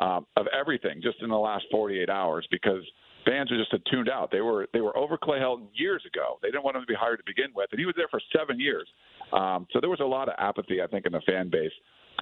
um, 0.00 0.26
of 0.36 0.46
everything 0.58 1.00
just 1.02 1.22
in 1.22 1.30
the 1.30 1.36
last 1.36 1.64
48 1.70 2.10
hours 2.10 2.46
because 2.50 2.82
fans 3.24 3.50
are 3.50 3.56
just 3.56 3.74
tuned 3.90 4.10
out. 4.10 4.30
They 4.30 4.40
were 4.40 4.68
they 4.72 4.80
were 4.80 4.96
over 4.96 5.16
Clay 5.16 5.38
Helton 5.38 5.68
years 5.72 6.02
ago. 6.06 6.38
They 6.42 6.48
didn't 6.48 6.64
want 6.64 6.76
him 6.76 6.82
to 6.82 6.86
be 6.86 6.94
hired 6.94 7.18
to 7.18 7.24
begin 7.26 7.50
with, 7.54 7.68
and 7.72 7.78
he 7.78 7.86
was 7.86 7.94
there 7.96 8.08
for 8.10 8.20
seven 8.36 8.60
years. 8.60 8.88
Um, 9.32 9.66
so 9.72 9.80
there 9.80 9.90
was 9.90 10.00
a 10.00 10.04
lot 10.04 10.28
of 10.28 10.34
apathy, 10.38 10.82
I 10.82 10.86
think, 10.86 11.06
in 11.06 11.12
the 11.12 11.22
fan 11.26 11.50
base. 11.50 11.72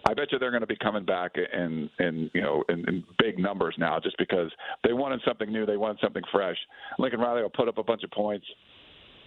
I 0.06 0.14
bet 0.14 0.32
you 0.32 0.38
they're 0.38 0.50
going 0.50 0.62
to 0.62 0.66
be 0.66 0.76
coming 0.76 1.04
back 1.04 1.32
in 1.36 1.88
in 1.98 2.30
you 2.34 2.42
know 2.42 2.64
in, 2.68 2.80
in 2.88 3.04
big 3.18 3.38
numbers 3.38 3.74
now, 3.78 3.98
just 4.00 4.16
because 4.18 4.50
they 4.84 4.92
wanted 4.92 5.20
something 5.26 5.50
new, 5.50 5.66
they 5.66 5.76
wanted 5.76 5.98
something 6.02 6.22
fresh. 6.32 6.56
Lincoln 6.98 7.20
Riley 7.20 7.42
will 7.42 7.50
put 7.50 7.68
up 7.68 7.78
a 7.78 7.82
bunch 7.82 8.02
of 8.02 8.10
points. 8.10 8.46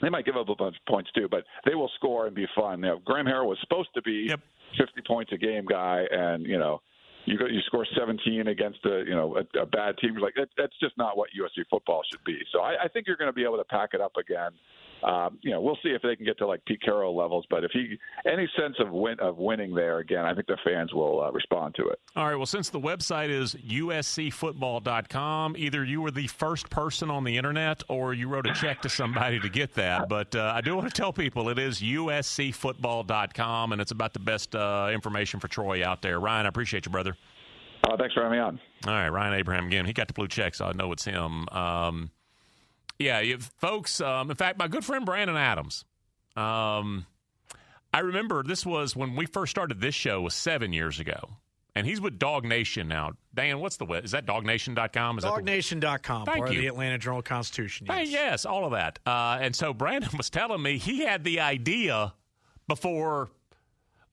They 0.02 0.10
might 0.10 0.26
give 0.26 0.36
up 0.36 0.50
a 0.50 0.56
bunch 0.56 0.76
of 0.76 0.86
points 0.86 1.10
too, 1.16 1.28
but 1.30 1.46
they 1.66 1.76
will 1.76 1.90
score 1.96 2.28
and 2.28 2.36
be 2.36 2.46
fun. 2.56 2.80
You 2.80 2.88
know, 2.88 3.02
Graham 3.06 3.26
Harrell 3.26 3.48
was 3.48 3.58
supposed 3.62 3.90
to 3.96 4.02
be 4.02 4.28
yep. 4.30 4.42
50 4.78 5.02
points 5.08 5.32
a 5.32 5.38
game 5.38 5.66
guy, 5.66 6.04
and 6.12 6.46
you 6.46 6.58
know 6.58 6.82
you 7.26 7.38
go, 7.38 7.46
you 7.46 7.60
score 7.66 7.88
17 7.98 8.48
against 8.48 8.80
a 8.86 9.04
you 9.08 9.16
know 9.16 9.38
a, 9.38 9.60
a 9.60 9.66
bad 9.66 9.98
team. 9.98 10.18
Like 10.18 10.36
that, 10.36 10.50
that's 10.58 10.78
just 10.80 10.98
not 10.98 11.18
what 11.18 11.30
USC 11.40 11.64
football 11.70 12.02
should 12.12 12.24
be. 12.24 12.40
So 12.52 12.60
I, 12.60 12.84
I 12.84 12.88
think 12.88 13.08
you're 13.08 13.18
going 13.18 13.30
to 13.30 13.34
be 13.34 13.44
able 13.44 13.58
to 13.58 13.64
pack 13.64 13.90
it 13.94 14.02
up 14.02 14.18
again 14.18 14.52
um, 15.06 15.38
you 15.42 15.52
know, 15.52 15.62
we'll 15.62 15.78
see 15.84 15.90
if 15.90 16.02
they 16.02 16.16
can 16.16 16.26
get 16.26 16.40
to 16.40 16.48
like 16.48 16.66
Pete 16.66 16.82
Carroll 16.82 17.16
levels. 17.16 17.46
But 17.50 17.64
if 17.64 17.70
he 17.72 17.98
any 18.26 18.50
sense 18.60 18.76
of 18.80 18.90
win 18.92 19.20
of 19.20 19.38
winning 19.38 19.76
there 19.76 20.00
again, 20.00 20.26
I 20.26 20.34
think 20.34 20.48
the 20.48 20.58
fans 20.66 20.92
will 20.94 21.24
uh, 21.24 21.32
respond 21.32 21.76
to 21.76 21.88
it. 21.90 22.00
All 22.16 22.26
right. 22.26 22.36
Well, 22.36 22.48
since 22.48 22.70
the 22.70 22.80
website 22.80 23.30
is 23.30 23.56
uscfootball.com, 23.56 25.56
either 25.58 25.84
you 25.84 26.02
were 26.02 26.12
the 26.12 26.28
first 26.28 26.70
person 26.70 27.12
on 27.12 27.24
the 27.24 27.38
internet 27.38 27.84
or 27.88 28.14
you 28.14 28.28
wrote 28.28 28.46
a 28.48 28.54
check 28.54 28.82
to 28.82 28.90
somebody 28.90 29.40
to 29.40 29.50
get 29.50 29.74
that. 29.76 30.10
But 30.16 30.36
uh, 30.36 30.54
I 30.56 30.62
do 30.62 30.76
want 30.76 30.88
to 30.88 30.94
tell 30.94 31.12
people 31.12 31.50
it 31.50 31.60
is 31.60 31.82
uscfootball.com, 31.82 33.74
and 33.74 33.82
it's 33.82 33.92
about 33.92 34.14
the 34.14 34.20
best 34.20 34.56
uh, 34.56 34.90
information 34.94 35.42
for 35.42 35.50
Troy 35.50 35.86
out 35.86 36.02
there. 36.02 36.20
Ryan, 36.20 36.46
I 36.46 36.50
appreciate 36.50 36.86
you, 36.86 36.92
brother. 36.92 37.18
Uh, 37.84 37.98
thanks 37.98 38.14
for 38.14 38.24
having 38.24 38.38
me 38.38 38.44
on. 38.44 38.60
All 38.88 38.94
right, 38.94 39.10
Ryan 39.10 39.34
Abraham 39.34 39.68
again. 39.68 39.86
He 39.86 39.94
got 39.94 40.08
the 40.08 40.14
blue 40.14 40.28
check, 40.28 40.56
so 40.56 40.66
I 40.66 40.74
know 40.74 40.92
it's 40.94 41.04
him. 41.04 41.50
Um, 41.50 42.12
yeah, 43.00 43.20
you, 43.20 43.38
folks. 43.58 44.02
Um, 44.02 44.30
in 44.30 44.36
fact, 44.36 44.58
my 44.58 44.68
good 44.68 44.86
friend 44.86 45.06
Brandon 45.06 45.36
Adams. 45.38 45.86
Um, 46.36 47.06
I 47.94 48.00
remember 48.00 48.44
this 48.44 48.66
was 48.66 48.96
when 48.96 49.16
we 49.16 49.26
first 49.26 49.52
started 49.52 49.80
this 49.80 49.96
show 49.96 50.22
was 50.22 50.34
seven 50.34 50.74
years 50.74 51.00
ago. 51.00 51.38
And 51.78 51.86
he's 51.86 52.00
with 52.00 52.18
Dawg 52.18 52.46
Nation 52.46 52.88
now. 52.88 53.14
Dan, 53.34 53.60
what's 53.60 53.76
the? 53.76 53.86
Is 53.86 54.12
that 54.12 54.26
dawgnation.com? 54.26 55.18
Is 55.18 55.26
dawgnation.com, 55.26 56.26
part 56.26 56.38
you. 56.38 56.44
of 56.44 56.50
the 56.62 56.68
Atlanta 56.68 56.98
Journal 56.98 57.22
Constitution. 57.22 57.88
Yes. 57.88 57.98
Hey, 57.98 58.12
yes, 58.12 58.46
all 58.46 58.64
of 58.64 58.72
that. 58.72 59.00
Uh, 59.06 59.40
and 59.42 59.54
so 59.54 59.74
Brandon 59.74 60.10
was 60.18 60.30
telling 60.30 60.62
me 60.62 60.78
he 60.78 61.04
had 61.04 61.26
the 61.26 61.42
idea 61.42 62.14
before, 62.70 63.30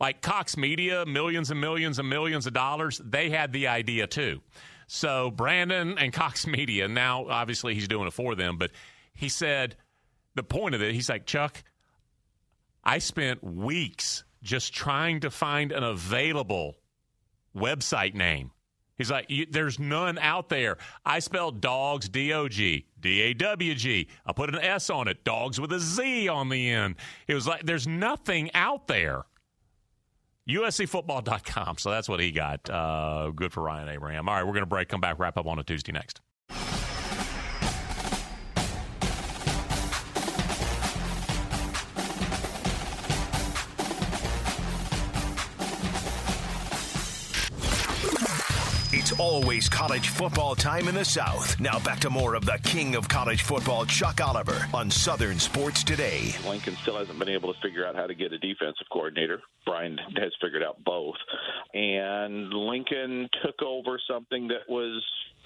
like 0.00 0.22
Cox 0.22 0.56
Media, 0.56 1.06
millions 1.06 1.52
and 1.52 1.60
millions 1.60 2.00
and 2.00 2.10
millions 2.10 2.48
of 2.48 2.52
dollars, 2.52 3.00
they 3.04 3.30
had 3.30 3.52
the 3.52 3.68
idea 3.68 4.08
too. 4.08 4.40
So 4.86 5.30
Brandon 5.30 5.98
and 5.98 6.12
Cox 6.12 6.46
Media, 6.46 6.88
now 6.88 7.28
obviously 7.28 7.74
he's 7.74 7.88
doing 7.88 8.06
it 8.06 8.12
for 8.12 8.34
them, 8.34 8.58
but 8.58 8.70
he 9.14 9.28
said 9.28 9.76
the 10.34 10.42
point 10.42 10.74
of 10.74 10.82
it, 10.82 10.94
he's 10.94 11.08
like, 11.08 11.26
Chuck, 11.26 11.62
I 12.84 12.98
spent 12.98 13.42
weeks 13.44 14.24
just 14.42 14.74
trying 14.74 15.20
to 15.20 15.30
find 15.30 15.72
an 15.72 15.84
available 15.84 16.76
website 17.54 18.14
name. 18.14 18.50
He's 18.98 19.10
like, 19.10 19.30
there's 19.50 19.78
none 19.78 20.18
out 20.18 20.48
there. 20.48 20.76
I 21.04 21.18
spelled 21.20 21.60
dogs, 21.60 22.08
D 22.08 22.32
O 22.32 22.46
G, 22.48 22.86
D 23.00 23.22
A 23.22 23.34
W 23.34 23.74
G. 23.74 24.08
I 24.26 24.32
put 24.32 24.48
an 24.48 24.60
S 24.60 24.90
on 24.90 25.08
it, 25.08 25.24
dogs 25.24 25.60
with 25.60 25.72
a 25.72 25.80
Z 25.80 26.28
on 26.28 26.48
the 26.48 26.70
end. 26.70 26.96
It 27.26 27.34
was 27.34 27.46
like, 27.46 27.64
there's 27.64 27.86
nothing 27.86 28.50
out 28.54 28.86
there. 28.86 29.24
USCfootball.com. 30.48 31.78
So 31.78 31.90
that's 31.90 32.08
what 32.08 32.20
he 32.20 32.32
got. 32.32 32.68
Uh, 32.68 33.30
good 33.34 33.52
for 33.52 33.62
Ryan 33.62 33.88
Abraham. 33.88 34.28
All 34.28 34.34
right, 34.34 34.44
we're 34.44 34.52
going 34.52 34.62
to 34.62 34.66
break, 34.66 34.88
come 34.88 35.00
back, 35.00 35.18
wrap 35.18 35.36
up 35.36 35.46
on 35.46 35.58
a 35.58 35.64
Tuesday 35.64 35.92
next. 35.92 36.20
Always 49.22 49.68
college 49.68 50.08
football 50.08 50.56
time 50.56 50.88
in 50.88 50.96
the 50.96 51.04
South. 51.04 51.58
Now 51.60 51.78
back 51.78 52.00
to 52.00 52.10
more 52.10 52.34
of 52.34 52.44
the 52.44 52.58
king 52.64 52.96
of 52.96 53.08
college 53.08 53.42
football, 53.42 53.86
Chuck 53.86 54.20
Oliver, 54.20 54.66
on 54.74 54.90
Southern 54.90 55.38
Sports 55.38 55.84
Today. 55.84 56.34
Lincoln 56.44 56.76
still 56.82 56.98
hasn't 56.98 57.20
been 57.20 57.28
able 57.28 57.54
to 57.54 57.60
figure 57.60 57.86
out 57.86 57.94
how 57.94 58.08
to 58.08 58.16
get 58.16 58.32
a 58.32 58.38
defensive 58.38 58.88
coordinator. 58.92 59.40
Brian 59.64 59.96
has 60.16 60.32
figured 60.42 60.64
out 60.64 60.82
both. 60.84 61.14
And 61.72 62.52
Lincoln 62.52 63.28
took 63.44 63.62
over 63.62 64.00
something 64.10 64.48
that 64.48 64.68
was 64.68 65.00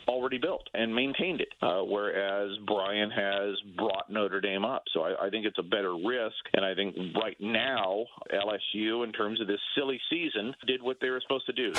already 0.08 0.38
built 0.38 0.66
and 0.72 0.94
maintained 0.94 1.42
it, 1.42 1.48
uh, 1.60 1.82
whereas 1.82 2.56
Brian 2.66 3.10
has 3.10 3.56
brought 3.76 4.08
Notre 4.08 4.40
Dame 4.40 4.64
up. 4.64 4.84
So 4.94 5.02
I, 5.02 5.26
I 5.26 5.28
think 5.28 5.44
it's 5.44 5.58
a 5.58 5.62
better 5.62 5.94
risk. 5.96 6.36
And 6.54 6.64
I 6.64 6.74
think 6.74 6.96
right 7.22 7.36
now, 7.40 8.06
LSU, 8.32 9.04
in 9.04 9.12
terms 9.12 9.38
of 9.38 9.48
this 9.48 9.60
silly 9.76 10.00
season, 10.08 10.54
did 10.66 10.82
what 10.82 10.96
they 11.02 11.10
were 11.10 11.20
supposed 11.20 11.44
to 11.44 11.52
do. 11.52 11.74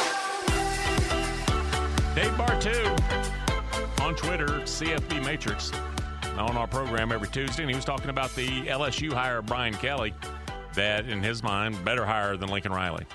Dave 2.17 2.31
Bartoo 2.31 4.01
on 4.01 4.15
Twitter, 4.15 4.47
CFB 4.47 5.23
Matrix, 5.23 5.71
on 6.35 6.57
our 6.57 6.65
program 6.65 7.11
every 7.11 7.27
Tuesday, 7.27 7.61
and 7.61 7.69
he 7.69 7.75
was 7.75 7.85
talking 7.85 8.09
about 8.09 8.33
the 8.33 8.65
LSU 8.65 9.13
hire 9.13 9.43
Brian 9.43 9.75
Kelly, 9.75 10.15
that 10.73 11.07
in 11.07 11.21
his 11.21 11.43
mind, 11.43 11.85
better 11.85 12.07
hire 12.07 12.35
than 12.35 12.49
Lincoln 12.49 12.71
Riley. 12.71 13.05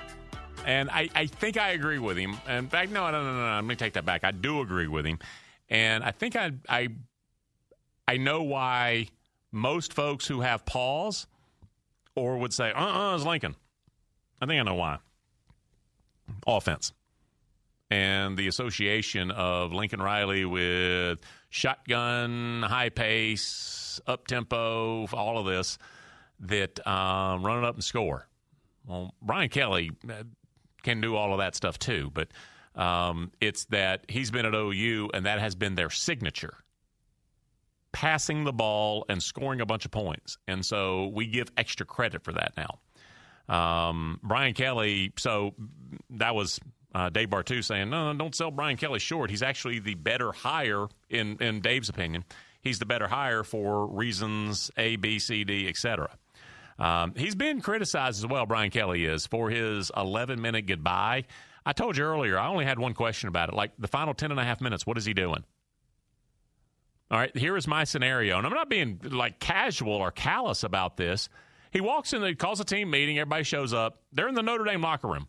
And 0.67 0.89
I, 0.89 1.09
I 1.17 1.27
think 1.27 1.57
I 1.57 1.71
agree 1.71 1.99
with 1.99 2.17
him. 2.17 2.37
In 2.49 2.69
fact, 2.69 2.93
no, 2.93 3.11
no, 3.11 3.25
no, 3.25 3.33
no, 3.33 3.45
no. 3.45 3.55
Let 3.57 3.65
me 3.65 3.75
take 3.75 3.95
that 3.95 4.05
back. 4.05 4.23
I 4.23 4.31
do 4.31 4.61
agree 4.61 4.87
with 4.87 5.05
him, 5.05 5.19
and 5.69 6.05
I 6.05 6.13
think 6.13 6.37
I, 6.37 6.53
I, 6.69 6.91
I 8.07 8.19
know 8.19 8.45
why 8.45 9.09
most 9.51 9.95
folks 9.95 10.29
who 10.29 10.43
have 10.43 10.65
pause 10.65 11.27
or 12.15 12.39
would 12.39 12.55
say, 12.55 12.71
"Uh, 12.71 13.11
uh 13.11 13.17
it's 13.17 13.25
Lincoln." 13.25 13.57
I 14.41 14.47
think 14.47 14.61
I 14.61 14.63
know 14.63 14.77
why. 14.77 14.99
Offense 16.47 16.93
and 17.93 18.39
the 18.39 18.49
association 18.49 19.31
of 19.31 19.75
Lincoln 19.75 20.01
Riley 20.01 20.47
with 20.47 21.19
shotgun, 21.51 22.63
high 22.63 22.89
pace, 22.89 24.01
up 24.07 24.27
tempo, 24.27 25.07
all 25.13 25.37
of 25.39 25.45
this 25.45 25.77
that 26.41 26.85
um, 26.87 27.45
run 27.45 27.63
it 27.63 27.67
up 27.67 27.75
and 27.75 27.85
score. 27.85 28.27
Well, 28.87 29.15
Brian 29.21 29.51
Kelly 29.51 29.91
uh, 30.09 30.23
can 30.83 31.03
do 31.03 31.17
all 31.17 31.35
of 31.35 31.41
that 31.41 31.55
stuff 31.55 31.79
too, 31.79 32.11
but 32.15 32.29
um, 32.75 33.31
it's 33.43 33.67
that 33.67 34.07
he's 34.09 34.31
been 34.31 34.47
at 34.47 34.55
OU 34.55 35.11
and 35.13 35.27
that 35.27 35.39
has 35.39 35.55
been 35.55 35.75
their 35.75 35.91
signature. 35.91 36.55
Passing 37.93 38.45
the 38.45 38.55
ball 38.55 39.05
and 39.11 39.23
scoring 39.23 39.61
a 39.61 39.67
bunch 39.67 39.85
of 39.85 39.91
points. 39.91 40.39
And 40.49 40.65
so 40.65 41.09
we 41.09 41.27
give 41.27 41.49
extra 41.59 41.85
credit 41.85 42.25
for 42.25 42.33
that 42.33 42.55
now. 42.57 42.79
Um, 43.55 44.19
Brian 44.23 44.55
Kelly, 44.55 45.13
so 45.19 45.53
that 46.09 46.35
was 46.35 46.59
uh, 46.95 47.09
Dave 47.09 47.31
Bartoo 47.31 47.65
saying, 47.65 47.91
no, 47.91 48.13
don't 48.15 48.35
sell 48.35 48.51
Brian 48.51 48.77
Kelly 48.77 48.99
short. 48.99 49.31
He's 49.31 49.43
actually 49.43 49.79
the 49.79 49.95
better 49.95 50.33
hire, 50.33 50.87
in, 51.09 51.37
in 51.41 51.61
Dave's 51.61 51.89
opinion. 51.89 52.25
He's 52.61 52.79
the 52.79 52.87
better 52.87 53.09
hire 53.09 53.45
for 53.45 53.87
reasons 53.87 54.71
A, 54.77 54.97
B, 54.97 55.19
C, 55.19 55.45
D, 55.45 55.69
etc. 55.69 56.11
Um, 56.79 57.15
he's 57.17 57.35
been 57.35 57.61
criticized 57.61 58.23
as 58.23 58.27
well, 58.27 58.47
Brian 58.47 58.71
Kelly 58.71 59.05
is, 59.05 59.27
for 59.27 59.51
his 59.51 59.91
11 59.97 60.41
minute 60.41 60.67
goodbye. 60.67 61.25
I 61.65 61.73
told 61.73 61.97
you 61.97 62.05
earlier, 62.05 62.39
I 62.39 62.49
only 62.49 62.65
had 62.65 62.79
one 62.79 62.95
question 62.95 63.29
about 63.29 63.49
it. 63.49 63.55
Like 63.55 63.73
the 63.79 63.89
final 63.89 64.15
10 64.15 64.31
and 64.31 64.41
a 64.41 64.45
half 64.45 64.61
minutes, 64.61 64.87
what 64.87 64.99
is 64.99 65.05
he 65.05 65.15
doing? 65.15 65.45
All 67.11 67.19
right, 67.19 67.37
here 67.37 67.57
is 67.57 67.69
my 67.69 67.85
scenario. 67.85 68.39
And 68.39 68.47
I'm 68.47 68.55
not 68.55 68.71
being 68.71 68.99
like 69.05 69.39
casual 69.39 69.93
or 69.93 70.11
callous 70.11 70.65
about 70.65 70.97
this. 70.97 71.29
He 71.71 71.81
walks 71.81 72.13
in, 72.13 72.23
he 72.23 72.35
calls 72.35 72.61
a 72.61 72.65
team 72.65 72.91
meeting, 72.91 73.19
everybody 73.19 73.45
shows 73.45 73.73
up. 73.73 74.01
They're 74.13 74.29
in 74.29 74.35
the 74.35 74.43
Notre 74.43 74.65
Dame 74.65 74.81
locker 74.81 75.09
room. 75.09 75.29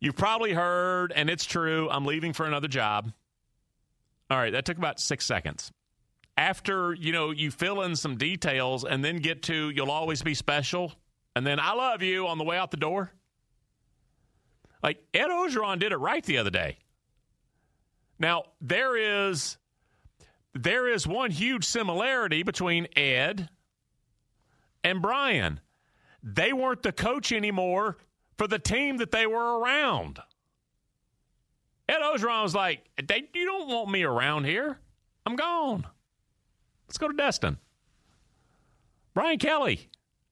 You've 0.00 0.16
probably 0.16 0.52
heard, 0.52 1.12
and 1.14 1.30
it's 1.30 1.44
true, 1.44 1.88
I'm 1.90 2.04
leaving 2.04 2.32
for 2.32 2.46
another 2.46 2.68
job. 2.68 3.12
All 4.30 4.38
right, 4.38 4.52
that 4.52 4.64
took 4.64 4.78
about 4.78 5.00
six 5.00 5.24
seconds. 5.24 5.72
After, 6.36 6.94
you 6.94 7.12
know, 7.12 7.30
you 7.30 7.50
fill 7.50 7.82
in 7.82 7.94
some 7.94 8.16
details 8.16 8.84
and 8.84 9.04
then 9.04 9.16
get 9.18 9.42
to 9.44 9.70
you'll 9.70 9.90
always 9.90 10.22
be 10.22 10.34
special, 10.34 10.92
and 11.36 11.46
then 11.46 11.60
I 11.60 11.74
love 11.74 12.02
you 12.02 12.26
on 12.26 12.38
the 12.38 12.44
way 12.44 12.56
out 12.56 12.70
the 12.70 12.76
door. 12.76 13.12
Like 14.82 15.02
Ed 15.14 15.28
Orgeron 15.28 15.78
did 15.78 15.92
it 15.92 15.96
right 15.96 16.24
the 16.24 16.38
other 16.38 16.50
day. 16.50 16.78
Now, 18.18 18.44
there 18.60 18.96
is 18.96 19.56
there 20.54 20.88
is 20.88 21.06
one 21.06 21.30
huge 21.30 21.64
similarity 21.64 22.42
between 22.42 22.86
Ed 22.96 23.48
and 24.84 25.02
Brian. 25.02 25.60
They 26.22 26.52
weren't 26.52 26.82
the 26.82 26.92
coach 26.92 27.32
anymore 27.32 27.96
for 28.36 28.46
the 28.46 28.58
team 28.58 28.98
that 28.98 29.10
they 29.10 29.26
were 29.26 29.58
around. 29.58 30.20
Ed 31.88 32.00
Orgeron 32.00 32.42
was 32.42 32.54
like, 32.54 32.84
You 32.98 33.44
don't 33.44 33.68
want 33.68 33.90
me 33.90 34.02
around 34.02 34.44
here. 34.44 34.78
I'm 35.26 35.36
gone. 35.36 35.86
Let's 36.86 36.98
go 36.98 37.08
to 37.08 37.16
Destin. 37.16 37.58
Brian 39.14 39.38
Kelly, 39.38 39.88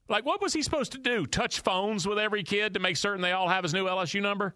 like, 0.08 0.26
what 0.26 0.42
was 0.42 0.52
he 0.52 0.62
supposed 0.62 0.92
to 0.92 0.98
do? 0.98 1.24
Touch 1.24 1.60
phones 1.60 2.06
with 2.06 2.18
every 2.18 2.42
kid 2.42 2.74
to 2.74 2.80
make 2.80 2.96
certain 2.96 3.22
they 3.22 3.32
all 3.32 3.48
have 3.48 3.62
his 3.62 3.72
new 3.72 3.86
LSU 3.86 4.20
number? 4.20 4.54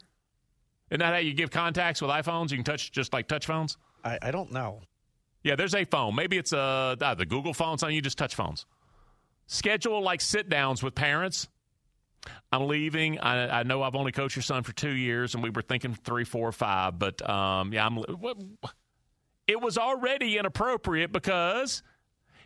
Isn't 0.90 1.01
that 1.01 1.14
how 1.14 1.18
you 1.18 1.32
give 1.32 1.51
contacts 1.51 2.03
with 2.03 2.11
iPhones? 2.11 2.51
You 2.51 2.57
can 2.57 2.64
touch 2.64 2.92
just 2.92 3.12
like 3.12 3.28
touch 3.28 3.47
phones? 3.47 3.76
I, 4.05 4.18
I 4.20 4.30
don't 4.30 4.53
know. 4.53 4.82
Yeah, 5.42 5.57
there's 5.57 5.74
a 5.74 5.84
phone. 5.84 6.14
Maybe 6.14 6.38
it's 6.38 6.53
a, 6.53 6.97
uh, 7.01 7.14
the 7.14 7.26
Google 7.26 7.55
phone, 7.55 7.78
something 7.78 7.94
you 7.94 8.03
just 8.03 8.18
touch 8.18 8.34
phones. 8.34 8.66
Schedule 9.47 10.03
like 10.03 10.20
sit 10.20 10.49
downs 10.49 10.82
with 10.82 10.94
parents 10.94 11.49
I'm 12.53 12.66
leaving. 12.66 13.18
I, 13.18 13.61
I, 13.61 13.62
know 13.62 13.83
I've 13.83 13.95
only 13.95 14.12
coached 14.12 14.37
your 14.37 14.43
son 14.43 14.62
for 14.62 14.72
two 14.72 14.91
years, 14.91 15.35
and 15.35 15.43
we 15.43 15.51
were 15.51 15.62
thinking 15.62 15.95
three, 15.95 16.24
four, 16.24 16.53
five. 16.53 16.99
But 16.99 17.29
um, 17.29 17.72
yeah, 17.72 17.87
I'm. 17.87 17.99
It 19.47 19.61
was 19.61 19.79
already 19.79 20.39
inappropriate 20.39 21.12
because 21.12 21.83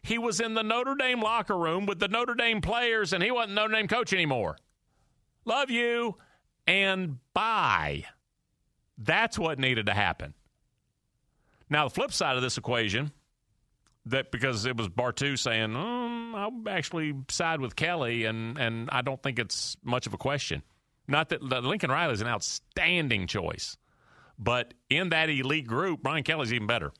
he 0.02 0.18
was 0.18 0.40
in 0.40 0.54
the 0.54 0.62
Notre 0.62 0.94
Dame 0.94 1.20
locker 1.20 1.56
room 1.56 1.86
with 1.86 1.98
the 1.98 2.08
Notre 2.08 2.34
Dame 2.34 2.60
players, 2.60 3.12
and 3.12 3.22
he 3.22 3.30
wasn't 3.30 3.54
Notre 3.54 3.74
Dame 3.74 3.88
coach 3.88 4.12
anymore. 4.12 4.56
Love 5.44 5.70
you, 5.70 6.16
and 6.66 7.18
bye. 7.32 8.04
That's 8.98 9.38
what 9.38 9.58
needed 9.58 9.86
to 9.86 9.94
happen. 9.94 10.34
Now, 11.70 11.84
the 11.84 11.94
flip 11.94 12.12
side 12.12 12.36
of 12.36 12.42
this 12.42 12.58
equation 12.58 13.12
that 14.10 14.30
because 14.30 14.66
it 14.66 14.76
was 14.76 14.88
Bartoo 14.88 15.38
saying, 15.38 15.74
um, 15.76 16.34
I'll 16.34 16.62
actually 16.68 17.14
side 17.28 17.60
with 17.60 17.76
Kelly, 17.76 18.24
and, 18.24 18.58
and 18.58 18.88
I 18.90 19.02
don't 19.02 19.22
think 19.22 19.38
it's 19.38 19.76
much 19.82 20.06
of 20.06 20.14
a 20.14 20.18
question. 20.18 20.62
Not 21.08 21.30
that 21.30 21.42
Lincoln 21.42 21.90
Riley 21.90 22.14
is 22.14 22.20
an 22.20 22.28
outstanding 22.28 23.26
choice, 23.26 23.76
but 24.38 24.74
in 24.88 25.10
that 25.10 25.28
elite 25.28 25.66
group, 25.66 26.02
Brian 26.02 26.22
Kelly's 26.22 26.52
even 26.52 26.66
better. 26.66 26.92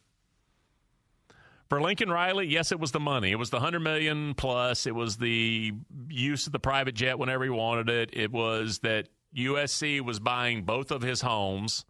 For 1.68 1.80
Lincoln 1.80 2.10
Riley, 2.10 2.48
yes, 2.48 2.72
it 2.72 2.80
was 2.80 2.90
the 2.90 2.98
money. 2.98 3.30
It 3.30 3.38
was 3.38 3.50
the 3.50 3.60
hundred 3.60 3.80
million 3.80 4.34
plus. 4.34 4.86
It 4.86 4.94
was 4.94 5.16
the 5.16 5.72
use 6.08 6.46
of 6.46 6.52
the 6.52 6.58
private 6.58 6.96
jet 6.96 7.16
whenever 7.16 7.44
he 7.44 7.50
wanted 7.50 7.88
it. 7.88 8.10
It 8.12 8.32
was 8.32 8.80
that 8.80 9.08
USC 9.36 10.00
was 10.00 10.18
buying 10.18 10.64
both 10.64 10.90
of 10.90 11.02
his 11.02 11.20
homes 11.20 11.84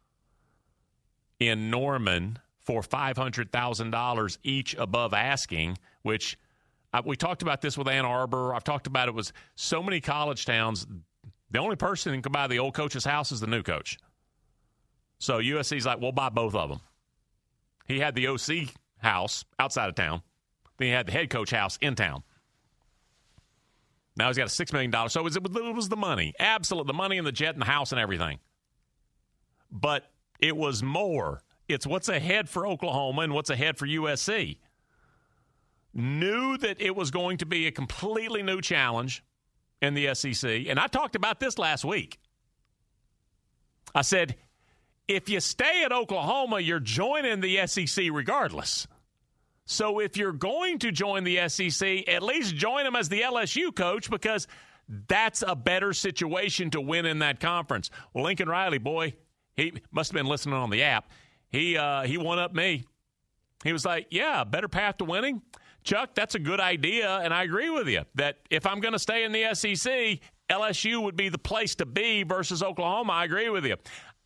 in 1.38 1.70
Norman 1.70 2.38
for 2.64 2.82
$500,000 2.82 4.38
each 4.42 4.74
above 4.74 5.14
asking, 5.14 5.78
which 6.02 6.38
uh, 6.92 7.02
we 7.04 7.16
talked 7.16 7.42
about 7.42 7.61
this 7.61 7.78
with 7.78 7.88
Ann 7.88 8.04
Arbor. 8.04 8.54
I've 8.54 8.64
talked 8.64 8.86
about 8.86 9.08
it 9.08 9.14
was 9.14 9.32
so 9.54 9.82
many 9.82 10.00
college 10.00 10.44
towns. 10.44 10.86
The 11.50 11.58
only 11.58 11.76
person 11.76 12.14
who 12.14 12.20
can 12.20 12.32
buy 12.32 12.46
the 12.46 12.58
old 12.58 12.74
coach's 12.74 13.04
house 13.04 13.32
is 13.32 13.40
the 13.40 13.46
new 13.46 13.62
coach. 13.62 13.98
So 15.18 15.38
USC's 15.38 15.86
like, 15.86 16.00
we'll 16.00 16.12
buy 16.12 16.28
both 16.28 16.54
of 16.54 16.68
them. 16.68 16.80
He 17.86 17.98
had 17.98 18.14
the 18.14 18.28
OC 18.28 18.74
house 18.98 19.44
outside 19.58 19.88
of 19.88 19.94
town. 19.94 20.22
Then 20.78 20.88
he 20.88 20.92
had 20.92 21.06
the 21.06 21.12
head 21.12 21.30
coach 21.30 21.50
house 21.50 21.78
in 21.80 21.94
town. 21.94 22.22
Now 24.16 24.28
he's 24.28 24.36
got 24.36 24.46
a 24.46 24.50
$6 24.50 24.72
million. 24.72 24.92
So 25.08 25.20
it 25.20 25.24
was, 25.24 25.36
it 25.36 25.74
was 25.74 25.88
the 25.88 25.96
money. 25.96 26.34
Absolutely. 26.38 26.88
The 26.88 26.94
money 26.94 27.18
and 27.18 27.26
the 27.26 27.32
jet 27.32 27.54
and 27.54 27.62
the 27.62 27.66
house 27.66 27.92
and 27.92 28.00
everything. 28.00 28.38
But 29.70 30.11
it 30.38 30.56
was 30.56 30.82
more 30.82 31.42
it's 31.70 31.86
what's 31.86 32.08
ahead 32.08 32.48
for 32.48 32.66
Oklahoma 32.66 33.22
and 33.22 33.32
what's 33.32 33.50
ahead 33.50 33.78
for 33.78 33.86
USC. 33.86 34.58
Knew 35.92 36.56
that 36.58 36.80
it 36.80 36.94
was 36.94 37.10
going 37.10 37.38
to 37.38 37.46
be 37.46 37.66
a 37.66 37.72
completely 37.72 38.42
new 38.42 38.60
challenge 38.60 39.24
in 39.82 39.94
the 39.94 40.14
SEC. 40.14 40.66
And 40.68 40.78
I 40.78 40.86
talked 40.86 41.16
about 41.16 41.40
this 41.40 41.58
last 41.58 41.84
week. 41.84 42.18
I 43.94 44.02
said, 44.02 44.36
if 45.08 45.28
you 45.28 45.40
stay 45.40 45.82
at 45.84 45.92
Oklahoma, 45.92 46.60
you're 46.60 46.78
joining 46.78 47.40
the 47.40 47.66
SEC 47.66 48.06
regardless. 48.12 48.86
So 49.64 50.00
if 50.00 50.16
you're 50.16 50.32
going 50.32 50.78
to 50.80 50.92
join 50.92 51.24
the 51.24 51.48
SEC, 51.48 52.08
at 52.08 52.22
least 52.22 52.54
join 52.54 52.84
them 52.84 52.96
as 52.96 53.08
the 53.08 53.22
LSU 53.22 53.74
coach 53.74 54.10
because 54.10 54.46
that's 55.08 55.42
a 55.46 55.54
better 55.54 55.92
situation 55.92 56.70
to 56.70 56.80
win 56.80 57.06
in 57.06 57.20
that 57.20 57.40
conference. 57.40 57.90
Lincoln 58.14 58.48
Riley, 58.48 58.78
boy, 58.78 59.14
he 59.56 59.72
must 59.90 60.10
have 60.10 60.16
been 60.16 60.26
listening 60.26 60.54
on 60.54 60.70
the 60.70 60.82
app 60.82 61.10
he 61.51 61.76
uh, 61.76 62.03
he 62.03 62.18
won 62.18 62.38
up 62.38 62.55
me. 62.55 62.84
He 63.64 63.72
was 63.72 63.84
like, 63.84 64.07
"Yeah, 64.11 64.44
better 64.44 64.68
path 64.68 64.98
to 64.98 65.05
winning." 65.05 65.42
Chuck, 65.82 66.14
that's 66.14 66.34
a 66.34 66.38
good 66.38 66.61
idea, 66.61 67.18
and 67.18 67.32
I 67.32 67.42
agree 67.42 67.70
with 67.70 67.88
you 67.88 68.03
that 68.14 68.38
if 68.51 68.66
I'm 68.66 68.80
going 68.80 68.92
to 68.92 68.98
stay 68.98 69.24
in 69.24 69.32
the 69.32 69.55
SEC, 69.55 70.20
LSU 70.51 71.03
would 71.03 71.16
be 71.16 71.30
the 71.30 71.38
place 71.38 71.74
to 71.76 71.86
be 71.86 72.22
versus 72.22 72.62
Oklahoma. 72.62 73.14
I 73.14 73.24
agree 73.24 73.48
with 73.48 73.64
you. 73.64 73.76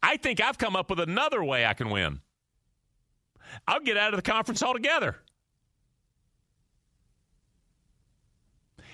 I 0.03 0.17
think 0.17 0.41
I've 0.41 0.59
come 0.59 0.75
up 0.75 0.91
with 0.91 1.01
another 1.01 1.45
way 1.45 1.65
I 1.65 1.75
can 1.75 1.91
win. 1.91 2.21
I'll 3.69 3.81
get 3.81 3.97
out 3.97 4.15
of 4.15 4.23
the 4.23 4.31
conference 4.31 4.63
altogether. 4.63 5.17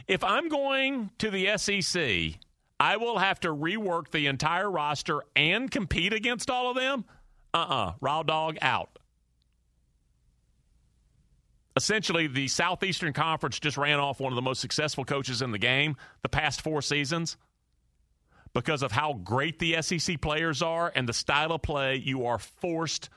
If 0.06 0.22
I'm 0.22 0.48
going 0.48 1.10
to 1.18 1.30
the 1.30 1.56
SEC, 1.56 2.40
I 2.78 2.96
will 2.96 3.18
have 3.18 3.40
to 3.40 3.48
rework 3.48 4.10
the 4.10 4.26
entire 4.26 4.70
roster 4.70 5.22
and 5.36 5.70
compete 5.70 6.12
against 6.12 6.50
all 6.50 6.70
of 6.70 6.76
them. 6.76 7.04
Uh 7.52 7.58
uh-uh. 7.58 7.74
uh. 7.74 7.92
Raw 8.00 8.22
dog 8.22 8.58
out. 8.62 8.98
Essentially, 11.76 12.26
the 12.26 12.48
Southeastern 12.48 13.12
Conference 13.12 13.58
just 13.58 13.76
ran 13.76 14.00
off 14.00 14.20
one 14.20 14.32
of 14.32 14.36
the 14.36 14.42
most 14.42 14.60
successful 14.60 15.04
coaches 15.04 15.40
in 15.40 15.52
the 15.52 15.58
game 15.58 15.96
the 16.22 16.28
past 16.28 16.62
four 16.62 16.82
seasons 16.82 17.36
because 18.52 18.82
of 18.82 18.92
how 18.92 19.14
great 19.14 19.58
the 19.60 19.80
SEC 19.80 20.20
players 20.20 20.62
are 20.62 20.92
and 20.94 21.08
the 21.08 21.12
style 21.12 21.52
of 21.52 21.62
play 21.62 21.96
you 21.96 22.26
are 22.26 22.38
forced 22.38 23.08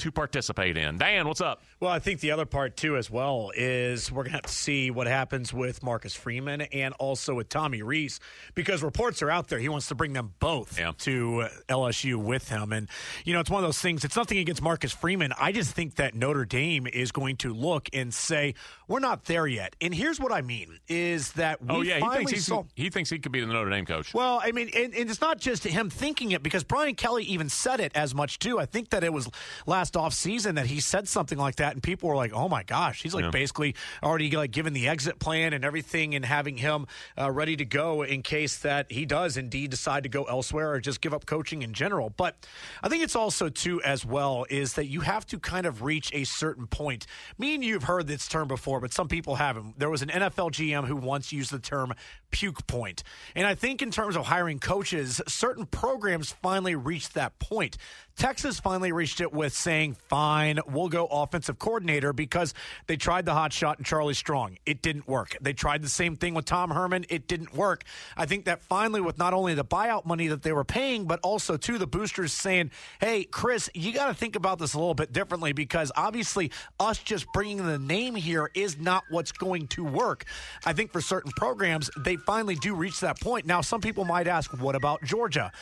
to 0.00 0.10
participate 0.10 0.76
in. 0.76 0.98
Dan, 0.98 1.28
what's 1.28 1.40
up? 1.40 1.62
Well, 1.78 1.90
I 1.90 1.98
think 1.98 2.20
the 2.20 2.30
other 2.30 2.46
part 2.46 2.76
too, 2.76 2.96
as 2.96 3.10
well, 3.10 3.52
is 3.54 4.10
we're 4.10 4.22
going 4.22 4.32
to 4.32 4.38
have 4.38 4.42
to 4.42 4.52
see 4.52 4.90
what 4.90 5.06
happens 5.06 5.52
with 5.52 5.82
Marcus 5.82 6.14
Freeman 6.14 6.62
and 6.62 6.94
also 6.98 7.34
with 7.34 7.48
Tommy 7.48 7.82
Rees 7.82 8.18
because 8.54 8.82
reports 8.82 9.22
are 9.22 9.30
out 9.30 9.48
there. 9.48 9.58
He 9.58 9.68
wants 9.68 9.88
to 9.88 9.94
bring 9.94 10.14
them 10.14 10.32
both 10.38 10.78
yeah. 10.78 10.92
to 10.98 11.46
LSU 11.68 12.16
with 12.16 12.48
him, 12.48 12.72
and 12.72 12.88
you 13.24 13.34
know 13.34 13.40
it's 13.40 13.50
one 13.50 13.62
of 13.62 13.68
those 13.68 13.80
things. 13.80 14.04
It's 14.04 14.16
nothing 14.16 14.38
against 14.38 14.62
Marcus 14.62 14.92
Freeman. 14.92 15.32
I 15.38 15.52
just 15.52 15.72
think 15.72 15.96
that 15.96 16.14
Notre 16.14 16.44
Dame 16.44 16.86
is 16.86 17.12
going 17.12 17.36
to 17.38 17.52
look 17.52 17.88
and 17.92 18.12
say 18.12 18.54
we're 18.88 19.00
not 19.00 19.26
there 19.26 19.46
yet. 19.46 19.76
And 19.80 19.94
here's 19.94 20.18
what 20.18 20.32
I 20.32 20.40
mean: 20.40 20.78
is 20.88 21.32
that 21.32 21.60
we 21.60 21.68
oh 21.70 21.80
yeah, 21.82 22.00
he 22.00 22.24
thinks, 22.24 22.44
saw- 22.46 22.64
he 22.74 22.88
thinks 22.88 23.10
he 23.10 23.18
could 23.18 23.32
be 23.32 23.40
the 23.40 23.46
Notre 23.46 23.70
Dame 23.70 23.84
coach. 23.84 24.14
Well, 24.14 24.40
I 24.42 24.52
mean, 24.52 24.70
and, 24.74 24.94
and 24.94 25.10
it's 25.10 25.20
not 25.20 25.38
just 25.38 25.64
him 25.64 25.90
thinking 25.90 26.32
it 26.32 26.42
because 26.42 26.64
Brian 26.64 26.94
Kelly 26.94 27.24
even 27.24 27.48
said 27.48 27.80
it 27.80 27.92
as 27.94 28.14
much 28.14 28.38
too. 28.38 28.58
I 28.58 28.66
think 28.66 28.90
that 28.90 29.04
it 29.04 29.12
was 29.12 29.28
last 29.66 29.89
last 29.90 30.04
off 30.04 30.14
season 30.14 30.54
that 30.54 30.66
he 30.66 30.80
said 30.80 31.08
something 31.08 31.38
like 31.38 31.56
that, 31.56 31.72
and 31.72 31.82
people 31.82 32.08
were 32.08 32.16
like, 32.16 32.32
"Oh 32.32 32.48
my 32.48 32.62
gosh, 32.62 33.02
he's 33.02 33.14
like 33.14 33.24
yeah. 33.24 33.30
basically 33.30 33.74
already 34.02 34.30
like 34.30 34.50
given 34.52 34.72
the 34.72 34.88
exit 34.88 35.18
plan 35.18 35.52
and 35.52 35.64
everything, 35.64 36.14
and 36.14 36.24
having 36.24 36.56
him 36.56 36.86
uh, 37.18 37.30
ready 37.30 37.56
to 37.56 37.64
go 37.64 38.02
in 38.02 38.22
case 38.22 38.58
that 38.58 38.90
he 38.90 39.04
does 39.04 39.36
indeed 39.36 39.70
decide 39.70 40.04
to 40.04 40.08
go 40.08 40.24
elsewhere 40.24 40.72
or 40.72 40.80
just 40.80 41.00
give 41.00 41.12
up 41.12 41.26
coaching 41.26 41.62
in 41.62 41.72
general." 41.72 42.10
But 42.10 42.46
I 42.82 42.88
think 42.88 43.02
it's 43.02 43.16
also 43.16 43.48
too 43.48 43.82
as 43.82 44.04
well 44.04 44.46
is 44.48 44.74
that 44.74 44.86
you 44.86 45.00
have 45.00 45.26
to 45.26 45.38
kind 45.38 45.66
of 45.66 45.82
reach 45.82 46.10
a 46.14 46.24
certain 46.24 46.66
point. 46.66 47.06
Me 47.38 47.54
and 47.54 47.64
you 47.64 47.74
have 47.74 47.84
heard 47.84 48.06
this 48.06 48.28
term 48.28 48.46
before, 48.46 48.80
but 48.80 48.92
some 48.92 49.08
people 49.08 49.36
haven't. 49.36 49.78
There 49.78 49.90
was 49.90 50.02
an 50.02 50.08
NFL 50.08 50.52
GM 50.52 50.86
who 50.86 50.96
once 50.96 51.32
used 51.32 51.50
the 51.50 51.58
term 51.58 51.94
puke 52.30 52.66
point, 52.66 53.02
and 53.34 53.46
I 53.46 53.54
think 53.54 53.82
in 53.82 53.90
terms 53.90 54.16
of 54.16 54.26
hiring 54.26 54.58
coaches, 54.58 55.20
certain 55.26 55.66
programs 55.66 56.32
finally 56.32 56.74
reached 56.74 57.14
that 57.14 57.38
point. 57.38 57.76
Texas 58.16 58.60
finally 58.60 58.92
reached 58.92 59.22
it 59.22 59.32
with 59.32 59.52
saying, 59.54 59.96
fine, 60.08 60.60
we'll 60.66 60.90
go 60.90 61.06
offensive 61.06 61.58
coordinator 61.58 62.12
because 62.12 62.52
they 62.86 62.96
tried 62.96 63.24
the 63.24 63.32
hot 63.32 63.50
shot 63.50 63.78
in 63.78 63.84
Charlie 63.84 64.12
Strong. 64.12 64.58
It 64.66 64.82
didn't 64.82 65.08
work. 65.08 65.38
They 65.40 65.54
tried 65.54 65.80
the 65.80 65.88
same 65.88 66.16
thing 66.16 66.34
with 66.34 66.44
Tom 66.44 66.70
Herman. 66.70 67.06
It 67.08 67.26
didn't 67.26 67.54
work. 67.54 67.82
I 68.18 68.26
think 68.26 68.44
that 68.44 68.60
finally, 68.60 69.00
with 69.00 69.16
not 69.16 69.32
only 69.32 69.54
the 69.54 69.64
buyout 69.64 70.04
money 70.04 70.28
that 70.28 70.42
they 70.42 70.52
were 70.52 70.64
paying, 70.64 71.06
but 71.06 71.20
also 71.22 71.56
to 71.56 71.78
the 71.78 71.86
boosters 71.86 72.32
saying, 72.34 72.72
hey, 73.00 73.24
Chris, 73.24 73.70
you 73.72 73.90
got 73.92 74.08
to 74.08 74.14
think 74.14 74.36
about 74.36 74.58
this 74.58 74.74
a 74.74 74.78
little 74.78 74.92
bit 74.92 75.12
differently 75.12 75.54
because 75.54 75.90
obviously 75.96 76.50
us 76.78 76.98
just 76.98 77.26
bringing 77.32 77.64
the 77.64 77.78
name 77.78 78.14
here 78.14 78.50
is 78.54 78.78
not 78.78 79.04
what's 79.08 79.32
going 79.32 79.66
to 79.68 79.82
work. 79.82 80.24
I 80.66 80.74
think 80.74 80.92
for 80.92 81.00
certain 81.00 81.32
programs, 81.36 81.88
they 81.96 82.16
finally 82.20 82.54
do 82.54 82.74
reach 82.74 83.00
that 83.00 83.20
point. 83.20 83.46
Now, 83.46 83.60
some 83.60 83.80
people 83.80 84.04
might 84.04 84.26
ask, 84.26 84.50
what 84.60 84.74
about 84.74 85.02
Georgia? 85.04 85.52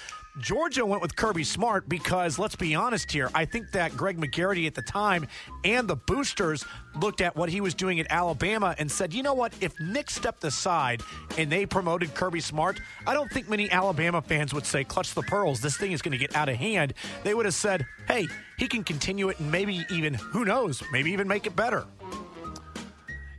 Georgia 0.40 0.86
went 0.86 1.02
with 1.02 1.16
Kirby 1.16 1.42
Smart 1.42 1.88
because, 1.88 2.38
let's 2.38 2.54
be 2.54 2.74
honest 2.74 3.11
here, 3.11 3.28
I 3.34 3.44
think 3.44 3.72
that 3.72 3.96
Greg 3.96 4.18
McGarity 4.18 4.68
at 4.68 4.74
the 4.74 4.82
time 4.82 5.26
and 5.64 5.88
the 5.88 5.96
boosters 5.96 6.64
looked 7.00 7.20
at 7.20 7.34
what 7.34 7.48
he 7.48 7.61
was 7.61 7.74
doing 7.74 7.98
at 7.98 8.06
Alabama 8.11 8.74
and 8.78 8.88
said, 8.88 9.12
you 9.12 9.24
know 9.24 9.34
what, 9.34 9.52
if 9.61 9.72
Nick 9.80 10.11
stepped 10.11 10.44
aside 10.44 11.02
and 11.36 11.50
they 11.50 11.66
promoted 11.66 12.14
Kirby 12.14 12.40
Smart, 12.40 12.80
I 13.04 13.14
don't 13.14 13.30
think 13.32 13.48
many 13.48 13.68
Alabama 13.70 14.22
fans 14.22 14.54
would 14.54 14.66
say, 14.66 14.84
clutch 14.84 15.14
the 15.14 15.22
pearls, 15.22 15.61
this 15.61 15.76
thing 15.76 15.90
is 15.90 16.02
going 16.02 16.12
to 16.12 16.18
get 16.18 16.36
out 16.36 16.48
of 16.48 16.56
hand. 16.56 16.94
They 17.24 17.34
would 17.34 17.46
have 17.46 17.54
said, 17.54 17.84
hey, 18.06 18.28
he 18.59 18.68
can 18.68 18.84
continue 18.84 19.30
it 19.30 19.40
and 19.40 19.50
maybe 19.50 19.84
even, 19.90 20.14
who 20.14 20.44
knows, 20.44 20.82
maybe 20.92 21.11
even 21.11 21.26
make 21.26 21.46
it 21.46 21.56
better. 21.56 21.84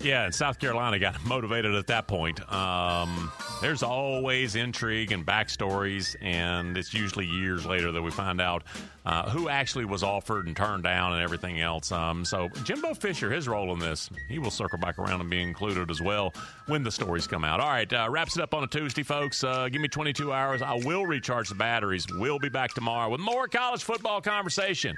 Yeah, 0.02 0.24
and 0.24 0.34
South 0.34 0.60
Carolina 0.60 0.98
got 0.98 1.24
motivated 1.26 1.76
at 1.76 1.88
that 1.88 2.08
point. 2.08 2.40
Um, 2.52 3.32
there's 3.62 3.84
always 3.84 4.56
intrigue 4.56 5.12
and 5.12 5.26
backstories, 5.26 6.16
and 6.22 6.78
it's 6.78 6.94
usually 6.94 7.26
years 7.26 7.66
later 7.66 7.92
that 7.92 8.02
we 8.02 8.10
find 8.10 8.40
out 8.40 8.64
uh, 9.06 9.30
who 9.30 9.50
actually 9.50 9.84
was 9.84 10.02
offered 10.02 10.48
and 10.48 10.56
turned 10.56 10.84
down 10.84 11.14
and 11.14 11.22
everything 11.22 11.60
else. 11.60 11.92
Um, 11.92 12.24
so, 12.24 12.48
Jimbo 12.64 12.94
Fisher, 12.94 13.30
his 13.30 13.50
role 13.50 13.74
in 13.74 13.80
this, 13.80 14.10
he 14.30 14.40
will 14.40 14.52
circle 14.52 14.80
back 14.80 14.98
around 15.00 15.20
and 15.20 15.30
be 15.30 15.42
included 15.42 15.92
as 15.92 16.02
well 16.02 16.34
when 16.68 16.84
the 16.84 16.92
stories 16.92 17.28
come 17.28 17.44
out. 17.44 17.60
All 17.60 17.70
right, 17.70 17.92
uh, 17.92 18.08
wraps 18.10 18.38
it 18.38 18.42
up 18.42 18.54
on 18.54 18.64
a 18.64 18.68
Tuesday, 18.68 19.04
folks. 19.04 19.44
Uh, 19.44 19.68
give 19.68 19.82
me 19.82 19.90
22 19.90 20.32
hours. 20.32 20.62
I 20.62 20.76
will 20.76 21.06
recharge 21.06 21.50
the 21.50 21.56
batteries. 21.56 22.06
We'll 22.10 22.40
be 22.40 22.50
back 22.50 22.74
tomorrow 22.74 23.10
with 23.10 23.20
more 23.20 23.50
college 23.50 23.84
football 23.84 24.22
conversation 24.22 24.98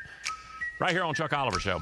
right 0.80 0.92
here 0.92 1.04
on 1.04 1.16
Chuck 1.16 1.34
Oliver 1.34 1.60
Show. 1.60 1.82